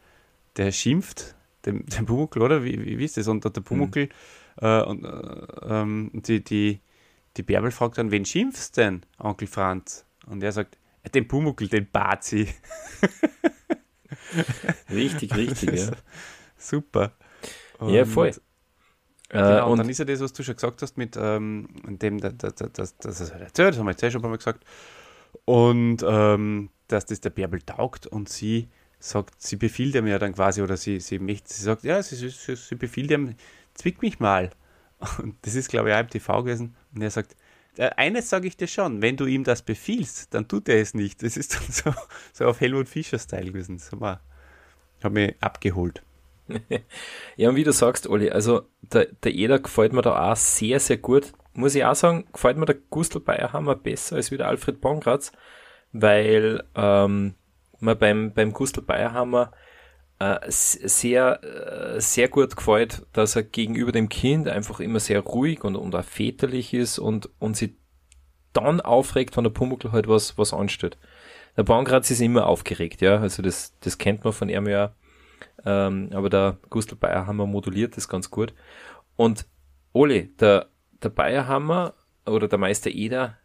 der 0.56 0.72
schimpft 0.72 1.36
dem, 1.66 1.86
dem 1.98 2.06
Pumuckl, 2.06 2.42
oder? 2.42 2.64
Wie, 2.64 2.84
wie, 2.86 2.98
wie 2.98 3.06
ist 3.06 3.18
das? 3.18 3.28
Und 3.28 3.44
der 3.44 3.62
Pumuckl 3.62 4.06
mhm. 4.06 4.66
äh, 4.66 4.82
und 4.84 5.04
äh, 5.04 5.82
ähm, 5.82 6.12
die, 6.14 6.44
die, 6.44 6.80
die 7.36 7.44
Bärbel 7.44 7.72
fragt 7.72 7.98
dann, 7.98 8.12
wen 8.12 8.26
schimpfst 8.26 8.78
denn, 8.78 9.06
Onkel 9.20 9.48
Franz? 9.48 10.06
Und 10.28 10.42
er 10.42 10.52
sagt, 10.52 10.78
den 11.14 11.28
Pumuckl, 11.28 11.68
den 11.68 11.90
Bazi. 11.92 12.48
richtig, 14.90 15.36
richtig, 15.36 15.88
ja. 15.88 15.92
Super. 16.58 17.12
Und, 17.80 17.90
ja, 17.90 18.06
voll. 18.06 18.32
Genau, 19.30 19.66
und, 19.66 19.72
und, 19.72 19.78
dann 19.80 19.90
ist 19.90 20.00
ja 20.00 20.06
das, 20.06 20.22
was 20.22 20.34
du 20.34 20.44
schon 20.44 20.56
gesagt 20.56 20.82
hast, 20.82 20.98
mit 20.98 21.18
ähm, 21.20 21.68
dem, 21.86 22.20
dass 22.20 22.38
das, 22.38 22.56
das, 22.56 22.98
das, 22.98 23.34
das 23.54 23.78
haben 23.78 23.86
wir 23.86 23.92
jetzt 23.92 24.04
eh 24.04 24.12
schon 24.12 24.22
mal 24.22 24.38
gesagt. 24.38 24.64
Und 25.46 25.98
ähm, 26.08 26.70
dass 26.88 27.06
das 27.06 27.22
der 27.22 27.32
Bärbel 27.32 27.62
taugt 27.62 28.08
und 28.08 28.30
sie 28.30 28.70
sagt, 29.10 29.42
sie 29.42 29.56
befiehlt 29.56 29.96
ihm 29.96 30.08
ja 30.08 30.20
dann 30.20 30.34
quasi, 30.34 30.62
oder 30.62 30.78
sie, 30.78 31.00
sie, 31.00 31.20
möchte, 31.20 31.54
sie 31.54 31.64
sagt, 31.64 31.84
ja, 31.84 32.02
sie, 32.02 32.16
sie, 32.16 32.56
sie 32.56 32.76
befiehlt 32.76 33.12
ihm, 33.12 33.36
zwick 33.74 34.02
mich 34.02 34.20
mal. 34.20 34.50
Und 35.20 35.36
das 35.42 35.56
ist, 35.56 35.70
glaube 35.70 35.90
ich, 35.90 35.96
auch 35.96 36.00
im 36.00 36.10
TV 36.10 36.44
gewesen. 36.44 36.76
Und 36.94 37.02
er 37.02 37.12
sagt, 37.12 37.36
äh, 37.78 37.90
eines 37.98 38.30
sage 38.30 38.48
ich 38.48 38.58
dir 38.58 38.68
schon, 38.68 39.02
wenn 39.02 39.18
du 39.18 39.26
ihm 39.26 39.44
das 39.44 39.62
befiehlst, 39.62 40.34
dann 40.34 40.48
tut 40.48 40.70
er 40.70 40.82
es 40.82 40.94
nicht. 40.94 41.24
Das 41.24 41.38
ist 41.38 41.56
dann 41.56 41.64
so, 41.70 41.94
so 42.34 42.46
auf 42.46 42.60
Helmut 42.60 42.90
Fischer-Style 42.90 43.52
gewesen. 43.52 43.78
Das 43.78 43.92
hat 45.04 45.12
mich 45.12 45.36
abgeholt. 45.42 46.02
ja, 47.38 47.50
und 47.50 47.56
wie 47.56 47.64
du 47.64 47.74
sagst, 47.74 48.08
Olli, 48.08 48.30
also 48.30 48.64
der, 48.82 49.06
der 49.06 49.34
Eder 49.34 49.60
gefällt 49.60 49.94
mir 49.94 50.02
da 50.02 50.32
auch 50.32 50.36
sehr, 50.36 50.80
sehr 50.80 50.98
gut. 50.98 51.34
Muss 51.54 51.76
ich 51.76 51.86
auch 51.86 51.96
sagen, 51.96 52.26
gefällt 52.32 52.58
mir 52.58 52.66
der 52.66 52.78
Gustl 52.90 53.20
Bayerhammer 53.20 53.76
besser 53.76 54.18
als 54.18 54.32
wieder 54.32 54.48
Alfred 54.48 54.82
Bongratz, 54.82 55.32
weil 55.92 56.64
ähm, 56.76 57.36
man 57.80 57.98
beim, 57.98 58.34
beim 58.34 58.54
Gustl 58.54 58.82
Bayerhammer 58.82 59.52
äh, 60.20 60.38
sehr, 60.50 61.44
äh, 61.44 62.02
sehr 62.02 62.30
gut 62.30 62.56
gefällt, 62.56 63.06
dass 63.14 63.36
er 63.36 63.44
gegenüber 63.44 63.92
dem 63.92 64.10
Kind 64.10 64.48
einfach 64.48 64.80
immer 64.80 65.00
sehr 65.00 65.20
ruhig 65.22 65.64
und, 65.64 65.76
und 65.76 65.96
auch 65.96 66.04
väterlich 66.04 66.74
ist 66.74 67.00
und, 67.00 67.30
und 67.40 67.58
sich 67.58 67.74
dann 68.54 68.80
aufregt, 68.82 69.36
wenn 69.36 69.44
der 69.44 69.52
Pumuckl 69.52 69.92
halt 69.92 70.08
was, 70.08 70.38
was 70.38 70.54
ansteht. 70.54 70.98
Der 71.58 71.64
Bongratz 71.64 72.12
ist 72.12 72.22
immer 72.22 72.48
aufgeregt, 72.48 73.02
ja, 73.02 73.18
also 73.18 73.42
das, 73.42 73.74
das 73.82 73.98
kennt 73.98 74.24
man 74.24 74.34
von 74.34 74.50
ihm 74.50 74.68
ja 74.68 74.94
ähm, 75.66 76.10
aber 76.14 76.30
der 76.30 76.58
Gustl 76.70 76.96
Bayerhammer 76.96 77.46
moduliert 77.46 77.98
das 77.98 78.08
ganz 78.08 78.30
gut. 78.30 78.54
Und 79.16 79.48
Ole, 79.94 80.26
der, 80.26 80.68
der 81.02 81.10
Bayerhammer 81.10 81.94
oder 82.26 82.48
der 82.48 82.60
Meister 82.60 82.92
Eder, 82.92 83.38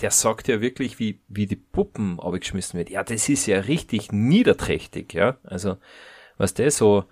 der 0.00 0.10
sagt 0.10 0.48
ja 0.48 0.60
wirklich, 0.60 0.98
wie, 0.98 1.20
wie 1.28 1.46
die 1.46 1.56
Puppen 1.56 2.20
abgeschmissen 2.20 2.78
wird. 2.78 2.90
Ja, 2.90 3.02
das 3.02 3.28
ist 3.28 3.46
ja 3.46 3.60
richtig 3.60 4.12
niederträchtig, 4.12 5.12
ja. 5.12 5.36
Also, 5.42 5.76
was 6.36 6.54
der 6.54 6.70
so 6.70 7.04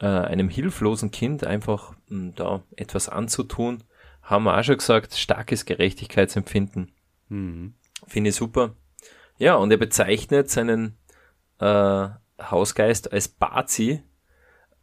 äh, 0.00 0.06
einem 0.06 0.48
hilflosen 0.48 1.10
Kind 1.10 1.44
einfach 1.46 1.92
mh, 2.08 2.18
hm, 2.18 2.34
da 2.34 2.62
etwas 2.76 3.08
anzutun, 3.08 3.84
haben 4.22 4.44
wir 4.44 4.58
auch 4.58 4.64
schon 4.64 4.78
gesagt, 4.78 5.14
starkes 5.14 5.64
Gerechtigkeitsempfinden. 5.64 6.92
Mhm. 7.28 7.74
Finde 8.06 8.30
ich 8.30 8.36
super. 8.36 8.74
Ja, 9.38 9.54
und 9.54 9.70
er 9.70 9.76
bezeichnet 9.76 10.50
seinen 10.50 10.96
äh, 11.58 12.08
Hausgeist 12.40 13.12
als 13.12 13.28
Bazi. 13.28 14.02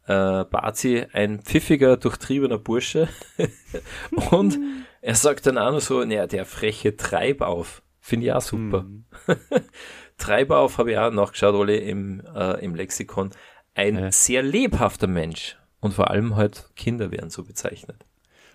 Äh, 0.06 0.44
Bazi, 0.44 1.06
ein 1.12 1.42
pfiffiger, 1.42 1.96
durchtriebener 1.96 2.58
Bursche. 2.58 3.08
und 4.30 4.58
er 5.00 5.14
sagt 5.14 5.46
dann 5.46 5.58
auch 5.58 5.72
noch 5.72 5.80
so, 5.80 6.04
naja, 6.04 6.26
der 6.26 6.44
freche 6.44 6.96
Treibauf. 6.96 7.82
Finde 8.00 8.26
ich 8.26 8.32
auch 8.32 8.40
super. 8.40 8.82
Mhm. 8.82 9.04
Treibauf 10.18 10.78
habe 10.78 10.92
ich 10.92 10.98
auch 10.98 11.10
nachgeschaut, 11.10 11.54
alle 11.54 11.76
im, 11.76 12.22
äh, 12.34 12.62
im 12.64 12.74
Lexikon. 12.74 13.30
Ein 13.74 13.96
ja. 13.96 14.12
sehr 14.12 14.42
lebhafter 14.42 15.06
Mensch. 15.06 15.56
Und 15.80 15.94
vor 15.94 16.10
allem 16.10 16.36
halt 16.36 16.70
Kinder 16.76 17.10
werden 17.10 17.30
so 17.30 17.44
bezeichnet. 17.44 18.04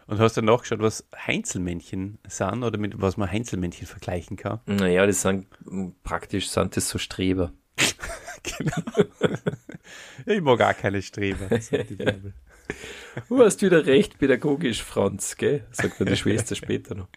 Und 0.07 0.19
hast 0.19 0.37
du 0.37 0.43
nachgeschaut, 0.43 0.79
was 0.79 1.07
Heinzelmännchen 1.15 2.19
sind 2.27 2.63
oder 2.63 2.77
mit 2.77 3.01
was 3.01 3.17
man 3.17 3.31
Heinzelmännchen 3.31 3.87
vergleichen 3.87 4.37
kann? 4.37 4.59
Naja, 4.67 5.05
das 5.07 5.23
sind 5.23 5.47
praktisch 6.03 6.49
sind 6.49 6.77
das 6.77 6.89
so 6.89 6.99
Streber. 6.99 7.51
genau. 8.43 9.09
ich 10.27 10.41
mag 10.41 10.61
auch 10.61 10.77
keine 10.77 11.01
Streber. 11.01 11.49
Du 13.29 13.39
hast 13.41 13.61
wieder 13.61 13.85
recht 13.85 14.17
pädagogisch, 14.19 14.83
Franz, 14.83 15.37
gell? 15.37 15.63
Sagt 15.71 15.99
dann 15.99 16.07
die 16.07 16.17
Schwester 16.17 16.55
später 16.55 16.95
noch. 16.95 17.07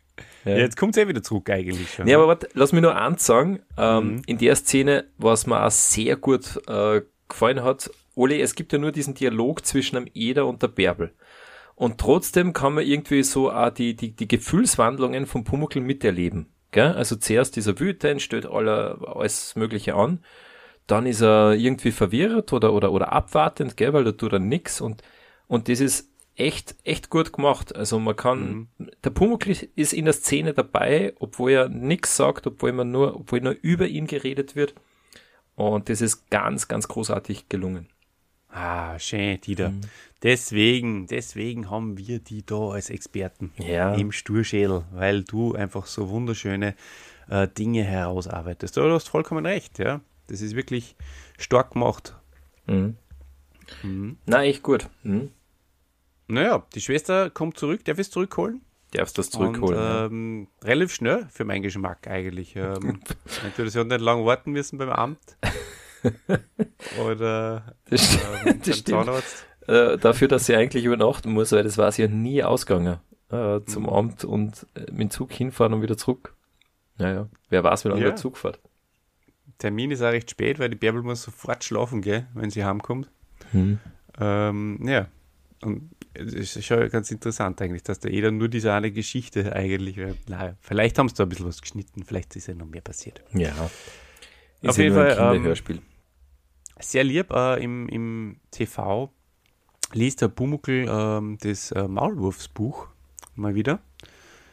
Ja. 0.45 0.53
ja 0.53 0.59
jetzt 0.59 0.77
kommt 0.77 0.97
es 0.97 1.03
eh 1.03 1.09
wieder 1.09 1.23
zurück 1.23 1.51
eigentlich 1.51 1.93
schon. 1.93 2.05
Nee, 2.05 2.15
aber 2.15 2.29
warte, 2.29 2.49
lass 2.55 2.73
mich 2.73 2.83
nur 2.83 2.97
eins 2.97 3.27
sagen. 3.27 3.61
Ähm, 3.77 4.15
mhm. 4.15 4.23
In 4.27 4.39
der 4.39 4.55
Szene, 4.57 5.07
was 5.19 5.47
mir 5.47 5.65
auch 5.65 5.71
sehr 5.71 6.17
gut 6.17 6.61
äh, 6.69 7.03
gefallen 7.29 7.63
hat, 7.63 7.91
Oli, 8.15 8.41
es 8.41 8.55
gibt 8.55 8.73
ja 8.73 8.79
nur 8.79 8.93
diesen 8.93 9.15
Dialog 9.15 9.65
zwischen 9.65 9.97
dem 9.97 10.09
Eder 10.15 10.47
und 10.47 10.63
der 10.63 10.69
Bärbel. 10.69 11.13
Und 11.75 11.99
trotzdem 11.99 12.53
kann 12.53 12.75
man 12.75 12.85
irgendwie 12.85 13.23
so 13.23 13.51
auch 13.53 13.71
die, 13.71 13.95
die, 13.95 14.15
die 14.15 14.29
Gefühlswandlungen 14.29 15.27
von 15.27 15.45
Pumuckl 15.45 15.81
miterleben. 15.81 16.47
Gell? 16.73 16.93
Also 16.93 17.17
zuerst 17.17 17.57
dieser 17.57 17.79
wütend, 17.79 18.21
stellt 18.21 18.47
alle, 18.47 18.99
alles 19.07 19.55
Mögliche 19.57 19.95
an 19.95 20.21
dann 20.89 21.07
ist 21.07 21.21
er 21.21 21.53
irgendwie 21.53 21.93
verwirrt 21.93 22.53
oder, 22.53 22.73
oder, 22.73 22.91
oder 22.91 23.13
abwartend, 23.13 23.77
gell, 23.77 23.93
weil 23.93 24.05
da 24.05 24.13
tut 24.13 24.33
er 24.33 24.39
nix 24.39 24.81
und, 24.81 25.03
und 25.49 25.69
das 25.69 25.81
ist 25.81 26.09
echt, 26.37 26.77
echt 26.85 27.11
gut 27.11 27.33
gemacht. 27.33 27.75
Also 27.75 27.99
man 27.99 28.15
kann, 28.17 28.69
mhm. 28.79 28.91
der 29.03 29.11
Pumuckl 29.11 29.57
ist 29.75 29.93
in 29.93 30.05
der 30.05 30.15
Szene 30.15 30.55
dabei, 30.55 31.15
obwohl 31.19 31.51
er 31.51 31.69
nix 31.69 32.17
sagt, 32.17 32.47
obwohl 32.47 32.73
man 32.73 32.91
nur, 32.91 33.17
obwohl 33.17 33.41
nur 33.41 33.57
über 33.61 33.87
ihn 33.87 34.07
geredet 34.07 34.55
wird. 34.55 34.75
Und 35.57 35.89
das 35.89 36.01
ist 36.01 36.31
ganz, 36.31 36.69
ganz 36.69 36.87
großartig 36.87 37.49
gelungen. 37.49 37.89
Ah, 38.51 38.99
schön, 38.99 39.41
Dieter. 39.41 39.71
Mhm. 39.71 39.81
Deswegen, 40.23 41.07
deswegen 41.07 41.71
haben 41.71 41.99
wir 41.99 42.19
die 42.19 42.45
da 42.47 42.71
als 42.71 42.91
Experten 42.91 43.53
ja. 43.59 43.95
im 43.95 44.13
Sturschädel, 44.13 44.85
weil 44.93 45.23
du 45.23 45.55
einfach 45.55 45.87
so 45.87 46.09
wunderschöne 46.09 46.75
äh, 47.29 47.47
Dinge 47.49 47.85
herausarbeitest. 47.85 48.77
Du 48.77 48.91
hast 48.91 49.09
vollkommen 49.09 49.45
recht, 49.47 49.79
ja. 49.79 50.01
Das 50.29 50.41
ist 50.41 50.55
wirklich 50.55 50.97
stark 51.39 51.73
gemacht. 51.73 52.17
Mhm. 52.67 52.97
Mhm. 53.83 54.19
Na, 54.27 54.45
echt 54.45 54.63
gut. 54.63 54.89
Mhm. 55.03 55.31
Naja, 56.29 56.65
die 56.75 56.81
Schwester 56.81 57.31
kommt 57.31 57.59
zurück. 57.59 57.85
Darf 57.85 57.99
ich 57.99 58.07
es 58.07 58.11
zurückholen? 58.11 58.61
Darfst 58.93 59.19
du 59.19 59.21
das 59.21 59.31
zurückholen? 59.31 59.79
Und, 59.79 60.13
ähm, 60.13 60.49
ja. 60.63 60.69
Relativ 60.69 60.95
schnell 60.95 61.27
für 61.31 61.45
meinen 61.45 61.63
Geschmack 61.63 62.07
eigentlich. 62.07 62.55
Ähm, 62.57 63.01
natürlich 63.43 63.77
hat 63.77 63.87
nicht 63.87 64.01
lange 64.01 64.25
warten 64.25 64.53
müssen 64.53 64.79
beim 64.79 64.91
Amt. 64.91 65.19
Oder 67.05 67.75
das, 67.91 68.19
ähm, 68.45 68.61
das 68.65 68.79
stimmt. 68.79 69.11
Äh, 69.67 69.99
dafür, 69.99 70.29
dass 70.29 70.47
sie 70.47 70.55
eigentlich 70.55 70.85
übernachten 70.85 71.33
muss, 71.33 71.53
weil 71.53 71.65
das 71.65 71.77
war 71.77 71.93
sie 71.93 72.03
ja 72.03 72.09
nie 72.09 72.43
ausgegangen. 72.43 72.99
Äh, 73.31 73.61
zum 73.67 73.83
mhm. 73.83 73.89
Amt 73.91 74.25
und 74.25 74.67
äh, 74.75 74.91
mit 74.91 75.01
dem 75.01 75.11
Zug 75.11 75.33
hinfahren 75.33 75.75
und 75.75 75.83
wieder 75.83 75.99
zurück. 75.99 76.35
Naja, 76.97 77.29
wer 77.51 77.63
weiß, 77.63 77.85
wie 77.85 77.89
lange 77.89 78.01
ja. 78.01 78.09
der 78.09 78.17
Zug 78.17 78.39
fährt. 78.39 78.59
Termin 79.59 79.91
ist 79.91 80.03
auch 80.03 80.13
recht 80.13 80.31
spät, 80.31 80.59
weil 80.59 80.71
die 80.71 80.77
Bärbel 80.77 81.03
muss 81.03 81.23
sofort 81.23 81.63
schlafen, 81.65 82.01
gell, 82.01 82.27
wenn 82.33 82.49
sie 82.49 82.65
heimkommt. 82.65 83.11
Hm. 83.51 83.79
Ähm, 84.19 84.81
ja, 84.89 85.09
und 85.63 85.91
es 86.15 86.57
ist 86.57 86.65
schon 86.65 86.89
ganz 86.89 87.11
interessant 87.11 87.61
eigentlich, 87.61 87.83
dass 87.83 88.01
da 88.01 88.09
jeder 88.09 88.31
nur 88.31 88.49
diese 88.49 88.73
eine 88.73 88.91
Geschichte 88.91 89.53
eigentlich, 89.55 89.97
na, 90.29 90.57
vielleicht 90.61 90.99
haben 90.99 91.09
sie 91.09 91.15
da 91.15 91.25
ein 91.25 91.29
bisschen 91.29 91.47
was 91.47 91.61
geschnitten, 91.61 92.05
vielleicht 92.05 92.37
ist 92.37 92.49
ja 92.49 92.55
noch 92.55 92.67
mehr 92.67 92.81
passiert. 92.81 93.23
Ja. 93.33 93.53
Ist 94.61 94.71
Auf 94.71 94.79
jeden 94.79 94.95
Fall. 94.95 95.17
Ähm, 95.37 95.81
sehr 96.81 97.05
lieb 97.05 97.31
äh, 97.33 97.63
im, 97.63 97.89
im 97.89 98.41
TV 98.51 99.13
liest 99.93 100.23
der 100.23 100.29
Pumuckl 100.29 100.87
ähm, 100.89 101.39
das 101.41 101.73
äh, 101.73 101.89
Maulwurfsbuch 101.89 102.89
mal 103.35 103.55
wieder 103.55 103.81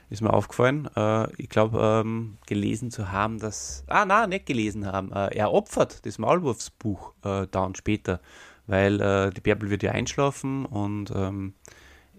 ist 0.10 0.22
mir 0.22 0.34
aufgefallen. 0.34 0.88
Äh, 0.95 1.32
ich 1.41 1.49
glaube, 1.49 1.80
ähm, 1.82 2.38
gelesen 2.45 2.91
zu 2.91 3.12
haben, 3.12 3.39
dass. 3.39 3.84
Ah, 3.88 4.06
nein, 4.06 4.30
nicht 4.30 4.45
gelesen 4.45 4.86
haben. 4.86 5.12
Äh, 5.12 5.36
er 5.36 5.51
opfert 5.51 6.06
das 6.06 6.18
Maulwurfsbuch 6.18 7.14
äh, 7.24 7.47
dann 7.49 7.76
später, 7.76 8.20
weil 8.68 9.01
äh, 9.01 9.30
die 9.32 9.41
Bärbel 9.41 9.70
wird 9.70 9.84
ja 9.84 9.91
einschlafen 9.91 10.66
und 10.66 11.11
ähm, 11.16 11.53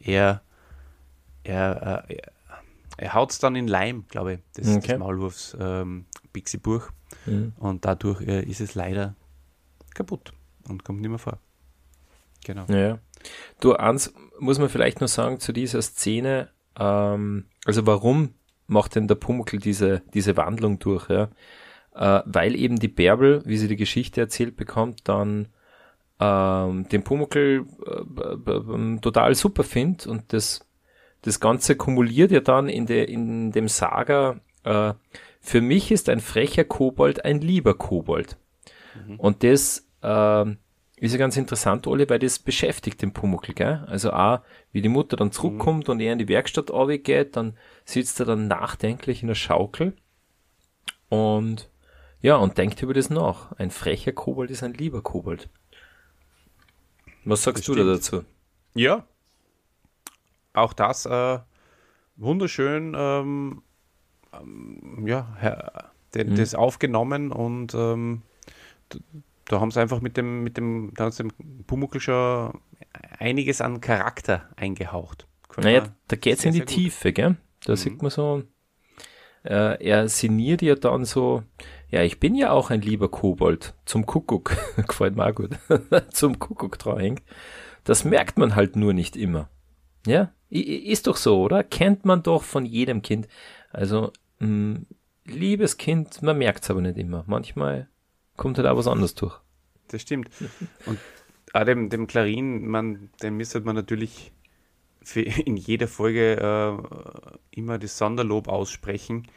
er, 0.00 0.42
er, 1.42 2.04
äh, 2.08 2.16
er, 2.96 3.14
haut 3.14 3.32
es 3.32 3.38
dann 3.38 3.56
in 3.56 3.68
Leim, 3.68 4.04
glaube 4.08 4.34
ich, 4.34 4.40
das, 4.54 4.76
okay. 4.76 4.88
das 4.88 4.98
Maulwurfs 4.98 5.56
ähm, 5.60 6.06
Bixi-Buch. 6.32 6.90
Mhm. 7.26 7.52
Und 7.58 7.84
dadurch 7.84 8.20
äh, 8.22 8.42
ist 8.42 8.60
es 8.60 8.74
leider 8.74 9.14
kaputt 9.94 10.32
und 10.68 10.84
kommt 10.84 11.00
nicht 11.00 11.10
mehr 11.10 11.18
vor. 11.18 11.38
Genau. 12.44 12.66
Ja. 12.68 12.98
Du, 13.60 13.74
eins 13.74 14.12
muss 14.38 14.58
man 14.58 14.68
vielleicht 14.68 15.00
noch 15.00 15.08
sagen 15.08 15.40
zu 15.40 15.52
dieser 15.52 15.82
Szene, 15.82 16.50
ähm, 16.78 17.46
also 17.64 17.86
warum 17.86 18.34
macht 18.66 18.94
denn 18.94 19.08
der 19.08 19.14
Pumuckl 19.16 19.58
diese, 19.58 20.02
diese 20.14 20.36
Wandlung 20.36 20.78
durch? 20.78 21.08
Ja? 21.08 21.30
Äh, 21.94 22.22
weil 22.26 22.54
eben 22.54 22.78
die 22.78 22.88
Bärbel, 22.88 23.42
wie 23.46 23.56
sie 23.56 23.68
die 23.68 23.76
Geschichte 23.76 24.20
erzählt 24.20 24.56
bekommt, 24.56 25.08
dann 25.08 25.48
ähm, 26.20 26.88
den 26.88 27.02
Pumuckl 27.02 27.66
äh, 27.86 29.00
total 29.00 29.34
super 29.34 29.64
findet 29.64 30.06
und 30.06 30.32
das, 30.32 30.66
das 31.22 31.40
Ganze 31.40 31.76
kumuliert 31.76 32.30
ja 32.30 32.40
dann 32.40 32.68
in, 32.68 32.86
der 32.86 33.08
in 33.08 33.52
dem 33.52 33.68
Saga, 33.68 34.40
äh, 34.64 34.94
für 35.40 35.60
mich 35.60 35.90
ist 35.92 36.08
ein 36.08 36.20
frecher 36.20 36.64
Kobold 36.64 37.24
ein 37.24 37.40
lieber 37.40 37.74
Kobold. 37.74 38.36
Mhm. 39.06 39.20
Und 39.20 39.44
das 39.44 39.86
äh, 40.02 40.44
ist 40.98 41.12
ja 41.12 41.18
ganz 41.18 41.36
interessant, 41.36 41.86
Oli, 41.86 42.08
weil 42.08 42.18
das 42.18 42.38
beschäftigt 42.38 43.02
den 43.02 43.12
Pumuckl, 43.12 43.52
gell? 43.52 43.84
Also 43.86 44.12
auch, 44.12 44.40
wie 44.72 44.80
die 44.80 44.88
Mutter 44.88 45.16
dann 45.16 45.30
zurückkommt 45.30 45.88
mhm. 45.88 45.92
und 45.92 46.00
er 46.00 46.14
in 46.14 46.18
die 46.18 46.28
Werkstatt 46.28 46.72
geht, 47.04 47.36
dann 47.36 47.56
sitzt 47.84 48.18
er 48.20 48.26
dann 48.26 48.48
nachdenklich 48.48 49.22
in 49.22 49.28
der 49.28 49.34
Schaukel 49.34 49.94
und 51.08 51.68
ja, 52.22 52.36
und 52.36 52.58
denkt 52.58 52.82
über 52.82 52.94
das 52.94 53.10
nach. 53.10 53.52
Ein 53.52 53.70
frecher 53.70 54.12
Kobold 54.12 54.50
ist 54.50 54.62
ein 54.62 54.74
lieber 54.74 55.02
Kobold. 55.02 55.48
Was 57.26 57.42
sagst 57.42 57.60
das 57.60 57.66
du 57.66 57.74
da 57.74 57.84
dazu? 57.84 58.24
Ja, 58.74 59.04
auch 60.56 60.72
das 60.72 61.06
äh, 61.06 61.38
wunderschön, 62.16 62.94
ähm, 62.96 63.62
ähm, 64.32 65.06
ja, 65.06 65.90
den, 66.14 66.30
mhm. 66.30 66.36
das 66.36 66.54
aufgenommen 66.54 67.30
und 67.30 67.74
ähm, 67.74 68.22
da 69.44 69.60
haben 69.60 69.70
sie 69.70 69.80
einfach 69.80 70.00
mit 70.00 70.16
dem, 70.16 70.42
mit 70.42 70.56
dem, 70.56 70.92
da 70.94 71.10
sie 71.10 71.24
dem 71.24 71.64
Pumuckl 71.66 72.00
schon 72.00 72.60
einiges 73.18 73.60
an 73.60 73.80
Charakter 73.80 74.48
eingehaucht. 74.56 75.26
naja, 75.58 75.88
da 76.08 76.16
geht 76.16 76.38
es 76.38 76.44
in 76.44 76.52
die 76.52 76.64
Tiefe, 76.64 77.12
gell? 77.12 77.36
Da 77.64 77.72
mhm. 77.72 77.76
sieht 77.76 78.02
man 78.02 78.10
so, 78.10 78.42
äh, 79.44 79.84
er 79.84 80.08
sinniert 80.08 80.62
ja 80.62 80.74
dann 80.74 81.04
so, 81.04 81.42
ja, 81.88 82.02
ich 82.02 82.20
bin 82.20 82.34
ja 82.34 82.50
auch 82.50 82.70
ein 82.70 82.82
lieber 82.82 83.08
Kobold, 83.08 83.74
zum 83.84 84.06
Kuckuck, 84.06 84.56
gefällt 84.88 85.16
mir 85.16 85.26
auch 85.26 85.34
gut, 85.34 85.50
zum 86.10 86.38
Kuckuck 86.38 86.78
dran 86.78 87.20
Das 87.84 88.04
merkt 88.04 88.38
man 88.38 88.56
halt 88.56 88.76
nur 88.76 88.92
nicht 88.92 89.16
immer. 89.16 89.48
Ja, 90.06 90.32
ist 90.50 91.06
doch 91.06 91.16
so, 91.16 91.42
oder? 91.42 91.64
Kennt 91.64 92.04
man 92.04 92.22
doch 92.22 92.42
von 92.42 92.64
jedem 92.64 93.02
Kind. 93.02 93.28
Also, 93.70 94.12
mh, 94.38 94.48
mm, 94.48 94.86
liebes 95.24 95.76
Kind, 95.76 96.22
man 96.22 96.38
merkt 96.38 96.62
es 96.62 96.70
aber 96.70 96.80
nicht 96.80 96.98
immer. 96.98 97.24
Manchmal 97.26 97.88
kommt 98.36 98.58
halt 98.58 98.68
auch 98.68 98.76
was 98.76 98.86
anderes 98.86 99.14
durch. 99.14 99.38
Das 99.88 100.02
stimmt. 100.02 100.30
Und 100.86 100.98
auch 101.52 101.64
dem, 101.64 101.90
dem 101.90 102.06
Klarin, 102.06 102.66
man, 102.66 103.10
dem 103.22 103.36
müsste 103.36 103.60
man 103.60 103.76
natürlich 103.76 104.32
für 105.02 105.22
in 105.22 105.56
jeder 105.56 105.88
Folge 105.88 106.36
äh, 106.36 107.58
immer 107.58 107.78
das 107.78 107.98
Sonderlob 107.98 108.48
aussprechen, 108.48 109.28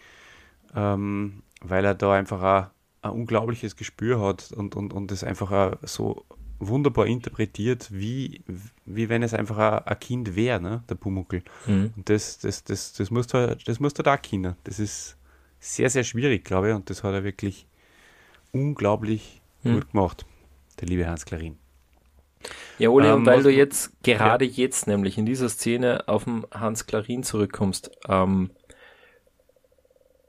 ähm, 0.76 1.44
weil 1.62 1.86
er 1.86 1.96
da 1.96 2.14
einfach 2.14 2.42
auch 2.42 2.70
ein 3.02 3.12
unglaubliches 3.12 3.76
Gespür 3.76 4.22
hat 4.22 4.52
und, 4.52 4.76
und, 4.76 4.94
und 4.94 5.12
das 5.12 5.24
einfach 5.24 5.78
so 5.84 6.26
wunderbar 6.60 7.08
interpretiert, 7.08 7.88
wie, 7.92 8.42
wie 8.86 9.10
wenn 9.10 9.24
es 9.24 9.34
einfach 9.34 9.58
ein, 9.58 9.86
ein 9.86 10.00
Kind 10.00 10.36
wäre, 10.36 10.60
ne, 10.60 10.84
der 10.90 10.96
Pumuckel. 10.96 11.42
Mhm. 11.66 11.94
Und 11.96 12.10
das, 12.10 12.38
das, 12.40 12.64
das, 12.64 12.94
das 12.94 13.10
musst 13.12 13.34
du, 13.34 13.58
das 13.66 13.80
musst 13.80 13.98
du 13.98 14.04
da 14.04 14.18
kennen. 14.18 14.56
Das 14.66 14.80
ist 14.80 15.18
sehr, 15.60 15.90
sehr 15.90 16.04
schwierig, 16.04 16.44
glaube 16.44 16.70
ich, 16.70 16.76
und 16.76 16.90
das 16.90 17.04
hat 17.04 17.14
er 17.14 17.24
wirklich 17.24 17.66
unglaublich 18.52 19.42
mhm. 19.64 19.76
gut 19.76 19.92
gemacht, 19.92 20.26
der 20.80 20.88
liebe 20.88 21.08
Hans 21.08 21.26
Klarin. 21.26 21.58
Ja, 22.78 22.90
Ole, 22.90 23.10
ähm, 23.10 23.16
und 23.16 23.26
weil 23.26 23.44
du 23.44 23.52
jetzt 23.52 23.92
gerade 24.04 24.46
ja. 24.46 24.52
jetzt 24.52 24.88
nämlich 24.88 25.18
in 25.18 25.26
dieser 25.26 25.50
Szene 25.50 26.08
auf 26.08 26.24
den 26.24 26.46
Hans 26.52 26.86
Klarin 26.86 27.24
zurückkommst, 27.24 27.92
ähm, 28.08 28.52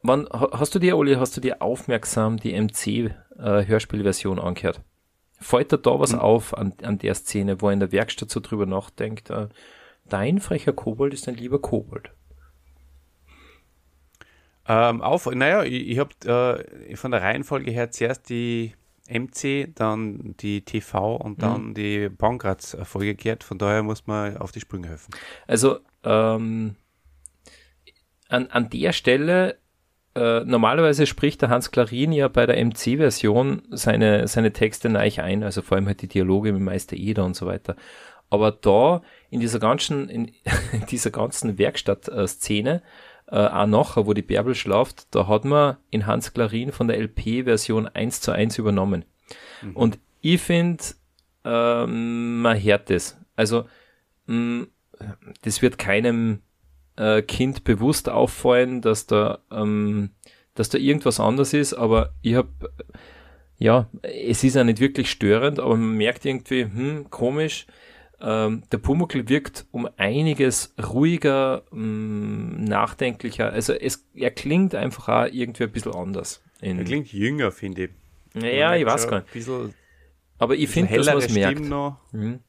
wann, 0.03 0.27
hast 0.31 0.75
du 0.75 0.79
dir, 0.79 0.97
Ole, 0.97 1.19
hast 1.19 1.37
du 1.37 1.41
dir 1.41 1.63
aufmerksam 1.63 2.37
die 2.39 2.59
MC-Hörspielversion 2.61 4.39
äh, 4.39 4.41
angehört? 4.41 4.81
Fällt 5.39 5.73
dir 5.73 5.79
da 5.79 5.99
was 5.99 6.13
mhm. 6.13 6.19
auf 6.19 6.57
an, 6.57 6.75
an 6.83 6.99
der 6.99 7.15
Szene, 7.15 7.61
wo 7.61 7.69
er 7.69 7.73
in 7.73 7.81
der 7.81 7.93
Werkstatt 7.93 8.31
so 8.31 8.41
drüber 8.41 8.67
nachdenkt, 8.67 9.31
äh, 9.31 9.49
dein 10.09 10.41
frecher 10.41 10.73
Kobold 10.73 11.15
ist 11.15 11.29
ein 11.29 11.37
lieber 11.37 11.61
Kobold? 11.61 12.11
Ähm, 14.69 15.01
auf, 15.03 15.27
naja, 15.27 15.65
ich, 15.65 15.89
ich 15.89 15.99
habe 15.99 16.65
äh, 16.89 16.97
von 16.97 17.11
der 17.11 17.23
Reihenfolge 17.23 17.71
her 17.71 17.91
zuerst 17.91 18.29
die 18.29 18.75
MC, 19.09 19.75
dann 19.75 20.37
die 20.39 20.65
TV 20.65 21.17
und 21.17 21.39
mhm. 21.39 21.41
dann 21.41 21.65
mhm. 21.69 21.75
die 21.75 22.09
Baumgraz-Folge 22.09 23.15
gehört. 23.15 23.45
Von 23.45 23.59
daher 23.59 23.83
muss 23.83 24.07
man 24.07 24.37
auf 24.37 24.53
die 24.53 24.61
Sprünge 24.61 24.89
helfen. 24.89 25.13
Also 25.47 25.81
ähm, 26.05 26.77
an, 28.29 28.47
an 28.47 28.71
der 28.71 28.93
Stelle 28.93 29.59
äh, 30.15 30.41
normalerweise 30.41 31.07
spricht 31.07 31.43
der 31.43 31.51
Hans 31.51 31.71
Klarin 31.71 32.13
ja 32.13 32.29
bei 32.29 32.47
der 32.47 32.63
MC-Version 32.65 33.63
seine, 33.71 34.27
seine 34.27 34.53
Texte 34.53 34.89
neu 34.89 35.11
ein, 35.19 35.43
also 35.45 35.63
vor 35.63 35.77
allem 35.77 35.87
halt 35.87 36.03
die 36.03 36.09
Dialoge 36.09 36.53
mit 36.53 36.63
Meister 36.63 36.97
Eder 36.97 37.25
und 37.25 37.37
so 37.37 37.47
weiter. 37.47 37.77
Aber 38.29 38.53
da 38.53 39.03
in 39.31 39.41
dieser 39.41 39.59
ganzen, 39.59 40.09
in, 40.09 40.33
in 40.73 40.87
dieser 40.91 41.11
ganzen 41.11 41.59
Werkstatt-Szene, 41.59 42.83
äh, 43.29 43.37
auch 43.37 43.67
nachher, 43.67 44.07
wo 44.07 44.13
die 44.13 44.23
Bärbel 44.23 44.55
schlaft, 44.55 45.07
da 45.15 45.29
hat 45.29 45.45
man 45.45 45.77
in 45.91 46.07
Hans 46.07 46.33
Klarin 46.33 46.73
von 46.73 46.89
der 46.89 46.99
LP-Version 46.99 47.87
1 47.87 48.21
zu 48.21 48.33
1 48.33 48.59
übernommen. 48.59 49.05
Mhm. 49.63 49.77
Und 49.77 49.99
ich 50.21 50.41
finde, 50.41 50.83
ähm, 51.45 52.43
man 52.43 52.61
hört 52.61 52.91
das. 52.91 53.17
Also, 53.37 53.67
mh, 54.27 54.37
mm, 54.37 54.67
das 55.43 55.63
wird 55.63 55.79
keinem 55.79 56.43
äh, 56.97 57.23
Kind 57.23 57.65
bewusst 57.65 58.09
auffallen, 58.09 58.81
dass 58.81 59.07
da, 59.07 59.39
ähm, 59.51 60.11
dass 60.55 60.69
da 60.69 60.79
irgendwas 60.79 61.21
anders 61.21 61.53
ist, 61.53 61.75
aber 61.75 62.13
ich 62.23 62.35
habe, 62.35 62.49
ja, 63.59 63.89
es 64.03 64.45
ist 64.45 64.57
ja 64.57 64.65
nicht 64.65 64.81
wirklich 64.81 65.11
störend, 65.11 65.61
aber 65.61 65.77
man 65.77 65.97
merkt 65.97 66.25
irgendwie, 66.25 66.65
hm, 66.65 67.11
komisch, 67.11 67.67
ähm, 68.21 68.63
der 68.71 68.79
Pumuckl 68.79 69.29
wirkt 69.29 69.67
um 69.71 69.89
einiges 69.97 70.75
ruhiger, 70.93 71.63
mh, 71.71 71.81
mm, 71.81 72.65
nachdenklicher, 72.65 73.51
also 73.51 73.73
es, 73.73 74.07
er 74.15 74.31
klingt 74.31 74.75
einfach 74.75 75.09
auch 75.09 75.33
irgendwie 75.33 75.65
ein 75.65 75.73
bisschen 75.73 75.95
anders. 75.95 76.43
er 76.61 76.85
klingt 76.85 77.13
jünger, 77.13 77.51
finde 77.51 77.85
ich. 77.85 77.91
Ja, 78.43 78.77
ich 78.77 78.87
weiß 78.87 79.09
gar 79.09 79.25
nicht. 79.35 79.75
aber 80.39 80.55
ich 80.55 80.69
finde, 80.69 80.97
dass 80.97 81.07
man 81.07 81.19
es 81.19 81.31
merkt. 81.31 81.61
Noch. 81.61 81.99
Mhm 82.13 82.41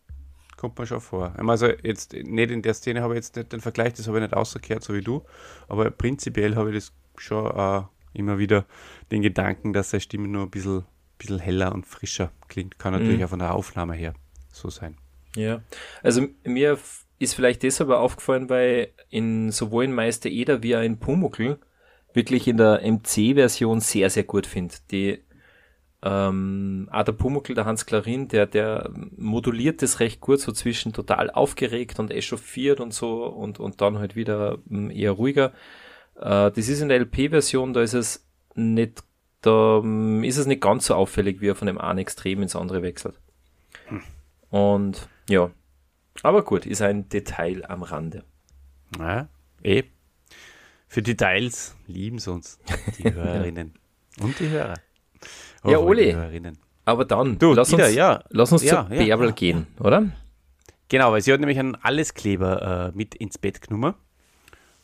kommt 0.62 0.78
mir 0.78 0.86
schon 0.86 1.02
vor. 1.02 1.34
Also 1.38 1.66
jetzt 1.82 2.14
nicht 2.14 2.52
in 2.52 2.62
der 2.62 2.76
Szene 2.76 3.02
habe 3.02 3.16
ich 3.16 3.18
jetzt 3.18 3.36
nicht 3.36 3.52
den 3.52 3.62
Vergleich, 3.62 3.94
das 3.94 4.08
habe 4.08 4.20
ich 4.20 4.22
nicht 4.22 4.36
ausgekehrt, 4.36 4.84
so 4.84 4.94
wie 4.94 5.02
du, 5.02 5.24
aber 5.68 5.90
prinzipiell 5.90 6.56
habe 6.56 6.70
ich 6.70 6.76
das 6.76 6.94
schon 7.18 7.48
äh, 7.48 7.82
immer 8.14 8.38
wieder 8.38 8.66
den 9.10 9.24
Gedanken, 9.24 9.74
dass 9.74 9.90
seine 9.90 10.02
Stimme 10.02 10.28
nur 10.28 10.44
ein 10.44 10.52
bisschen, 10.52 10.86
bisschen 11.18 11.40
heller 11.40 11.74
und 11.74 11.88
frischer 11.88 12.32
klingt. 12.48 12.78
Kann 12.78 12.94
natürlich 12.94 13.18
mhm. 13.18 13.26
auch 13.26 13.30
von 13.30 13.40
der 13.40 13.56
Aufnahme 13.56 13.96
her 13.96 14.14
so 14.54 14.70
sein. 14.70 14.98
Ja, 15.36 15.64
also 16.04 16.28
mir 16.44 16.78
ist 17.18 17.34
vielleicht 17.34 17.64
deshalb 17.64 17.90
aufgefallen, 17.90 18.48
weil 18.48 18.90
in 19.10 19.52
sowohl 19.52 19.86
in 19.86 19.94
Meister 19.94 20.30
Eder 20.30 20.62
wie 20.62 20.76
auch 20.76 20.82
in 20.82 21.00
Pumuckl 21.00 21.58
wirklich 22.14 22.48
in 22.48 22.58
der 22.58 22.82
MC-Version 22.84 23.80
sehr, 23.80 24.12
sehr 24.12 24.26
gut 24.26 24.46
finde. 24.46 24.76
Die 24.92 25.24
ähm, 26.04 26.90
der 26.92 27.12
Pumuckl, 27.12 27.54
der 27.54 27.66
Hans 27.66 27.86
Klarin, 27.86 28.28
der, 28.28 28.48
der 28.48 28.90
moduliert 29.16 29.82
das 29.82 30.00
recht 30.00 30.20
gut, 30.20 30.40
so 30.40 30.52
zwischen 30.52 30.94
total 30.94 31.30
aufgeregt 31.30 32.00
und 32.00 32.12
echauffiert 32.12 32.80
und 32.80 32.94
so 32.94 33.26
und, 33.26 33.60
und 33.60 33.82
dann 33.82 34.00
halt 34.00 34.16
wieder 34.16 34.58
ähm, 34.70 34.90
eher 34.90 35.12
ruhiger. 35.12 35.54
Äh, 36.16 36.52
das 36.52 36.70
ist 36.70 36.82
in 36.82 36.90
der 36.90 37.00
LP-Version, 37.00 37.74
da 37.74 37.82
ist 37.82 37.94
es 37.94 38.26
nicht, 38.56 39.04
da 39.42 39.80
ähm, 39.84 40.24
ist 40.24 40.38
es 40.38 40.48
nicht 40.48 40.62
ganz 40.62 40.88
so 40.88 40.96
auffällig, 40.96 41.40
wie 41.40 41.50
er 41.50 41.56
von 41.56 41.68
dem 41.68 41.78
einen 41.78 42.00
Extrem 42.00 42.42
ins 42.42 42.56
andere 42.56 42.82
wechselt. 42.82 43.20
Hm. 43.86 44.02
Und 44.50 45.08
ja, 45.30 45.52
aber 46.24 46.44
gut, 46.44 46.66
ist 46.66 46.82
ein 46.82 47.10
Detail 47.10 47.64
am 47.70 47.84
Rande. 47.84 48.24
Ja, 48.98 49.30
eh. 49.64 49.84
Für 50.88 51.02
Details 51.02 51.76
lieben 51.88 52.18
sie 52.20 52.32
uns, 52.32 52.60
die 52.98 53.04
Hörerinnen 53.14 53.76
und 54.20 54.40
die 54.40 54.50
Hörer. 54.50 54.76
Ja, 55.64 55.78
Oli. 55.78 56.16
Aber 56.86 57.06
dann, 57.06 57.38
du, 57.38 57.54
lass, 57.54 57.72
Ida, 57.72 57.86
uns, 57.86 57.96
ja. 57.96 58.24
lass 58.30 58.52
uns 58.52 58.64
ja, 58.64 58.88
zu 58.88 58.94
ja, 58.94 59.04
Bärbel 59.04 59.28
ja, 59.28 59.34
gehen, 59.34 59.68
oder? 59.80 60.12
Genau, 60.90 61.12
weil 61.12 61.22
sie 61.22 61.32
hat 61.32 61.40
nämlich 61.40 61.60
einen 61.60 61.76
Alleskleber 61.76 62.92
äh, 62.94 62.98
mit 62.98 63.16
ins 63.16 63.38
Bett 63.38 63.62
genommen. 63.62 63.94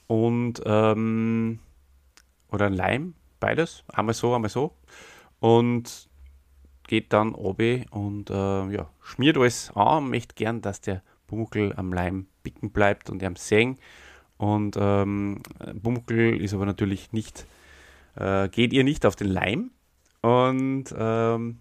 Und, 0.06 0.62
ähm, 0.66 1.60
oder 2.50 2.68
ein 2.68 2.74
Leim, 2.74 3.14
beides. 3.40 3.84
Einmal 3.92 4.14
so, 4.14 4.34
einmal 4.34 4.50
so. 4.50 4.74
Und 5.40 6.08
geht 6.88 7.12
dann 7.14 7.34
oben 7.34 7.86
und 7.92 8.30
äh, 8.30 8.34
ja, 8.34 8.90
schmiert 9.02 9.38
alles 9.38 9.72
an, 9.76 10.10
möchte 10.10 10.36
gern, 10.36 10.62
dass 10.62 10.82
der 10.82 11.04
Bumuckel 11.28 11.74
am 11.76 11.92
Leim 11.92 12.28
bicken 12.42 12.72
bleibt 12.72 13.10
und 13.10 13.22
am 13.24 13.36
sehen. 13.36 13.78
Und 14.38 14.78
ähm, 14.80 15.42
Bumuckel 15.74 16.42
ist 16.42 16.54
aber 16.54 16.66
natürlich 16.66 17.12
nicht, 17.12 17.46
äh, 18.16 18.48
geht 18.50 18.72
ihr 18.72 18.84
nicht 18.84 19.06
auf 19.06 19.16
den 19.16 19.28
Leim, 19.28 19.72
und 20.22 20.86
ähm, 20.98 21.60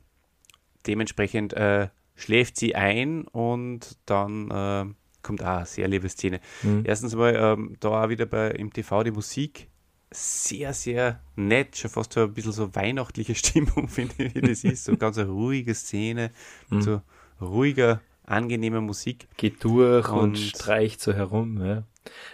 dementsprechend 0.86 1.52
äh, 1.52 1.88
schläft 2.14 2.56
sie 2.56 2.74
ein 2.74 3.26
und 3.28 3.98
dann 4.06 4.50
äh, 4.50 4.94
kommt 5.22 5.42
auch 5.42 5.58
eine 5.58 5.66
sehr 5.66 5.88
liebe 5.88 6.08
Szene. 6.08 6.40
Mhm. 6.62 6.82
Erstens 6.84 7.14
mal 7.14 7.34
ähm, 7.36 7.76
da 7.80 8.04
auch 8.04 8.08
wieder 8.08 8.26
bei, 8.26 8.50
im 8.50 8.72
TV 8.72 9.02
die 9.02 9.10
Musik 9.10 9.68
sehr, 10.10 10.72
sehr 10.72 11.20
nett, 11.34 11.76
schon 11.76 11.90
fast 11.90 12.12
so 12.12 12.20
ein 12.20 12.32
bisschen 12.32 12.52
so 12.52 12.74
weihnachtliche 12.74 13.34
Stimmung, 13.34 13.88
finde 13.88 14.14
ich, 14.24 14.34
wie 14.34 14.40
das 14.40 14.64
ist. 14.64 14.84
So 14.84 14.96
ganz 14.96 15.18
eine 15.18 15.28
ruhige 15.28 15.74
Szene, 15.74 16.30
mhm. 16.70 16.82
so 16.82 17.02
ruhiger, 17.40 18.00
angenehmer 18.24 18.80
Musik. 18.80 19.28
Geht 19.36 19.62
durch 19.64 20.08
und, 20.08 20.20
und 20.20 20.38
streicht 20.38 21.00
so 21.00 21.12
herum, 21.12 21.64
ja. 21.64 21.84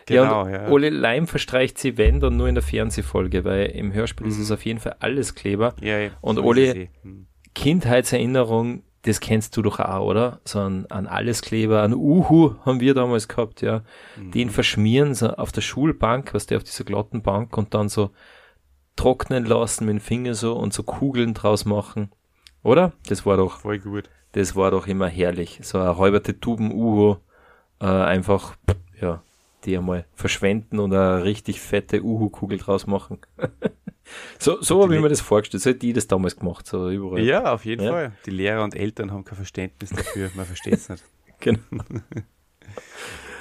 Genau, 0.07 0.47
ja, 0.47 0.65
ja. 0.65 0.69
Ole 0.69 0.91
Leim 0.91 1.27
verstreicht 1.27 1.79
sie, 1.79 1.99
wenn, 1.99 2.21
dann 2.21 2.37
nur 2.37 2.49
in 2.49 2.55
der 2.55 2.63
Fernsehfolge, 2.63 3.45
weil 3.45 3.67
im 3.67 3.93
Hörspiel 3.93 4.27
mhm. 4.27 4.33
ist 4.33 4.39
es 4.39 4.51
auf 4.51 4.65
jeden 4.65 4.81
Fall 4.81 4.97
alles 5.01 5.35
Kleber. 5.35 5.75
Ja, 5.81 5.99
ja. 5.99 6.11
Und 6.21 6.37
so 6.37 6.43
Ole 6.43 6.89
hm. 7.03 7.27
Kindheitserinnerung, 7.55 8.83
das 9.03 9.21
kennst 9.21 9.57
du 9.57 9.63
doch 9.63 9.81
auch, 9.81 10.07
oder? 10.07 10.41
So 10.45 10.61
ein, 10.61 10.91
ein 10.91 11.07
Alleskleber, 11.07 11.83
ein 11.83 11.95
Uhu 11.95 12.55
haben 12.65 12.81
wir 12.81 12.95
damals 12.95 13.29
gehabt, 13.29 13.61
ja. 13.61 13.83
Mhm. 14.17 14.31
Den 14.31 14.51
verschmieren 14.51 15.15
so 15.15 15.29
auf 15.29 15.53
der 15.53 15.61
Schulbank, 15.61 16.35
was 16.35 16.47
der 16.47 16.59
auf 16.59 16.65
dieser 16.65 16.85
glatten 16.85 17.23
Bank 17.23 17.57
und 17.57 17.75
dann 17.75 17.89
so 17.89 18.11
trocknen 18.97 19.45
lassen 19.45 19.87
mit 19.87 19.95
dem 19.95 20.01
Finger 20.01 20.35
so 20.35 20.55
und 20.55 20.73
so 20.73 20.83
Kugeln 20.83 21.35
draus 21.35 21.65
machen. 21.65 22.11
Oder? 22.63 22.93
Das 23.09 23.27
war 23.27 23.37
doch. 23.37 23.61
Voll 23.61 23.79
gut. 23.79 24.09
Das 24.33 24.57
war 24.57 24.71
doch 24.71 24.87
immer 24.87 25.09
herrlich. 25.09 25.61
So 25.63 25.79
eine 25.79 25.91
räuberte 25.91 26.39
Tuben-Uhu, 26.39 27.17
äh, 27.81 27.87
einfach, 27.87 28.55
ja, 29.01 29.23
die 29.65 29.77
einmal 29.77 30.07
verschwenden 30.15 30.79
und 30.79 30.93
eine 30.93 31.25
richtig 31.25 31.61
fette 31.61 32.03
Uhu-Kugel 32.03 32.59
draus 32.59 32.87
machen. 32.87 33.19
so 34.39 34.61
so 34.61 34.83
habe 34.83 34.95
ich 34.95 35.01
mir 35.01 35.09
das 35.09 35.21
vorgestellt. 35.21 35.63
So 35.63 35.71
hätte 35.71 35.87
ich 35.87 35.95
das 35.95 36.07
damals 36.07 36.37
gemacht, 36.37 36.67
so 36.67 36.91
überall. 36.91 37.23
Ja, 37.23 37.53
auf 37.53 37.65
jeden 37.65 37.85
ja. 37.85 37.91
Fall. 37.91 38.13
Die 38.27 38.31
Lehrer 38.31 38.65
und 38.65 38.75
Eltern 38.75 39.13
haben 39.13 39.25
kein 39.25 39.37
Verständnis 39.37 39.91
dafür. 39.91 40.31
Man 40.35 40.47
versteht 40.47 40.75
es 40.75 40.89
nicht. 40.89 41.05
genau. 41.41 41.61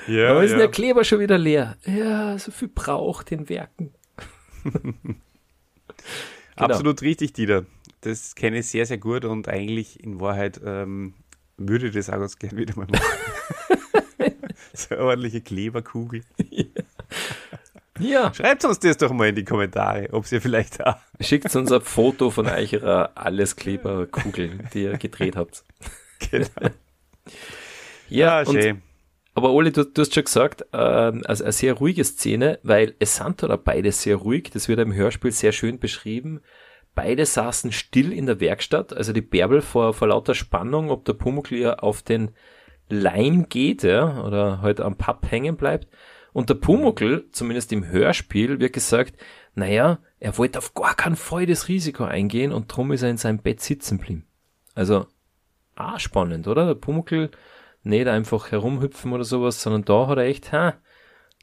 ja, 0.08 0.32
Aber 0.32 0.44
ist 0.44 0.52
ja. 0.52 0.58
der 0.58 0.70
Kleber 0.70 1.04
schon 1.04 1.20
wieder 1.20 1.38
leer? 1.38 1.78
Ja, 1.86 2.38
so 2.38 2.52
viel 2.52 2.68
braucht 2.68 3.32
den 3.32 3.50
Werken. 3.50 3.94
Genau. 4.64 5.16
Absolut 6.56 7.02
richtig, 7.02 7.34
Dieter. 7.34 7.66
Das 8.02 8.36
kenne 8.36 8.60
ich 8.60 8.68
sehr, 8.68 8.86
sehr 8.86 8.98
gut 8.98 9.26
und 9.26 9.48
eigentlich 9.48 10.04
in 10.04 10.20
Wahrheit 10.20 10.60
ähm, 10.64 11.14
würde 11.58 11.88
ich 11.88 11.94
das 11.94 12.10
auch 12.10 12.20
ganz 12.20 12.38
gerne 12.38 12.58
wieder 12.58 12.76
mal 12.76 12.88
machen. 12.88 13.78
So 14.74 14.96
eine 14.96 15.04
ordentliche 15.04 15.42
Kleberkugel. 15.42 16.24
Ja. 18.00 18.34
Schreibt 18.34 18.66
uns 18.66 18.80
das 18.80 18.98
doch 18.98 19.12
mal 19.12 19.30
in 19.30 19.36
die 19.36 19.44
Kommentare, 19.44 20.10
ob 20.12 20.32
ihr 20.32 20.42
vielleicht 20.42 20.80
da. 20.80 21.02
Schickt 21.20 21.56
uns 21.56 21.72
ein 21.72 21.82
Foto 21.82 22.32
von 22.32 22.48
eurer 22.48 23.12
Alleskleberkugel, 23.16 24.60
die 24.74 24.84
ihr 24.84 24.98
gedreht 24.98 25.36
habt. 25.36 25.64
Genau. 26.32 26.48
ja, 28.10 28.42
ja 28.42 28.46
schön. 28.46 28.82
Aber 29.34 29.52
Oli, 29.52 29.72
du, 29.72 29.86
du, 29.86 30.02
hast 30.02 30.14
schon 30.14 30.26
gesagt, 30.26 30.66
äh, 30.74 30.78
also 30.78 31.44
eine 31.44 31.54
sehr 31.54 31.74
ruhige 31.74 32.04
Szene, 32.04 32.60
weil 32.64 32.96
es 33.00 33.16
sind 33.16 33.44
da 33.44 33.56
beide 33.56 33.92
sehr 33.92 34.18
ruhig, 34.18 34.50
das 34.52 34.68
wird 34.68 34.80
im 34.80 34.94
Hörspiel 34.94 35.32
sehr 35.32 35.52
schön 35.52 35.80
beschrieben. 35.80 36.42
Beide 36.96 37.26
saßen 37.26 37.72
still 37.72 38.12
in 38.12 38.26
der 38.26 38.42
Werkstatt, 38.42 38.92
also 38.92 39.14
die 39.14 39.22
Bärbel 39.22 39.62
vor, 39.62 39.94
vor 39.94 40.10
lauter 40.10 40.36
Spannung, 40.36 40.92
ob 40.92 41.06
der 41.06 41.14
Pumuckl 41.14 41.56
ihr 41.56 41.84
auf 41.84 42.02
den 42.02 42.32
Leim 42.92 43.50
geht, 43.50 43.84
ja, 43.84 44.24
oder 44.24 44.62
halt 44.62 44.82
am 44.82 44.98
Papp 44.98 45.30
hängen 45.32 45.58
bleibt. 45.58 45.88
Und 46.34 46.50
der 46.50 46.56
Pumuckl, 46.56 47.28
zumindest 47.32 47.72
im 47.74 47.86
Hörspiel, 47.86 48.60
wird 48.60 48.74
gesagt, 48.74 49.16
naja, 49.54 50.00
er 50.20 50.38
wollte 50.38 50.60
auf 50.60 50.74
gar 50.74 50.96
keinen 50.96 51.16
Fall 51.16 51.46
das 51.46 51.68
Risiko 51.68 52.04
eingehen 52.06 52.52
und 52.54 52.68
drum 52.68 52.92
ist 52.92 53.02
er 53.02 53.10
in 53.10 53.18
seinem 53.18 53.40
Bett 53.40 53.60
sitzen 53.60 53.98
geblieben. 53.98 54.26
Also, 54.76 55.08
ah, 55.76 56.00
spannend, 56.00 56.48
oder? 56.48 56.66
Der 56.66 56.76
Pumuckl 56.76 57.32
nicht 57.84 58.08
einfach 58.08 58.52
herumhüpfen 58.52 59.12
oder 59.12 59.24
sowas, 59.24 59.62
sondern 59.62 59.84
da 59.84 60.08
hat 60.08 60.18
er 60.18 60.26
echt, 60.26 60.52
ha, 60.54 60.76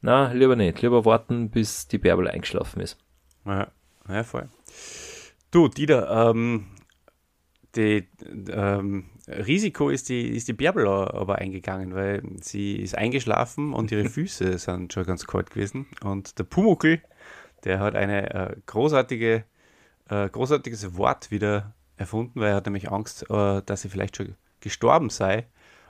na, 0.01 0.31
lieber 0.31 0.55
nicht, 0.55 0.81
lieber 0.81 1.05
warten, 1.05 1.49
bis 1.51 1.87
die 1.87 1.97
Bärbel 1.97 2.27
eingeschlafen 2.27 2.81
ist. 2.81 2.97
Ja, 3.45 3.67
ja 4.07 4.23
voll. 4.23 4.49
Du, 5.51 5.67
Dieter, 5.67 6.29
ähm, 6.29 6.67
die, 7.75 8.07
ähm, 8.49 9.09
Risiko 9.29 9.89
ist 9.89 10.09
die, 10.09 10.29
ist 10.29 10.47
die 10.47 10.53
Bärbel 10.53 10.87
aber 10.87 11.35
eingegangen, 11.37 11.93
weil 11.93 12.23
sie 12.41 12.77
ist 12.77 12.97
eingeschlafen 12.97 13.73
und 13.73 13.91
ihre 13.91 14.05
Füße 14.09 14.57
sind 14.57 14.93
schon 14.93 15.05
ganz 15.05 15.27
kalt 15.27 15.51
gewesen. 15.51 15.87
Und 16.03 16.39
der 16.39 16.43
Pumuckel, 16.43 17.01
der 17.63 17.79
hat 17.79 17.95
eine 17.95 18.33
äh, 18.33 18.55
großartige, 18.65 19.43
äh, 20.09 20.29
großartiges 20.29 20.95
Wort 20.97 21.31
wieder 21.31 21.75
erfunden, 21.97 22.39
weil 22.39 22.49
er 22.49 22.55
hat 22.55 22.65
nämlich 22.65 22.91
Angst, 22.91 23.29
äh, 23.29 23.61
dass 23.65 23.81
sie 23.81 23.89
vielleicht 23.89 24.17
schon 24.17 24.35
gestorben 24.61 25.09
sei. 25.09 25.47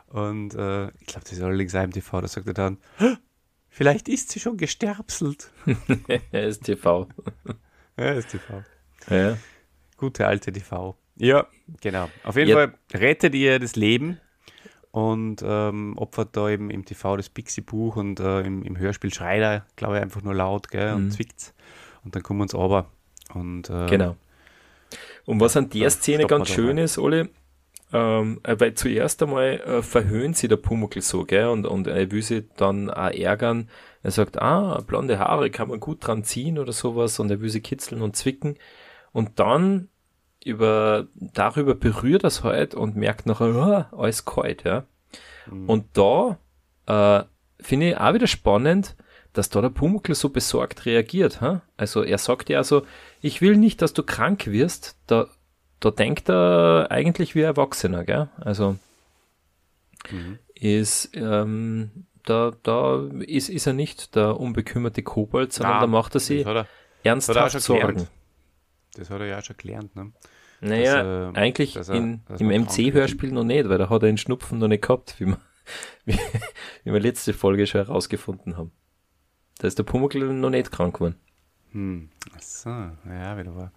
Und 0.07 0.55
äh, 0.55 0.87
ich 0.99 1.05
glaube, 1.05 1.23
das 1.23 1.33
ist 1.33 1.41
allerdings 1.41 1.75
auch 1.75 1.83
im 1.83 1.91
TV, 1.91 2.21
da 2.21 2.27
sagt 2.27 2.47
er 2.47 2.53
dann, 2.53 2.77
vielleicht 3.69 4.09
ist 4.09 4.31
sie 4.31 4.39
schon 4.39 4.57
gesterbselt. 4.57 5.51
er 6.31 6.47
ist 6.47 6.63
TV. 6.63 7.07
er 7.95 8.15
ist 8.15 8.29
TV. 8.29 8.63
Ja. 9.09 9.37
Gute 9.97 10.27
alte 10.27 10.51
TV. 10.51 10.97
Ja, 11.19 11.47
genau. 11.81 12.09
Auf 12.23 12.37
jeden 12.37 12.49
ja. 12.49 12.55
Fall 12.55 12.73
rettet 12.93 13.35
ihr 13.35 13.59
das 13.59 13.75
Leben 13.75 14.19
und 14.91 15.43
ähm, 15.45 15.97
opfert 15.97 16.29
da 16.31 16.49
eben 16.49 16.71
im 16.71 16.85
TV 16.85 17.17
das 17.17 17.29
Pixie-Buch 17.29 17.97
und 17.97 18.19
äh, 18.19 18.41
im, 18.41 18.63
im, 18.63 18.77
Hörspiel 18.77 19.13
schreit 19.13 19.41
er, 19.41 19.65
glaube 19.75 19.97
ich, 19.97 20.01
einfach 20.01 20.23
nur 20.23 20.33
laut 20.33 20.69
gell, 20.69 20.93
und 20.93 21.05
mhm. 21.05 21.11
zwickt 21.11 21.53
Und 22.03 22.15
dann 22.15 22.23
kommen 22.23 22.39
wir 22.39 22.43
uns 22.43 22.55
aber. 22.55 22.87
Und, 23.33 23.69
äh, 23.69 23.85
genau. 23.87 24.15
Und 25.25 25.39
was 25.39 25.55
an 25.57 25.69
der 25.69 25.89
Szene 25.91 26.25
ganz 26.25 26.49
schön 26.49 26.77
ist, 26.79 26.97
Ole, 26.97 27.29
ähm, 27.91 28.39
äh, 28.43 28.55
weil 28.57 28.73
zuerst 28.73 29.21
einmal 29.21 29.59
äh, 29.59 29.81
verhöhnt 29.83 30.37
sie 30.37 30.47
der 30.47 30.57
Pumuckl 30.57 31.01
so, 31.01 31.25
gell, 31.25 31.47
und, 31.47 31.65
und 31.65 31.87
er 31.87 32.11
will 32.11 32.23
sie 32.23 32.47
dann 32.55 32.89
auch 32.89 33.11
ärgern. 33.11 33.69
Er 34.01 34.11
sagt, 34.11 34.41
ah, 34.41 34.81
blonde 34.87 35.19
Haare 35.19 35.51
kann 35.51 35.67
man 35.67 35.79
gut 35.79 36.07
dran 36.07 36.23
ziehen 36.23 36.57
oder 36.57 36.71
sowas, 36.71 37.19
und 37.19 37.29
er 37.29 37.41
will 37.41 37.49
sie 37.49 37.61
kitzeln 37.61 38.01
und 38.01 38.15
zwicken. 38.15 38.57
Und 39.11 39.39
dann 39.39 39.89
über, 40.43 41.07
darüber 41.15 41.75
berührt 41.75 42.23
er 42.23 42.27
es 42.27 42.43
halt 42.43 42.75
und 42.75 42.95
merkt 42.95 43.25
nachher, 43.25 43.89
oh, 43.91 43.97
alles 43.97 44.25
kalt, 44.25 44.63
ja. 44.63 44.85
Mhm. 45.49 45.69
Und 45.69 45.85
da 45.93 46.37
äh, 46.85 47.23
finde 47.61 47.89
ich 47.89 47.97
auch 47.97 48.13
wieder 48.13 48.27
spannend, 48.27 48.95
dass 49.33 49.49
da 49.49 49.61
der 49.61 49.69
Pumuckl 49.69 50.15
so 50.15 50.29
besorgt 50.29 50.85
reagiert. 50.85 51.41
Ha? 51.41 51.61
Also 51.77 52.03
er 52.03 52.17
sagt 52.17 52.49
ja 52.49 52.57
also, 52.57 52.83
ich 53.21 53.41
will 53.41 53.57
nicht, 53.57 53.81
dass 53.81 53.93
du 53.93 54.03
krank 54.03 54.47
wirst. 54.47 54.97
Da 55.07 55.27
da 55.79 55.91
denkt 55.91 56.29
er 56.29 56.87
eigentlich 56.89 57.35
wie 57.35 57.41
Erwachsener, 57.41 58.03
gell? 58.03 58.29
Also 58.41 58.75
mhm. 60.11 60.39
ist 60.55 61.11
ähm, 61.13 62.05
da, 62.25 62.51
da 62.63 63.07
ist, 63.19 63.49
ist 63.49 63.65
er 63.65 63.73
nicht 63.73 64.15
der 64.15 64.39
unbekümmerte 64.39 65.03
Kobold, 65.03 65.53
sondern 65.53 65.75
Na, 65.75 65.81
da 65.81 65.87
macht 65.87 66.15
er 66.15 66.19
sich 66.19 66.45
er, 66.45 66.67
ernsthaft 67.03 67.61
Sorgen. 67.61 67.87
Gelernt. 67.87 68.07
Das 68.99 69.09
hat 69.09 69.21
er 69.21 69.27
ja 69.27 69.39
auch 69.39 69.43
schon 69.43 69.57
gelernt, 69.57 69.95
ne? 69.95 70.11
Naja, 70.61 71.03
dass, 71.03 71.35
äh, 71.35 71.39
eigentlich 71.39 71.75
er, 71.75 71.89
in, 71.89 72.21
im 72.37 72.47
MC-Hörspiel 72.47 73.31
noch 73.31 73.45
nicht, 73.45 73.69
weil 73.69 73.77
da 73.77 73.89
hat 73.89 74.03
er 74.03 74.07
den 74.07 74.17
Schnupfen 74.17 74.59
noch 74.59 74.67
nicht 74.67 74.83
gehabt, 74.83 75.15
wie 75.19 75.27
wir, 75.27 75.39
wie, 76.05 76.19
wie 76.83 76.93
wir 76.93 76.99
letzte 76.99 77.33
Folge 77.33 77.65
schon 77.65 77.85
herausgefunden 77.85 78.57
haben. 78.57 78.71
Da 79.59 79.67
ist 79.67 79.77
der 79.77 79.83
Pumuckl 79.83 80.33
noch 80.33 80.49
nicht 80.49 80.71
krank 80.71 80.95
geworden. 80.95 81.15
Hm. 81.71 82.09
Achso, 82.35 82.69
ja, 82.69 83.37
wieder 83.37 83.55
war. 83.55 83.71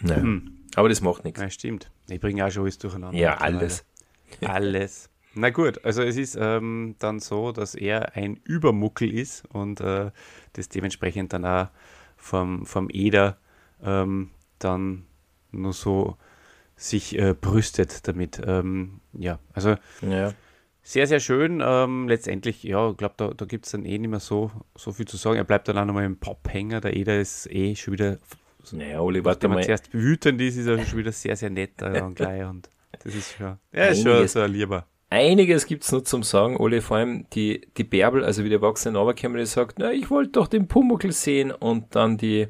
Naja. 0.00 0.22
Hm. 0.22 0.58
Aber 0.74 0.88
das 0.88 1.00
macht 1.00 1.24
nichts. 1.24 1.40
Ja, 1.40 1.50
stimmt. 1.50 1.90
Ich 2.08 2.20
bringe 2.20 2.44
auch 2.44 2.50
schon 2.50 2.62
alles 2.62 2.78
durcheinander. 2.78 3.18
Ja, 3.18 3.36
alles. 3.38 3.84
Alles. 4.40 5.10
Na 5.34 5.50
gut, 5.50 5.84
also 5.84 6.02
es 6.02 6.16
ist 6.16 6.38
ähm, 6.40 6.96
dann 6.98 7.20
so, 7.20 7.52
dass 7.52 7.74
er 7.74 8.16
ein 8.16 8.36
Übermuckel 8.44 9.12
ist 9.12 9.44
und 9.50 9.80
äh, 9.80 10.10
das 10.54 10.68
dementsprechend 10.70 11.34
dann 11.34 11.44
auch 11.44 11.68
vom, 12.16 12.64
vom 12.64 12.88
Eder 12.90 13.38
ähm, 13.82 14.30
dann 14.58 15.06
nur 15.50 15.72
so 15.72 16.16
sich 16.76 17.18
äh, 17.18 17.34
brüstet 17.34 18.06
damit. 18.08 18.40
Ähm, 18.44 19.00
ja, 19.12 19.38
also 19.52 19.76
ja. 20.00 20.32
sehr, 20.82 21.06
sehr 21.06 21.20
schön. 21.20 21.62
Ähm, 21.64 22.08
letztendlich, 22.08 22.62
ja, 22.62 22.90
ich 22.90 22.96
glaube, 22.96 23.14
da, 23.16 23.28
da 23.28 23.44
gibt 23.44 23.66
es 23.66 23.72
dann 23.72 23.84
eh 23.84 23.98
nicht 23.98 24.10
mehr 24.10 24.20
so, 24.20 24.50
so 24.74 24.92
viel 24.92 25.06
zu 25.06 25.16
sagen. 25.16 25.36
Er 25.36 25.44
bleibt 25.44 25.68
dann 25.68 25.78
auch 25.78 25.84
nochmal 25.84 26.04
im 26.04 26.18
Pop-Hänger. 26.18 26.80
Der 26.80 26.96
Eder 26.96 27.20
ist 27.20 27.46
eh 27.50 27.76
schon 27.76 27.92
wieder 27.92 28.18
naja, 28.70 29.00
Oli, 29.00 29.24
warte 29.24 29.48
mal. 29.48 29.64
zuerst 29.64 29.92
wütend 29.92 30.40
ist, 30.40 30.56
ist 30.56 30.66
er 30.66 30.84
schon 30.84 30.98
wieder 30.98 31.10
sehr, 31.12 31.34
sehr 31.36 31.50
nett 31.50 31.72
dann 31.78 32.14
gleich 32.14 32.44
und 32.48 32.70
das 33.02 33.14
ist 33.14 33.34
schon, 33.36 33.58
ja, 33.72 33.86
ist 33.86 34.02
schon 34.02 34.28
so 34.28 34.40
ein 34.40 34.52
Lieber. 34.52 34.86
Einiges 35.10 35.66
gibt 35.66 35.84
es 35.84 35.92
nur 35.92 36.04
zum 36.04 36.22
Sagen, 36.22 36.56
Oli, 36.56 36.80
vor 36.80 36.98
allem 36.98 37.26
die, 37.30 37.66
die 37.76 37.84
Bärbel, 37.84 38.24
also 38.24 38.44
wie 38.44 38.48
die 38.48 38.54
Erwachsene 38.54 38.96
runterkommen, 38.96 39.38
die 39.38 39.46
sagt, 39.46 39.78
na, 39.78 39.92
ich 39.92 40.10
wollte 40.10 40.32
doch 40.32 40.46
den 40.46 40.68
Pumuckl 40.68 41.12
sehen 41.12 41.50
und 41.50 41.94
dann 41.94 42.16
die, 42.16 42.48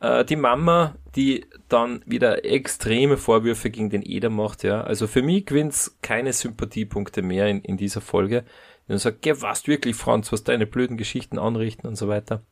äh, 0.00 0.24
die 0.24 0.36
Mama, 0.36 0.96
die 1.16 1.46
dann 1.68 2.02
wieder 2.06 2.44
extreme 2.44 3.16
Vorwürfe 3.16 3.70
gegen 3.70 3.90
den 3.90 4.02
Eder 4.02 4.30
macht, 4.30 4.62
ja. 4.62 4.82
Also 4.82 5.06
für 5.06 5.22
mich 5.22 5.46
gewinnt's 5.46 5.98
keine 6.02 6.32
Sympathiepunkte 6.32 7.22
mehr 7.22 7.48
in, 7.48 7.62
in 7.62 7.76
dieser 7.76 8.00
Folge. 8.00 8.44
Und 8.88 8.98
sagt, 8.98 9.22
geh 9.22 9.34
was 9.38 9.68
wirklich, 9.68 9.94
Franz, 9.94 10.32
was 10.32 10.42
deine 10.42 10.66
blöden 10.66 10.96
Geschichten 10.96 11.38
anrichten 11.38 11.86
und 11.86 11.94
so 11.94 12.08
weiter. 12.08 12.42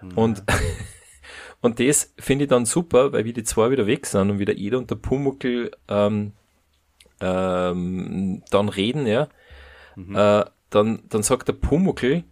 Ja. 0.00 0.08
Und 0.16 0.42
Und 1.64 1.80
das 1.80 2.12
finde 2.18 2.44
ich 2.44 2.50
dann 2.50 2.66
super, 2.66 3.14
weil 3.14 3.24
wir 3.24 3.32
die 3.32 3.42
zwei 3.42 3.70
wieder 3.70 3.86
weg 3.86 4.04
sind 4.04 4.28
und 4.28 4.38
wieder 4.38 4.54
Eder 4.58 4.76
und 4.76 4.90
der 4.90 4.96
Pumuckl 4.96 5.70
ähm, 5.88 6.32
ähm, 7.22 8.42
dann 8.50 8.68
reden, 8.68 9.06
ja. 9.06 9.28
Mhm. 9.96 10.14
Äh, 10.14 10.44
dann, 10.68 11.04
dann 11.08 11.22
sagt 11.22 11.48
der 11.48 11.54
Pumuckl, 11.54 12.22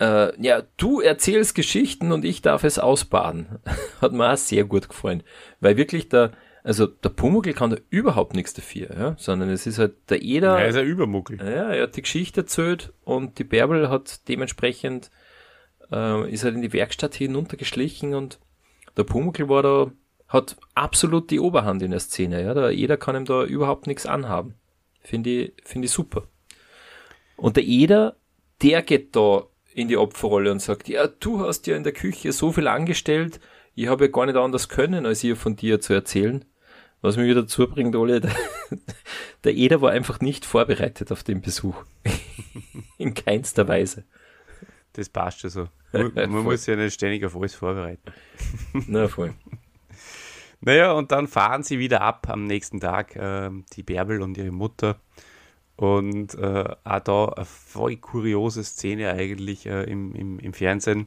äh, 0.00 0.32
ja, 0.42 0.62
du 0.78 1.00
erzählst 1.00 1.54
Geschichten 1.54 2.10
und 2.10 2.24
ich 2.24 2.42
darf 2.42 2.64
es 2.64 2.78
ausbaden. 2.78 3.60
Hat 4.00 4.12
mir 4.12 4.32
auch 4.32 4.36
sehr 4.36 4.64
gut 4.64 4.88
gefallen. 4.88 5.22
Weil 5.60 5.76
wirklich 5.76 6.08
der, 6.08 6.32
also 6.64 6.86
der 6.86 7.10
Pumuckl 7.10 7.52
kann 7.52 7.70
da 7.70 7.76
überhaupt 7.90 8.34
nichts 8.34 8.54
dafür, 8.54 8.88
ja, 8.98 9.14
sondern 9.18 9.50
es 9.50 9.66
ist 9.66 9.78
halt 9.78 9.94
der 10.08 10.22
Eder. 10.22 10.58
Er 10.58 10.68
ist 10.68 10.76
ein 10.76 10.86
Übermuckel. 10.86 11.38
Ja, 11.38 11.70
er 11.70 11.82
hat 11.84 11.96
die 11.96 12.02
Geschichte 12.02 12.40
erzählt 12.40 12.92
und 13.04 13.38
die 13.38 13.44
Bärbel 13.44 13.90
hat 13.90 14.26
dementsprechend 14.28 15.10
äh, 15.92 16.30
ist 16.30 16.44
halt 16.44 16.54
in 16.54 16.62
die 16.62 16.72
Werkstatt 16.72 17.14
hinuntergeschlichen 17.14 18.14
und 18.14 18.38
der 18.96 19.04
Pumuckl 19.04 19.48
war 19.48 19.62
da 19.62 19.92
hat 20.28 20.56
absolut 20.74 21.30
die 21.32 21.40
Oberhand 21.40 21.82
in 21.82 21.90
der 21.90 22.00
Szene. 22.00 22.42
Ja? 22.42 22.54
Da, 22.54 22.70
jeder 22.70 22.96
kann 22.96 23.16
ihm 23.16 23.24
da 23.24 23.44
überhaupt 23.44 23.88
nichts 23.88 24.06
anhaben. 24.06 24.54
Finde 25.02 25.30
ich, 25.30 25.52
finde 25.64 25.86
ich 25.86 25.92
super. 25.92 26.28
Und 27.36 27.56
der 27.56 27.64
Eder, 27.64 28.16
der 28.62 28.82
geht 28.82 29.16
da 29.16 29.46
in 29.74 29.88
die 29.88 29.96
Opferrolle 29.96 30.50
und 30.50 30.60
sagt, 30.60 30.88
ja, 30.88 31.06
du 31.06 31.40
hast 31.40 31.66
ja 31.66 31.76
in 31.76 31.84
der 31.84 31.92
Küche 31.92 32.32
so 32.32 32.52
viel 32.52 32.68
angestellt, 32.68 33.40
ich 33.74 33.88
habe 33.88 34.06
ja 34.06 34.10
gar 34.10 34.26
nicht 34.26 34.36
anders 34.36 34.68
können, 34.68 35.06
als 35.06 35.24
ihr 35.24 35.36
von 35.36 35.56
dir 35.56 35.80
zu 35.80 35.92
erzählen. 35.92 36.44
Was 37.02 37.16
mich 37.16 37.26
wieder 37.26 37.42
dazu 37.42 37.66
bringt, 37.66 37.96
Ole, 37.96 38.20
der, 38.20 38.34
der 39.44 39.54
Eder 39.54 39.80
war 39.80 39.92
einfach 39.92 40.20
nicht 40.20 40.44
vorbereitet 40.44 41.12
auf 41.12 41.22
den 41.22 41.40
Besuch. 41.40 41.84
in 42.98 43.14
keinster 43.14 43.66
Weise. 43.68 44.04
Das 44.92 45.08
passt 45.08 45.40
schon 45.40 45.50
so. 45.50 45.68
Man, 45.92 46.12
man 46.14 46.42
muss 46.42 46.66
ja 46.66 46.76
nicht 46.76 46.94
ständig 46.94 47.24
auf 47.24 47.36
alles 47.36 47.54
vorbereiten. 47.54 48.12
Na, 48.86 49.08
voll. 49.08 49.34
Naja, 50.60 50.92
und 50.92 51.10
dann 51.10 51.26
fahren 51.26 51.62
sie 51.62 51.78
wieder 51.78 52.02
ab 52.02 52.28
am 52.28 52.44
nächsten 52.44 52.80
Tag, 52.80 53.16
äh, 53.16 53.50
die 53.72 53.82
Bärbel 53.82 54.20
und 54.20 54.36
ihre 54.36 54.50
Mutter. 54.50 55.00
Und 55.80 56.34
äh, 56.34 56.76
auch 56.84 57.00
da 57.00 57.24
eine 57.24 57.46
voll 57.46 57.96
kuriose 57.96 58.62
Szene 58.62 59.14
eigentlich 59.14 59.64
äh, 59.64 59.84
im, 59.84 60.14
im, 60.14 60.38
im 60.38 60.52
Fernsehen. 60.52 61.06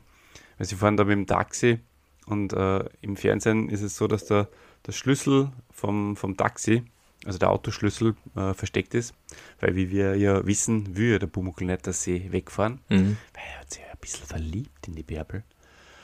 Weil 0.58 0.66
sie 0.66 0.76
fahren 0.76 0.98
da 0.98 1.04
mit 1.04 1.16
dem 1.16 1.28
Taxi 1.28 1.80
und 2.26 2.54
äh, 2.54 2.84
im 3.02 3.16
Fernsehen 3.16 3.70
ist 3.70 3.84
es 3.84 3.96
so, 3.96 4.08
dass 4.08 4.26
der, 4.26 4.48
der 4.88 4.92
Schlüssel 4.92 5.52
vom, 5.70 6.16
vom 6.16 6.38
Taxi, 6.38 6.86
also 7.24 7.38
der 7.38 7.52
Autoschlüssel, 7.52 8.16
äh, 8.36 8.56
versteckt 8.56 8.96
ist. 8.96 9.14
Weil, 9.60 9.76
wie 9.76 9.92
wir 9.92 10.16
ja 10.16 10.44
wissen, 10.44 10.96
ja 10.98 11.20
der 11.20 11.28
Bumuckel 11.28 11.68
nicht, 11.68 11.86
dass 11.86 12.02
sie 12.02 12.32
wegfahren. 12.32 12.80
Mhm. 12.90 13.18
Weil 13.36 13.44
er 13.54 13.60
hat 13.60 13.72
sich 13.72 13.84
ja 13.84 13.92
ein 13.92 14.00
bisschen 14.02 14.26
verliebt 14.26 14.88
in 14.88 14.96
die 14.96 15.04
Bärbel. 15.04 15.44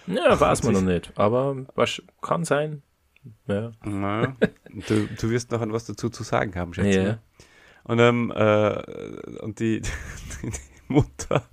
Ja, 0.06 0.40
weiß 0.40 0.62
man 0.62 0.74
noch 0.74 0.82
nicht. 0.82 1.12
Aber 1.16 1.66
was 1.74 2.04
kann 2.22 2.46
sein. 2.46 2.84
Ja. 3.48 3.72
ja 3.84 4.36
du, 4.88 5.08
du 5.08 5.30
wirst 5.32 5.50
noch 5.50 5.68
was 5.72 5.86
dazu 5.86 6.10
zu 6.10 6.22
sagen 6.22 6.54
haben, 6.54 6.72
schätze 6.76 6.90
ich. 6.90 6.96
Ja. 7.08 7.20
Und, 7.90 7.98
ähm, 7.98 8.32
äh, 8.36 8.84
und 9.42 9.60
die, 9.60 9.82
die, 10.44 10.52
Mutter, 10.88 11.50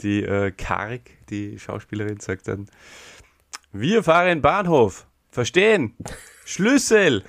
die 0.00 0.22
äh, 0.22 0.50
Karg, 0.50 1.02
die 1.28 1.58
Schauspielerin, 1.58 2.20
sagt 2.20 2.48
dann, 2.48 2.70
wir 3.70 4.02
fahren 4.02 4.40
Bahnhof. 4.40 5.06
Verstehen? 5.28 5.94
Schlüssel! 6.46 7.22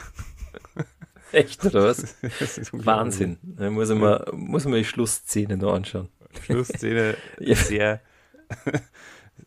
Echt, 1.34 1.66
oder 1.66 1.84
was? 1.84 2.16
Wahnsinn. 2.72 3.40
Da 3.44 3.70
muss 3.70 3.90
man, 3.90 4.00
ja. 4.00 4.26
muss 4.32 4.64
man 4.64 4.76
die 4.76 4.86
Schlussszene 4.86 5.58
noch 5.58 5.74
anschauen. 5.74 6.08
Schlussszene 6.46 7.18
ja. 7.40 7.56
sehr, 7.56 8.02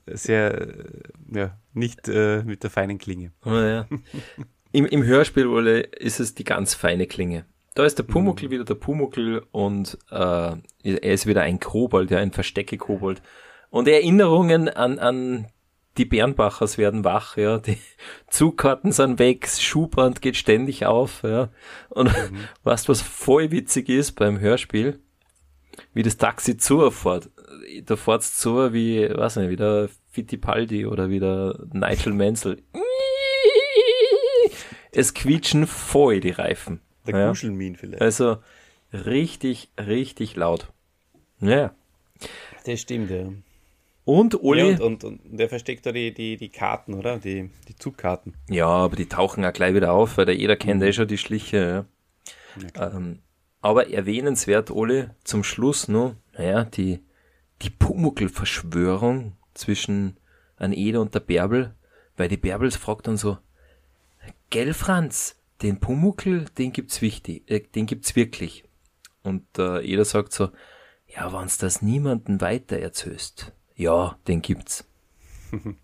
sehr, 0.06 0.68
ja, 1.32 1.58
nicht 1.72 2.08
äh, 2.08 2.42
mit 2.42 2.62
der 2.62 2.68
feinen 2.68 2.98
Klinge. 2.98 3.32
Oh, 3.42 3.54
ja. 3.54 3.88
Im, 4.70 4.84
Im 4.84 5.02
Hörspiel, 5.02 5.46
Ole, 5.46 5.80
ist 5.80 6.20
es 6.20 6.34
die 6.34 6.44
ganz 6.44 6.74
feine 6.74 7.06
Klinge. 7.06 7.46
Da 7.74 7.84
ist 7.84 7.98
der 7.98 8.04
Pumuckl 8.04 8.46
mhm. 8.46 8.50
wieder 8.50 8.64
der 8.64 8.74
Pumuckl 8.74 9.46
und 9.50 9.98
äh, 10.10 10.16
er 10.16 11.12
ist 11.12 11.26
wieder 11.26 11.42
ein 11.42 11.60
Kobold, 11.60 12.10
ja, 12.10 12.18
ein 12.18 12.32
Verstecke-Kobold. 12.32 13.22
Und 13.70 13.88
Erinnerungen 13.88 14.68
an, 14.68 14.98
an 14.98 15.46
die 15.96 16.04
Bernbachers 16.04 16.78
werden 16.78 17.04
wach, 17.04 17.36
ja, 17.36 17.58
die 17.58 17.78
Zugkarten 18.28 18.92
sind 18.92 19.18
weg, 19.18 19.48
Schuhband 19.48 20.22
geht 20.22 20.36
ständig 20.36 20.86
auf, 20.86 21.22
ja. 21.22 21.48
Und 21.88 22.08
mhm. 22.08 22.38
weißt 22.64 22.88
was 22.88 23.00
voll 23.00 23.50
witzig 23.50 23.88
ist 23.88 24.12
beim 24.12 24.38
Hörspiel? 24.40 25.00
Wie 25.94 26.02
das 26.02 26.18
Taxi 26.18 26.58
zufährt. 26.58 27.30
Da 27.84 27.96
fährt's 27.96 28.38
zu 28.38 28.74
wie, 28.74 29.08
weiß 29.08 29.36
nicht, 29.36 29.48
wie 29.48 29.56
der 29.56 29.88
Fittipaldi 30.10 30.84
oder 30.84 31.08
wie 31.08 31.20
der 31.20 31.58
Nigel 31.72 32.12
Mansell. 32.12 32.62
Es 34.94 35.14
quietschen 35.14 35.66
voll 35.66 36.20
die 36.20 36.32
Reifen. 36.32 36.82
Der 37.06 37.18
ja. 37.18 37.28
Kuschelmin 37.28 37.76
vielleicht. 37.76 38.02
Also 38.02 38.38
richtig, 38.92 39.70
richtig 39.78 40.36
laut. 40.36 40.68
Ja. 41.40 41.74
Das 42.64 42.80
stimmt, 42.80 43.10
ja. 43.10 43.28
Und 44.04 44.42
Uli. 44.42 44.72
Ja, 44.72 44.84
und, 44.84 45.04
und, 45.04 45.04
und, 45.04 45.38
der 45.38 45.48
versteckt 45.48 45.86
da 45.86 45.92
die, 45.92 46.12
die, 46.12 46.36
die 46.36 46.48
Karten, 46.48 46.94
oder? 46.94 47.18
Die, 47.18 47.50
die 47.68 47.76
Zugkarten. 47.76 48.34
Ja, 48.48 48.66
aber 48.66 48.96
die 48.96 49.08
tauchen 49.08 49.44
auch 49.44 49.52
gleich 49.52 49.74
wieder 49.74 49.92
auf, 49.92 50.16
weil 50.16 50.26
der 50.26 50.36
jeder 50.36 50.56
kennt 50.56 50.80
mhm. 50.80 50.86
eh 50.88 50.92
schon 50.92 51.08
die 51.08 51.18
Schliche. 51.18 51.86
Ja. 52.76 52.92
Ähm, 52.92 53.20
aber 53.60 53.90
erwähnenswert, 53.90 54.70
Uli, 54.70 55.06
zum 55.22 55.44
Schluss 55.44 55.86
nur, 55.86 56.16
naja, 56.36 56.64
die, 56.64 57.00
die 57.62 57.70
Pumuckl-Verschwörung 57.70 59.34
zwischen 59.54 60.16
an 60.56 60.72
Eder 60.72 61.00
und 61.00 61.14
der 61.14 61.20
Bärbel, 61.20 61.74
weil 62.16 62.28
die 62.28 62.36
Bärbels 62.36 62.76
fragt 62.76 63.06
dann 63.06 63.16
so, 63.16 63.38
Gell, 64.50 64.74
Franz, 64.74 65.40
den 65.62 65.80
Pumuckl, 65.80 66.46
den 66.58 66.72
gibt's 66.72 67.02
wichtig, 67.02 67.50
äh, 67.50 67.60
den 67.60 67.86
gibt's 67.86 68.16
wirklich. 68.16 68.64
Und 69.22 69.46
äh, 69.58 69.84
Eder 69.84 70.04
sagt 70.04 70.32
so, 70.32 70.50
ja, 71.06 71.32
wenn's 71.32 71.58
das 71.58 71.82
niemanden 71.82 72.40
weiter 72.40 72.78
erzählst, 72.78 73.52
ja, 73.76 74.16
den 74.28 74.42
gibt's. 74.42 74.84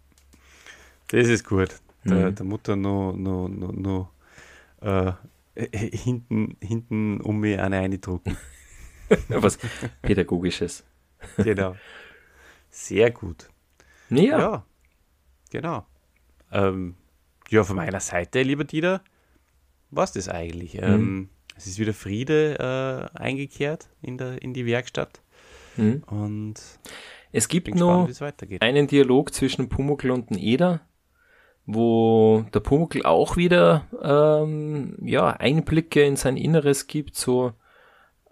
Das 1.11 1.27
ist 1.27 1.45
gut. 1.45 1.81
Der, 2.05 2.31
mhm. 2.31 2.35
der 2.35 2.45
Mutter 2.45 2.77
noch, 2.77 3.15
noch, 3.15 3.49
noch, 3.49 3.73
noch 3.73 4.13
äh, 4.83 5.13
hinten, 5.97 6.57
hinten 6.61 7.21
um 7.23 7.41
mir 7.41 7.65
eine 7.65 7.79
eindrucken. 7.79 8.37
Was 9.29 9.59
Pädagogisches. 10.03 10.85
Genau. 11.39 11.77
Sehr 12.69 13.11
gut. 13.11 13.49
Ja. 14.11 14.39
ja 14.39 14.67
genau. 15.51 15.87
Ähm, 16.53 16.95
ja, 17.49 17.65
von 17.65 17.77
meiner 17.77 18.01
Seite, 18.01 18.43
lieber 18.43 18.65
Dieter, 18.65 19.03
was 19.91 20.13
das 20.13 20.29
eigentlich? 20.29 20.75
Mhm. 20.75 20.83
Ähm, 20.83 21.29
es 21.57 21.67
ist 21.67 21.79
wieder 21.79 21.93
Friede 21.93 23.11
äh, 23.15 23.19
eingekehrt 23.19 23.89
in, 24.01 24.19
der, 24.19 24.41
in 24.43 24.55
die 24.55 24.67
Werkstatt. 24.67 25.21
Mhm. 25.77 26.03
Und 26.07 26.55
es 27.33 27.49
gibt 27.49 27.75
noch 27.75 28.09
einen 28.61 28.87
Dialog 28.87 29.35
zwischen 29.35 29.69
Pumuckl 29.69 30.11
und 30.11 30.31
Eder, 30.33 30.81
wo 31.67 32.45
der 32.55 32.61
Pumuckl 32.61 33.05
auch 33.05 33.37
wieder 33.37 33.85
ähm, 34.03 34.97
ja, 35.03 35.29
Einblicke 35.29 36.03
in 36.03 36.17
sein 36.17 36.37
Inneres 36.37 36.87
gibt, 36.87 37.17
so 37.17 37.53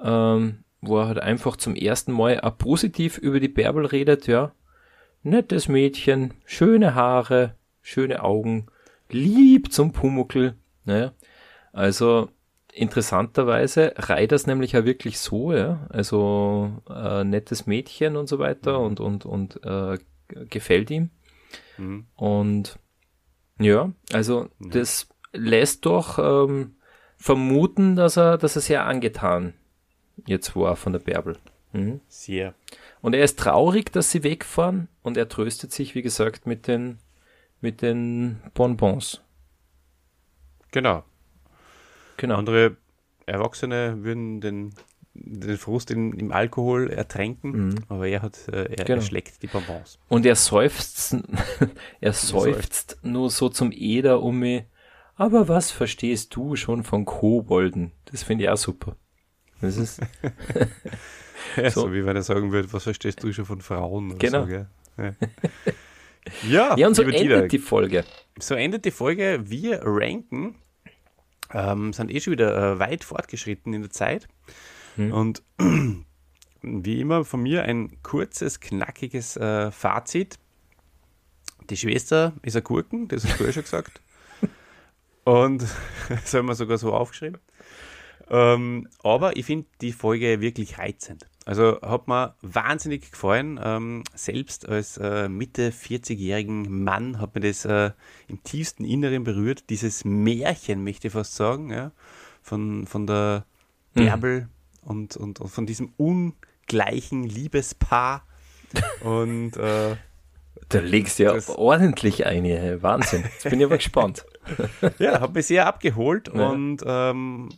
ähm, 0.01 0.65
wo 0.81 0.99
er 0.99 1.09
halt 1.09 1.19
einfach 1.19 1.57
zum 1.57 1.75
ersten 1.75 2.13
Mal 2.13 2.41
auch 2.41 2.57
positiv 2.57 3.19
über 3.19 3.41
die 3.41 3.49
Bärbel 3.49 3.87
redet, 3.87 4.27
ja. 4.27 4.53
Nettes 5.23 5.69
Mädchen, 5.69 6.35
schöne 6.45 6.95
Haare, 6.95 7.57
schöne 7.83 8.23
Augen, 8.23 8.67
lieb 9.11 9.73
zum 9.73 9.93
Pumuckl, 9.93 10.55
ne? 10.85 11.13
Also 11.77 12.31
interessanterweise 12.73 13.93
reiht 13.97 14.33
das 14.33 14.47
nämlich 14.47 14.73
ja 14.73 14.87
wirklich 14.87 15.19
so, 15.19 15.53
ja. 15.53 15.87
Also 15.91 16.73
äh, 16.89 17.23
nettes 17.23 17.67
Mädchen 17.67 18.17
und 18.17 18.29
so 18.29 18.39
weiter 18.39 18.79
mhm. 18.79 18.87
und, 18.87 19.01
und, 19.01 19.27
und 19.27 19.65
äh, 19.65 19.99
gefällt 20.49 20.91
ihm. 20.91 21.11
Mhm. 21.77 22.07
Und 22.17 22.79
ja, 23.59 23.93
also 24.11 24.49
mhm. 24.59 24.71
das 24.71 25.07
lässt 25.35 25.85
doch 25.85 26.19
ähm, 26.19 26.77
vermuten, 27.19 27.95
dass 27.95 28.17
er, 28.17 28.39
dass 28.39 28.57
er 28.57 28.63
sehr 28.63 28.87
angetan 28.87 29.53
jetzt 30.27 30.57
war 30.57 30.77
von 30.77 30.95
der 30.95 31.01
Bärbel. 31.01 31.37
Mhm. 31.73 32.01
Sehr. 32.09 32.55
Und 33.03 33.15
er 33.15 33.23
ist 33.23 33.39
traurig, 33.39 33.93
dass 33.93 34.11
sie 34.11 34.23
wegfahren 34.23 34.89
und 35.03 35.19
er 35.19 35.29
tröstet 35.29 35.73
sich, 35.73 35.95
wie 35.95 36.03
gesagt, 36.03 36.47
mit 36.47 36.69
den, 36.69 37.01
mit 37.61 37.83
den 37.83 38.41
Bonbons. 38.55 39.21
Genau. 40.71 41.05
Genau. 42.17 42.37
Andere 42.37 42.77
Erwachsene 43.27 44.05
würden 44.05 44.41
den, 44.41 44.75
den 45.15 45.59
Frust 45.59 45.91
in, 45.91 46.13
im 46.13 46.33
Alkohol 46.33 46.91
ertränken, 46.91 47.51
mhm. 47.51 47.75
aber 47.89 48.07
er 48.07 48.23
hat, 48.23 48.49
äh, 48.49 48.75
er, 48.75 48.85
genau. 48.85 49.01
er, 49.01 49.03
schlägt 49.03 49.43
die 49.43 49.49
Bonbons. 49.49 49.99
Und 50.09 50.27
er 50.27 50.37
seufzt, 50.37 51.17
er 52.01 52.13
seufzt 52.13 52.99
nur 53.03 53.31
so 53.31 53.49
zum 53.49 53.73
Eder 53.73 54.23
um 54.23 54.39
mich. 54.39 54.65
Aber 55.17 55.49
was 55.49 55.71
verstehst 55.71 56.37
du 56.37 56.57
schon 56.57 56.85
von 56.85 57.05
Kobolden? 57.07 57.93
Das 58.05 58.23
finde 58.23 58.45
ich 58.45 58.51
auch 58.51 58.59
super. 58.59 58.97
Das 59.63 59.79
ist. 59.79 60.01
ja, 61.57 61.71
so. 61.71 61.83
so. 61.83 61.93
wie 61.93 62.05
wenn 62.05 62.17
er 62.17 62.23
sagen 62.23 62.53
würde, 62.53 62.71
was 62.73 62.85
verstehst 62.85 63.23
du 63.23 63.33
schon 63.33 63.47
von 63.47 63.61
Frauen? 63.63 64.19
genau. 64.19 64.45
So, 64.45 64.53
ja. 64.53 64.67
ja. 66.49 66.77
ja, 66.77 66.87
und 66.87 66.95
so 66.95 67.03
endet 67.03 67.21
Dieter, 67.21 67.49
die 67.49 67.59
Folge. 67.59 68.05
So 68.39 68.55
endet 68.55 68.85
die 68.85 68.91
Folge. 68.91 69.43
Wir 69.47 69.81
ranken 69.83 70.57
ähm, 71.57 71.93
sind 71.93 72.11
eh 72.11 72.21
schon 72.21 72.33
wieder 72.33 72.75
äh, 72.75 72.79
weit 72.79 73.03
fortgeschritten 73.03 73.73
in 73.73 73.83
der 73.83 73.91
Zeit. 73.91 74.29
Hm. 74.97 75.13
Und 75.13 75.43
wie 76.63 77.01
immer 77.01 77.25
von 77.25 77.43
mir 77.43 77.65
ein 77.65 78.03
kurzes, 78.03 78.61
knackiges 78.61 79.37
äh, 79.37 79.71
Fazit. 79.71 80.39
Die 81.71 81.77
Schwester 81.77 82.35
ist 82.43 82.57
ein 82.57 82.63
Gurken, 82.63 83.09
das 83.09 83.25
hast 83.25 83.41
du 83.41 83.45
ja 83.45 83.53
schon 83.53 83.63
gesagt. 83.63 84.01
Und 85.25 85.63
das 86.09 86.35
haben 86.35 86.47
wir 86.47 86.55
sogar 86.55 86.79
so 86.79 86.93
aufgeschrieben. 86.93 87.41
Ähm, 88.29 88.89
aber 89.03 89.37
ich 89.37 89.47
finde 89.47 89.67
die 89.81 89.93
Folge 89.93 90.41
wirklich 90.41 90.79
reizend. 90.79 91.27
Also 91.47 91.81
hat 91.81 92.09
mir 92.09 92.35
wahnsinnig 92.43 93.13
gefallen. 93.13 93.61
Ähm, 93.63 94.03
selbst 94.17 94.69
als 94.69 94.99
äh, 94.99 95.29
Mitte 95.29 95.71
40-jährigen 95.71 96.83
Mann 96.83 97.21
hat 97.21 97.37
mir 97.37 97.41
das 97.41 97.65
äh, 97.65 97.93
im 98.27 98.43
tiefsten 98.43 98.85
Inneren 98.85 99.23
berührt. 99.23 99.71
Dieses 99.71 100.05
Märchen, 100.05 100.83
möchte 100.83 101.07
ich 101.07 101.13
fast 101.13 101.37
sagen, 101.37 101.71
ja, 101.71 101.93
von, 102.43 102.89
von 102.89 103.07
der 103.07 103.45
mhm. 103.95 104.01
Bärbel 104.01 104.41
mhm. 104.41 104.49
und, 104.91 105.17
und, 105.17 105.41
und, 105.41 105.49
von 105.49 105.67
diesem 105.67 105.93
ungleichen 105.97 107.23
Liebespaar. 107.23 108.27
und 109.03 109.57
äh, 109.57 109.95
da 110.69 110.81
legst 110.81 111.21
du 111.21 111.23
ja 111.23 111.39
ordentlich 111.55 112.27
eine. 112.27 112.83
Wahnsinn. 112.83 113.23
Jetzt 113.23 113.49
bin 113.49 113.61
ich 113.61 113.67
aber 113.67 113.77
gespannt. 113.77 114.27
ja, 114.99 115.21
habe 115.21 115.35
mich 115.35 115.47
sehr 115.47 115.67
abgeholt 115.69 116.29
ja. 116.35 116.49
und 116.49 116.83
ähm, 116.85 117.51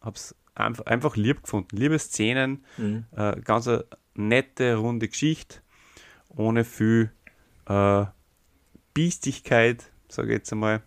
habe 0.00 0.16
es 0.16 0.34
einfach, 0.58 0.86
einfach 0.86 1.16
lieb 1.16 1.42
gefunden. 1.42 1.76
Liebe 1.76 1.98
Szenen, 1.98 2.64
mhm. 2.76 3.04
äh, 3.16 3.40
ganz 3.40 3.68
nette, 4.14 4.76
runde 4.76 5.08
Geschichte, 5.08 5.58
ohne 6.28 6.64
viel 6.64 7.12
äh, 7.66 8.04
Biestigkeit, 8.94 9.90
sage 10.08 10.28
ich 10.28 10.38
jetzt 10.38 10.52
einmal, 10.52 10.82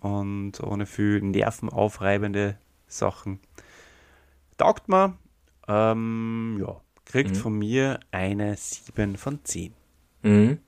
und 0.00 0.60
ohne 0.60 0.86
viel 0.86 1.20
nervenaufreibende 1.20 2.58
Sachen. 2.86 3.40
Taugt 4.56 4.88
mir, 4.88 5.18
ähm, 5.68 6.58
ja, 6.60 6.80
kriegt 7.04 7.30
mhm. 7.30 7.34
von 7.34 7.58
mir 7.58 8.00
eine 8.10 8.56
7 8.56 9.16
von 9.16 9.44
10. 9.44 9.72
Mhm. 10.22 10.58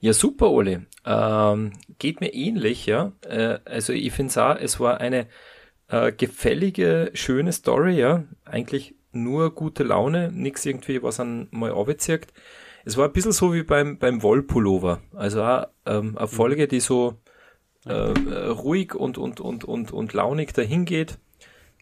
Ja, 0.00 0.12
super, 0.12 0.50
Ole. 0.50 0.86
Ähm, 1.04 1.72
geht 1.98 2.20
mir 2.20 2.32
ähnlich, 2.32 2.86
ja. 2.86 3.12
Äh, 3.22 3.58
also 3.64 3.92
ich 3.92 4.12
finde 4.12 4.30
es 4.30 4.38
auch, 4.38 4.56
es 4.56 4.80
war 4.80 5.00
eine 5.00 5.26
äh, 5.88 6.12
gefällige, 6.12 7.10
schöne 7.14 7.52
Story, 7.52 7.98
ja. 7.98 8.24
Eigentlich 8.44 8.94
nur 9.12 9.54
gute 9.54 9.84
Laune, 9.84 10.30
nichts 10.32 10.64
irgendwie, 10.66 11.02
was 11.02 11.20
an 11.20 11.48
mal 11.50 11.70
aufzirkt. 11.70 12.32
Es 12.84 12.96
war 12.96 13.06
ein 13.06 13.12
bisschen 13.12 13.32
so 13.32 13.52
wie 13.52 13.62
beim, 13.62 13.98
beim 13.98 14.22
Wollpullover. 14.22 15.00
Also 15.14 15.42
auch 15.42 15.66
ähm, 15.86 16.16
eine 16.16 16.28
Folge, 16.28 16.68
die 16.68 16.80
so 16.80 17.16
äh, 17.84 17.92
ruhig 17.92 18.94
und, 18.94 19.18
und, 19.18 19.40
und, 19.40 19.64
und, 19.64 19.92
und 19.92 20.12
launig 20.12 20.52
dahin 20.52 20.84
geht. 20.84 21.18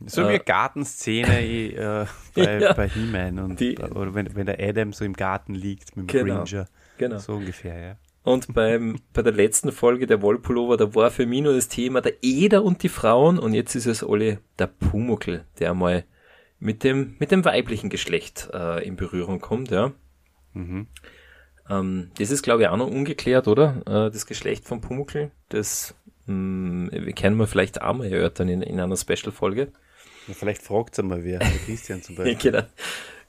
So 0.04 0.22
wie 0.22 0.26
eine 0.26 0.34
äh, 0.34 0.44
Gartenszene 0.44 1.40
äh, 1.44 2.06
bei, 2.34 2.58
ja, 2.58 2.72
bei 2.74 2.88
He-Man 2.88 3.38
und 3.38 3.60
die, 3.60 3.78
oder 3.78 4.14
wenn, 4.14 4.34
wenn 4.34 4.46
der 4.46 4.60
Adam 4.60 4.92
so 4.92 5.04
im 5.04 5.14
Garten 5.14 5.54
liegt 5.54 5.96
mit 5.96 6.12
dem 6.12 6.24
genau, 6.24 6.38
Ranger. 6.40 6.66
Genau. 6.98 7.18
So 7.18 7.34
ungefähr, 7.34 7.78
ja. 7.78 7.96
Und 8.26 8.54
beim, 8.54 8.98
bei 9.12 9.22
der 9.22 9.32
letzten 9.32 9.70
Folge 9.70 10.08
der 10.08 10.20
Wollpullover, 10.20 10.76
da 10.76 10.96
war 10.96 11.12
für 11.12 11.26
mich 11.26 11.42
nur 11.42 11.54
das 11.54 11.68
Thema 11.68 12.00
der 12.00 12.14
Eder 12.22 12.64
und 12.64 12.82
die 12.82 12.88
Frauen 12.88 13.38
und 13.38 13.54
jetzt 13.54 13.76
ist 13.76 13.86
es 13.86 14.02
alle 14.02 14.40
der 14.58 14.66
Pumuckel, 14.66 15.44
der 15.60 15.74
mal 15.74 16.02
mit 16.58 16.82
dem, 16.82 17.14
mit 17.20 17.30
dem 17.30 17.44
weiblichen 17.44 17.88
Geschlecht 17.88 18.48
äh, 18.52 18.84
in 18.84 18.96
Berührung 18.96 19.38
kommt, 19.38 19.70
ja. 19.70 19.92
Mhm. 20.54 20.88
Ähm, 21.70 22.10
das 22.18 22.32
ist, 22.32 22.42
glaube 22.42 22.62
ich, 22.62 22.68
auch 22.68 22.76
noch 22.76 22.90
ungeklärt, 22.90 23.46
oder? 23.46 23.82
Äh, 23.86 24.10
das 24.10 24.26
Geschlecht 24.26 24.64
von 24.64 24.80
Pumuckel. 24.80 25.30
Das 25.48 25.94
mh, 26.26 26.34
mm, 26.34 27.14
können 27.14 27.36
wir 27.36 27.46
vielleicht 27.46 27.80
auch 27.80 27.94
mal 27.94 28.12
erörtern 28.12 28.48
in, 28.48 28.60
in 28.60 28.80
einer 28.80 28.96
Special-Folge. 28.96 29.68
Vielleicht 30.32 30.62
fragt 30.62 30.94
es 30.94 30.98
einmal 30.98 31.22
wer, 31.22 31.38
der 31.38 31.48
Christian 31.64 32.02
zum 32.02 32.16
Beispiel. 32.16 32.50
genau. 32.50 32.66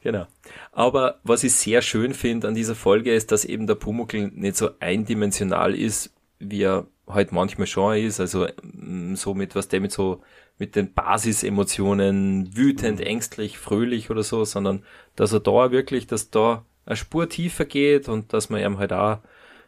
Genau. 0.07 0.25
Aber 0.71 1.19
was 1.23 1.43
ich 1.43 1.53
sehr 1.53 1.81
schön 1.81 2.13
finde 2.13 2.47
an 2.47 2.55
dieser 2.55 2.75
Folge 2.75 3.13
ist, 3.13 3.33
dass 3.33 3.43
eben 3.43 3.67
der 3.67 3.75
Pumuckl 3.75 4.31
nicht 4.33 4.55
so 4.55 4.69
eindimensional 4.79 5.75
ist, 5.75 6.15
wie 6.39 6.63
er 6.63 6.87
halt 7.07 7.33
manchmal 7.33 7.67
schon 7.67 7.97
ist. 7.97 8.21
Also 8.21 8.47
mm, 8.63 9.15
so 9.15 9.33
mit 9.33 9.53
was 9.53 9.67
der 9.67 9.81
mit 9.81 9.91
so 9.91 10.21
mit 10.57 10.77
den 10.77 10.93
Basisemotionen 10.93 12.55
wütend, 12.55 12.99
mhm. 12.99 13.05
ängstlich, 13.05 13.57
fröhlich 13.57 14.09
oder 14.09 14.23
so, 14.23 14.45
sondern 14.45 14.85
dass 15.17 15.33
er 15.33 15.41
da 15.41 15.71
wirklich, 15.71 16.07
dass 16.07 16.29
da 16.29 16.63
eine 16.85 16.95
Spur 16.95 17.27
tiefer 17.27 17.65
geht 17.65 18.07
und 18.07 18.31
dass 18.31 18.49
man 18.49 18.61
ihm 18.61 18.77
halt 18.77 18.93
auch 18.93 19.17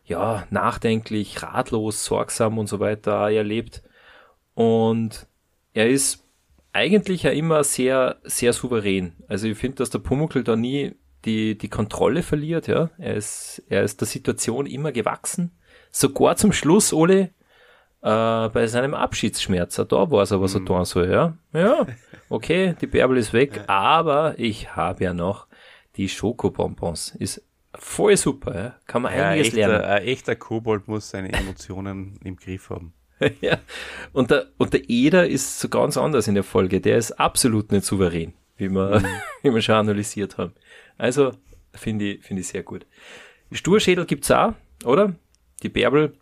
ja 0.05 0.47
nachdenklich, 0.51 1.43
ratlos, 1.43 2.05
sorgsam 2.05 2.57
und 2.57 2.67
so 2.67 2.79
weiter 2.79 3.29
erlebt. 3.29 3.83
Und 4.53 5.27
er 5.73 5.89
ist 5.89 6.28
eigentlich 6.73 7.23
ja 7.23 7.31
immer 7.31 7.63
sehr, 7.63 8.17
sehr 8.23 8.53
souverän. 8.53 9.13
Also 9.27 9.47
ich 9.47 9.57
finde, 9.57 9.77
dass 9.77 9.89
der 9.89 9.99
Pumuckl 9.99 10.43
da 10.43 10.55
nie 10.55 10.95
die, 11.25 11.57
die 11.57 11.69
Kontrolle 11.69 12.23
verliert, 12.23 12.67
ja. 12.67 12.89
Er 12.97 13.15
ist, 13.15 13.63
er 13.69 13.83
ist 13.83 13.99
der 14.01 14.07
Situation 14.07 14.65
immer 14.65 14.91
gewachsen. 14.91 15.51
Sogar 15.91 16.35
zum 16.35 16.53
Schluss, 16.53 16.93
Ole, 16.93 17.31
äh, 18.01 18.49
bei 18.49 18.67
seinem 18.67 18.93
Abschiedsschmerz, 18.93 19.75
da 19.75 20.11
war 20.11 20.23
es 20.23 20.31
aber 20.31 20.47
so 20.47 20.59
mm. 20.59 20.85
so, 20.85 21.03
ja. 21.03 21.37
Ja, 21.53 21.85
okay, 22.29 22.75
die 22.79 22.87
Bärbel 22.87 23.17
ist 23.17 23.33
weg, 23.33 23.63
aber 23.67 24.35
ich 24.37 24.75
habe 24.75 25.03
ja 25.03 25.13
noch 25.13 25.47
die 25.97 26.07
Schokobonbons. 26.07 27.15
Ist 27.15 27.43
voll 27.75 28.15
super, 28.15 28.55
ja. 28.55 28.75
Kann 28.85 29.01
man 29.01 29.13
ja, 29.13 29.29
einiges 29.29 29.47
echter, 29.47 29.67
lernen. 29.67 29.85
Ein 29.85 30.03
echter 30.03 30.35
Kobold 30.35 30.87
muss 30.87 31.09
seine 31.09 31.33
Emotionen 31.33 32.19
im 32.23 32.37
Griff 32.37 32.69
haben. 32.69 32.93
ja. 33.41 33.59
Und 34.13 34.31
der, 34.31 34.47
und 34.57 34.73
der 34.73 34.89
Eder 34.89 35.27
ist 35.27 35.59
so 35.59 35.69
ganz 35.69 35.97
anders 35.97 36.27
in 36.27 36.35
der 36.35 36.43
Folge. 36.43 36.81
Der 36.81 36.97
ist 36.97 37.13
absolut 37.13 37.71
nicht 37.71 37.85
souverän, 37.85 38.33
wie 38.57 38.69
wir, 38.69 38.99
mhm. 38.99 39.05
wie 39.43 39.53
wir 39.53 39.61
schon 39.61 39.75
analysiert 39.75 40.37
haben. 40.37 40.53
Also, 40.97 41.33
finde 41.73 42.13
ich, 42.13 42.23
finde 42.23 42.41
ich 42.41 42.47
sehr 42.47 42.63
gut. 42.63 42.85
Sturschädel 43.51 44.05
gibt's 44.05 44.31
auch, 44.31 44.53
oder? 44.85 45.15
Die 45.63 45.69
Bärbel, 45.69 46.13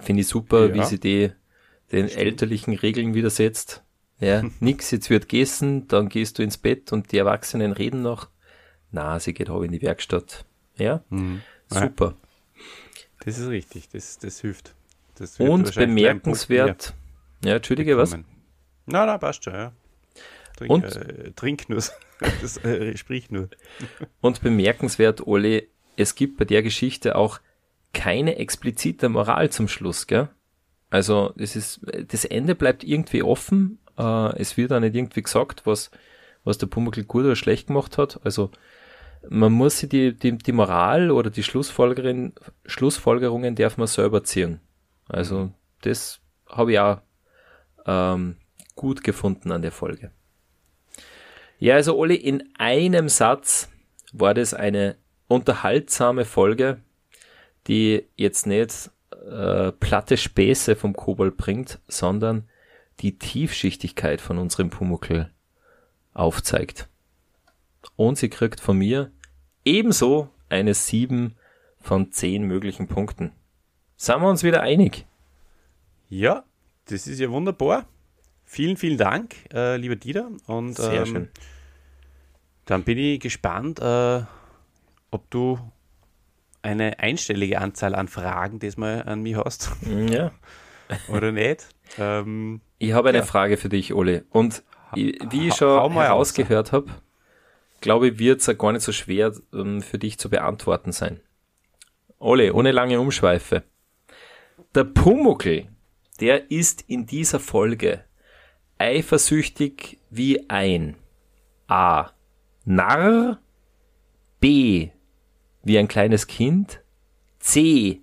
finde 0.00 0.22
ich 0.22 0.28
super, 0.28 0.68
ja. 0.68 0.74
wie 0.74 0.84
sie 0.84 1.00
die, 1.00 1.30
den 1.92 2.08
Stimmt. 2.08 2.22
elterlichen 2.22 2.74
Regeln 2.74 3.14
widersetzt. 3.14 3.82
Ja, 4.20 4.42
nix, 4.60 4.90
jetzt 4.90 5.10
wird 5.10 5.28
gegessen, 5.28 5.88
dann 5.88 6.08
gehst 6.08 6.38
du 6.38 6.42
ins 6.42 6.56
Bett 6.56 6.92
und 6.92 7.12
die 7.12 7.18
Erwachsenen 7.18 7.72
reden 7.72 8.02
noch. 8.02 8.28
Na, 8.92 9.18
sie 9.18 9.34
geht 9.34 9.50
auch 9.50 9.62
in 9.62 9.72
die 9.72 9.82
Werkstatt. 9.82 10.44
Ja, 10.76 11.02
mhm. 11.10 11.42
super. 11.68 12.14
Das 13.24 13.38
ist 13.38 13.48
richtig, 13.48 13.88
das, 13.88 14.18
das 14.18 14.40
hilft 14.40 14.74
und 15.38 15.74
bemerkenswert. 15.74 16.94
Ja, 17.44 17.56
entschuldige, 17.56 17.96
was? 17.96 18.16
Na, 18.86 19.06
na, 19.06 19.18
passt 19.18 19.44
schon, 19.44 19.54
ja. 19.54 19.72
Trink, 20.56 20.70
und, 20.70 20.84
äh, 20.84 21.32
trink 21.32 21.68
nur, 21.68 21.82
das, 22.40 22.58
äh, 22.64 22.96
sprich 22.96 23.30
nur. 23.30 23.48
und 24.20 24.40
bemerkenswert, 24.40 25.26
Oli, 25.26 25.68
es 25.96 26.14
gibt 26.14 26.36
bei 26.36 26.44
der 26.44 26.62
Geschichte 26.62 27.16
auch 27.16 27.40
keine 27.92 28.36
explizite 28.36 29.08
Moral 29.08 29.50
zum 29.50 29.68
Schluss, 29.68 30.06
gell? 30.06 30.28
Also, 30.90 31.32
das 31.36 31.56
ist, 31.56 31.80
das 32.08 32.24
Ende 32.24 32.54
bleibt 32.54 32.84
irgendwie 32.84 33.22
offen. 33.22 33.78
Äh, 33.98 34.36
es 34.38 34.56
wird 34.56 34.72
auch 34.72 34.80
nicht 34.80 34.94
irgendwie 34.94 35.22
gesagt, 35.22 35.66
was, 35.66 35.90
was 36.44 36.58
der 36.58 36.66
Pumuckl 36.66 37.04
gut 37.04 37.24
oder 37.24 37.36
schlecht 37.36 37.68
gemacht 37.68 37.98
hat. 37.98 38.20
Also, 38.24 38.50
man 39.28 39.52
muss 39.52 39.78
sich 39.78 39.88
die, 39.88 40.12
die, 40.12 40.38
die 40.38 40.52
Moral 40.52 41.10
oder 41.10 41.30
die 41.30 41.42
Schlussfolgerin, 41.42 42.32
Schlussfolgerungen 42.66 43.54
darf 43.56 43.76
man 43.76 43.86
selber 43.86 44.22
ziehen. 44.22 44.60
Also 45.08 45.50
das 45.82 46.20
habe 46.48 46.72
ich 46.72 46.78
auch 46.78 47.00
ähm, 47.86 48.36
gut 48.74 49.04
gefunden 49.04 49.52
an 49.52 49.62
der 49.62 49.72
Folge. 49.72 50.10
Ja, 51.58 51.74
also 51.74 51.96
Olli, 51.96 52.16
in 52.16 52.48
einem 52.58 53.08
Satz 53.08 53.68
war 54.12 54.34
das 54.34 54.54
eine 54.54 54.96
unterhaltsame 55.28 56.24
Folge, 56.24 56.80
die 57.66 58.04
jetzt 58.16 58.46
nicht 58.46 58.90
äh, 59.10 59.72
platte 59.72 60.16
Späße 60.16 60.76
vom 60.76 60.94
Kobold 60.94 61.36
bringt, 61.36 61.78
sondern 61.88 62.48
die 63.00 63.18
Tiefschichtigkeit 63.18 64.20
von 64.20 64.38
unserem 64.38 64.70
Pumuckl 64.70 65.30
aufzeigt. 66.12 66.88
Und 67.96 68.18
sie 68.18 68.28
kriegt 68.28 68.60
von 68.60 68.78
mir 68.78 69.10
ebenso 69.64 70.28
eine 70.48 70.74
7 70.74 71.34
von 71.80 72.12
10 72.12 72.44
möglichen 72.44 72.86
Punkten. 72.88 73.32
Sind 73.96 74.20
wir 74.20 74.28
uns 74.28 74.42
wieder 74.42 74.62
einig? 74.62 75.06
Ja, 76.08 76.44
das 76.86 77.06
ist 77.06 77.18
ja 77.20 77.30
wunderbar. 77.30 77.86
Vielen, 78.44 78.76
vielen 78.76 78.98
Dank, 78.98 79.34
äh, 79.52 79.76
lieber 79.76 79.96
Dieter. 79.96 80.30
Und, 80.46 80.76
Sehr 80.76 81.00
ähm, 81.00 81.06
schön. 81.06 81.28
Dann 82.66 82.82
bin 82.84 82.98
ich 82.98 83.20
gespannt, 83.20 83.80
äh, 83.80 84.22
ob 85.10 85.30
du 85.30 85.58
eine 86.62 86.98
einstellige 86.98 87.60
Anzahl 87.60 87.94
an 87.94 88.08
Fragen 88.08 88.58
diesmal 88.58 89.02
an 89.02 89.22
mich 89.22 89.36
hast. 89.36 89.70
Mm, 89.82 90.08
ja. 90.08 90.30
Oder 91.08 91.32
nicht? 91.32 91.66
Ähm, 91.98 92.60
ich 92.78 92.92
habe 92.92 93.10
eine 93.10 93.18
ja. 93.18 93.24
Frage 93.24 93.56
für 93.56 93.68
dich, 93.68 93.94
Ole. 93.94 94.24
Und 94.30 94.62
wie 94.94 95.48
ich 95.48 95.54
schon 95.54 95.92
herausgehört 95.92 96.72
habe, 96.72 96.90
glaube 97.80 98.08
ich, 98.08 98.18
wird 98.18 98.40
es 98.40 98.58
gar 98.58 98.72
nicht 98.72 98.82
so 98.82 98.92
schwer 98.92 99.32
ähm, 99.52 99.82
für 99.82 99.98
dich 99.98 100.18
zu 100.18 100.30
beantworten 100.30 100.92
sein. 100.92 101.20
Ole, 102.18 102.54
ohne 102.54 102.72
lange 102.72 103.00
Umschweife. 103.00 103.62
Der 104.74 104.82
Pumuckl, 104.82 105.68
der 106.18 106.50
ist 106.50 106.82
in 106.88 107.06
dieser 107.06 107.38
Folge 107.38 108.02
eifersüchtig 108.76 110.00
wie 110.10 110.50
ein 110.50 110.96
A. 111.68 112.10
Narr, 112.64 113.38
B. 114.40 114.88
wie 115.62 115.78
ein 115.78 115.86
kleines 115.86 116.26
Kind, 116.26 116.80
C. 117.38 118.00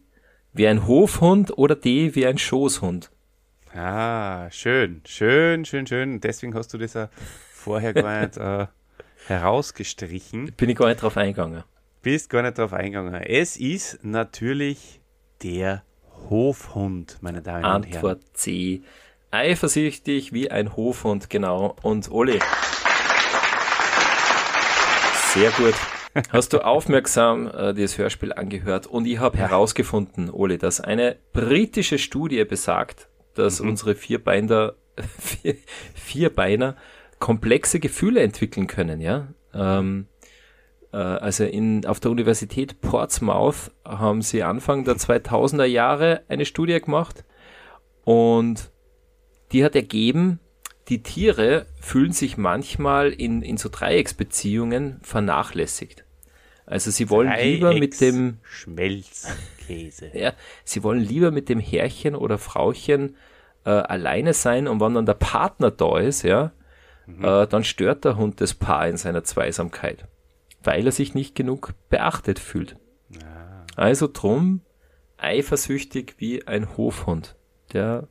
wie 0.53 0.65
ein 0.65 0.87
Hofhund 0.87 1.57
oder 1.57 1.75
D. 1.75 2.15
wie 2.15 2.25
ein 2.25 2.37
Schoßhund. 2.37 3.11
Ah, 3.73 4.49
schön, 4.49 5.01
schön, 5.05 5.65
schön, 5.65 5.85
schön. 5.85 6.21
Deswegen 6.21 6.53
hast 6.53 6.73
du 6.73 6.77
das 6.77 6.93
ja 6.93 7.09
vorher 7.51 7.93
gar 7.93 8.21
nicht 8.21 8.37
äh, 8.37 8.67
herausgestrichen. 9.27 10.53
Bin 10.55 10.69
ich 10.69 10.77
gar 10.77 10.87
nicht 10.87 11.01
drauf 11.01 11.17
eingegangen. 11.17 11.65
Bist 12.01 12.29
gar 12.29 12.43
nicht 12.43 12.57
drauf 12.57 12.71
eingegangen. 12.71 13.13
Es 13.15 13.57
ist 13.57 14.05
natürlich 14.05 15.01
der 15.43 15.83
Hofhund, 16.31 17.17
meine 17.21 17.43
Damen 17.43 17.65
Antwort 17.65 17.85
und 17.85 17.93
Herren. 17.93 18.09
Antwort 18.09 18.37
C. 18.37 18.81
Eifersüchtig 19.29 20.33
wie 20.33 20.49
ein 20.49 20.75
Hofhund, 20.75 21.29
genau. 21.29 21.75
Und 21.83 22.09
Oli. 22.09 22.39
Sehr 25.33 25.51
gut. 25.51 25.75
Hast 26.31 26.53
du 26.53 26.59
aufmerksam 26.59 27.47
äh, 27.47 27.73
das 27.73 27.97
Hörspiel 27.97 28.33
angehört 28.33 28.87
und 28.87 29.05
ich 29.05 29.19
habe 29.19 29.37
herausgefunden, 29.37 30.29
Oli, 30.29 30.57
dass 30.57 30.81
eine 30.81 31.17
britische 31.33 31.97
Studie 31.97 32.43
besagt, 32.45 33.07
dass 33.35 33.61
mhm. 33.61 33.69
unsere 33.69 33.95
Vierbeiner, 33.95 34.73
vier, 35.19 35.55
Vierbeiner 35.93 36.75
komplexe 37.19 37.79
Gefühle 37.79 38.21
entwickeln 38.21 38.67
können, 38.67 38.99
ja. 38.99 39.27
Ähm, 39.53 40.07
äh, 40.20 40.20
also 40.97 41.45
in, 41.45 41.85
auf 41.85 41.99
der 41.99 42.11
Universität 42.11 42.81
Portsmouth 42.81 43.71
haben 43.85 44.21
sie 44.21 44.43
Anfang 44.43 44.83
der 44.83 44.95
2000er 44.95 45.65
Jahre 45.65 46.21
eine 46.27 46.45
Studie 46.45 46.79
gemacht 46.81 47.23
und 48.03 48.71
die 49.51 49.63
hat 49.63 49.75
ergeben, 49.75 50.39
die 50.89 51.03
Tiere 51.03 51.65
fühlen 51.79 52.11
sich 52.11 52.37
manchmal 52.37 53.11
in, 53.11 53.41
in 53.41 53.57
so 53.57 53.69
Dreiecksbeziehungen 53.69 54.99
vernachlässigt. 55.01 56.03
Also 56.65 56.91
sie 56.91 57.09
wollen 57.09 57.29
Dreiecks 57.29 57.45
lieber 57.45 57.73
mit 57.73 58.01
dem 58.01 58.37
Schmelzkäse. 58.43 60.11
ja, 60.13 60.33
sie 60.63 60.83
wollen 60.83 61.01
lieber 61.01 61.31
mit 61.31 61.49
dem 61.49 61.59
Herrchen 61.59 62.15
oder 62.15 62.37
Frauchen 62.37 63.15
äh, 63.63 63.69
alleine 63.69 64.33
sein 64.33 64.67
und 64.67 64.81
wenn 64.81 64.93
dann 64.93 65.05
der 65.05 65.13
Partner 65.13 65.71
da 65.71 65.99
ist, 65.99 66.23
ja, 66.23 66.51
mhm. 67.05 67.23
äh, 67.23 67.47
dann 67.47 67.63
stört 67.63 68.03
der 68.03 68.17
Hund 68.17 68.41
das 68.41 68.53
Paar 68.53 68.87
in 68.87 68.97
seiner 68.97 69.23
Zweisamkeit 69.23 70.07
weil 70.63 70.85
er 70.85 70.91
sich 70.91 71.13
nicht 71.13 71.35
genug 71.35 71.73
beachtet 71.89 72.39
fühlt. 72.39 72.77
Ah. 73.23 73.65
Also 73.75 74.09
drum 74.11 74.61
eifersüchtig 75.17 76.15
wie 76.17 76.47
ein 76.47 76.77
Hofhund. 76.77 77.35
Der, 77.73 78.07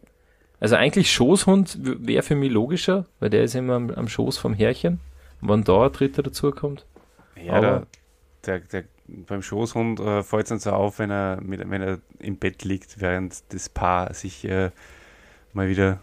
also 0.59 0.77
eigentlich 0.77 1.13
Schoßhund 1.13 1.79
wäre 1.81 2.23
für 2.23 2.35
mich 2.35 2.51
logischer, 2.51 3.07
weil 3.19 3.31
der 3.31 3.45
ist 3.45 3.55
immer 3.55 3.75
am, 3.75 3.91
am 3.91 4.09
Schoß 4.09 4.39
vom 4.39 4.55
Herrchen. 4.55 5.01
Wann 5.41 5.65
da 5.65 5.87
ein 5.87 5.93
Dritter 5.93 6.23
dazukommt. 6.23 6.87
Ja, 7.43 7.55
Aber 7.55 7.87
der, 8.45 8.61
der, 8.61 8.83
der, 8.83 8.85
beim 9.27 9.43
Schoßhund 9.43 10.01
äh, 10.01 10.23
fällt 10.23 10.45
es 10.45 10.49
dann 10.51 10.59
so 10.61 10.71
auf, 10.71 10.99
wenn 10.99 11.11
er, 11.11 11.41
mit, 11.41 11.69
wenn 11.69 11.83
er 11.83 11.99
im 12.19 12.37
Bett 12.37 12.65
liegt, 12.65 13.01
während 13.01 13.43
das 13.53 13.69
Paar 13.69 14.13
sich 14.15 14.45
äh, 14.45 14.71
mal 15.53 15.69
wieder 15.69 16.01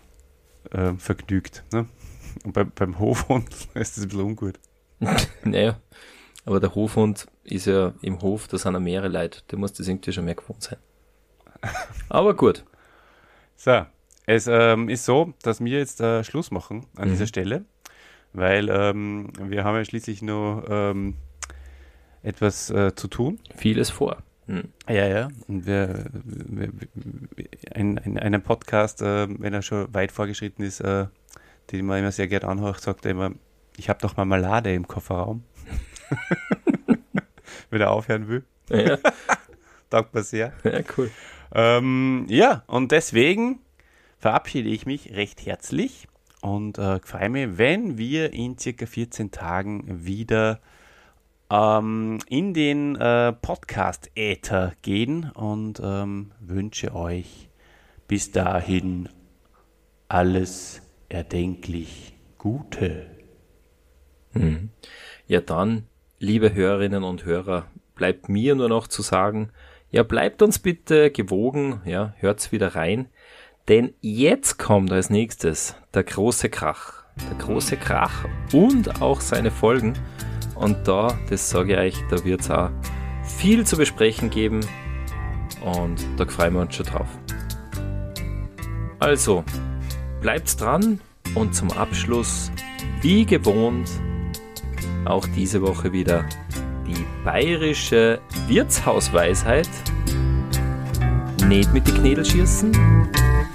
äh, 0.71 0.93
vergnügt. 0.97 1.63
Ne? 1.71 1.87
Und 2.43 2.53
bei, 2.53 2.63
beim 2.63 2.99
Hofhund 2.99 3.49
ist 3.75 3.97
das 3.97 4.03
ein 4.03 4.09
bisschen 4.09 4.25
ungut. 4.25 4.59
naja, 5.43 5.79
aber 6.47 6.61
der 6.61 6.73
Hofhund 6.75 7.27
ist 7.43 7.65
ja 7.65 7.93
im 8.01 8.21
Hof, 8.21 8.47
da 8.47 8.57
sind 8.57 8.73
ja 8.73 8.79
mehrere 8.79 9.09
Leute. 9.09 9.41
Der 9.51 9.59
muss 9.59 9.73
das 9.73 9.89
irgendwie 9.89 10.13
schon 10.13 10.23
mehr 10.23 10.35
gewohnt 10.35 10.63
sein. 10.63 10.79
Aber 12.09 12.35
gut. 12.35 12.63
So, 13.57 13.85
es 14.25 14.47
ähm, 14.47 14.87
ist 14.87 15.03
so, 15.03 15.33
dass 15.43 15.59
wir 15.61 15.77
jetzt 15.77 15.99
äh, 15.99 16.23
Schluss 16.23 16.49
machen 16.49 16.85
an 16.95 17.09
mhm. 17.09 17.11
dieser 17.11 17.27
Stelle, 17.27 17.65
weil 18.31 18.69
ähm, 18.69 19.33
wir 19.41 19.65
haben 19.65 19.75
ja 19.75 19.83
schließlich 19.83 20.21
nur 20.21 20.63
ähm, 20.69 21.15
etwas 22.23 22.69
äh, 22.69 22.95
zu 22.95 23.09
tun. 23.09 23.39
Vieles 23.57 23.89
vor. 23.89 24.23
Mhm. 24.45 24.69
Ja, 24.87 25.05
ja. 25.05 25.27
Und 25.49 25.65
wir, 25.65 26.05
wir, 26.23 26.69
wir 27.35 27.75
ein, 27.75 27.97
ein, 27.97 28.17
einen 28.17 28.41
Podcast, 28.41 29.01
äh, 29.01 29.27
wenn 29.37 29.53
er 29.53 29.63
schon 29.63 29.93
weit 29.93 30.13
vorgeschritten 30.13 30.63
ist, 30.63 30.79
äh, 30.79 31.07
den 31.73 31.85
man 31.85 31.99
immer 31.99 32.13
sehr 32.13 32.29
gerne 32.29 32.47
anhört, 32.47 32.79
sagt 32.79 33.03
er 33.03 33.11
immer, 33.11 33.31
ich 33.75 33.89
habe 33.89 33.99
doch 33.99 34.15
mal 34.15 34.23
Malade 34.23 34.73
im 34.73 34.87
Kofferraum. 34.87 35.43
Wenn 37.69 37.81
er 37.81 37.91
aufhören 37.91 38.27
will. 38.27 38.43
Ja. 38.69 38.97
Danke 39.89 40.09
mir 40.13 40.23
sehr. 40.23 40.53
Ja, 40.63 40.79
cool. 40.97 41.11
Ähm, 41.53 42.25
ja, 42.29 42.63
und 42.67 42.91
deswegen 42.91 43.59
verabschiede 44.19 44.69
ich 44.69 44.85
mich 44.85 45.13
recht 45.13 45.45
herzlich 45.45 46.07
und 46.41 46.77
äh, 46.77 46.99
freue 46.99 47.29
mich, 47.29 47.57
wenn 47.57 47.97
wir 47.97 48.33
in 48.33 48.57
circa 48.57 48.85
14 48.85 49.31
Tagen 49.31 50.05
wieder 50.05 50.59
ähm, 51.49 52.19
in 52.27 52.53
den 52.53 52.95
äh, 52.95 53.33
Podcast-Äther 53.33 54.73
gehen 54.81 55.31
und 55.31 55.81
ähm, 55.83 56.31
wünsche 56.39 56.93
euch 56.93 57.49
bis 58.07 58.31
dahin 58.31 59.09
alles 60.09 60.81
erdenklich 61.09 62.13
Gute. 62.37 63.09
Mhm. 64.33 64.69
Ja, 65.27 65.41
dann 65.41 65.87
liebe 66.19 66.53
Hörerinnen 66.53 67.03
und 67.03 67.25
Hörer, 67.25 67.67
bleibt 67.95 68.27
mir 68.29 68.55
nur 68.55 68.69
noch 68.69 68.87
zu 68.87 69.01
sagen, 69.01 69.49
ja, 69.91 70.03
bleibt 70.03 70.41
uns 70.41 70.59
bitte 70.59 71.11
gewogen, 71.11 71.81
ja, 71.85 72.13
hört's 72.17 72.51
wieder 72.51 72.75
rein, 72.75 73.07
denn 73.67 73.93
jetzt 74.01 74.57
kommt 74.57 74.91
als 74.91 75.09
nächstes 75.09 75.75
der 75.93 76.03
große 76.03 76.49
Krach. 76.49 77.03
Der 77.31 77.37
große 77.45 77.77
Krach 77.77 78.25
und 78.53 79.01
auch 79.01 79.21
seine 79.21 79.49
Folgen. 79.49 79.93
Und 80.53 80.87
da, 80.87 81.17
das 81.29 81.49
sage 81.49 81.73
ich 81.73 81.79
euch, 81.79 82.03
da 82.09 82.23
wird's 82.23 82.51
auch 82.51 82.69
viel 83.23 83.65
zu 83.65 83.75
besprechen 83.75 84.29
geben. 84.29 84.59
Und 85.61 86.05
da 86.17 86.25
freuen 86.25 86.53
wir 86.53 86.61
uns 86.61 86.75
schon 86.75 86.85
drauf. 86.85 87.07
Also, 88.99 89.43
bleibt's 90.21 90.57
dran 90.57 90.99
und 91.33 91.55
zum 91.55 91.71
Abschluss, 91.71 92.51
wie 93.01 93.25
gewohnt, 93.25 93.89
auch 95.05 95.25
diese 95.35 95.61
Woche 95.61 95.91
wieder 95.91 96.25
die 96.85 97.05
bayerische 97.23 98.19
Wirtshausweisheit. 98.47 99.69
Nicht 101.47 101.73
mit 101.73 101.87
den 101.87 101.95
Knädel 101.95 102.25
schießen, 102.25 102.71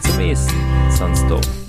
zum 0.00 0.20
Essen, 0.20 0.54
sonst 0.90 1.24
doch. 1.28 1.61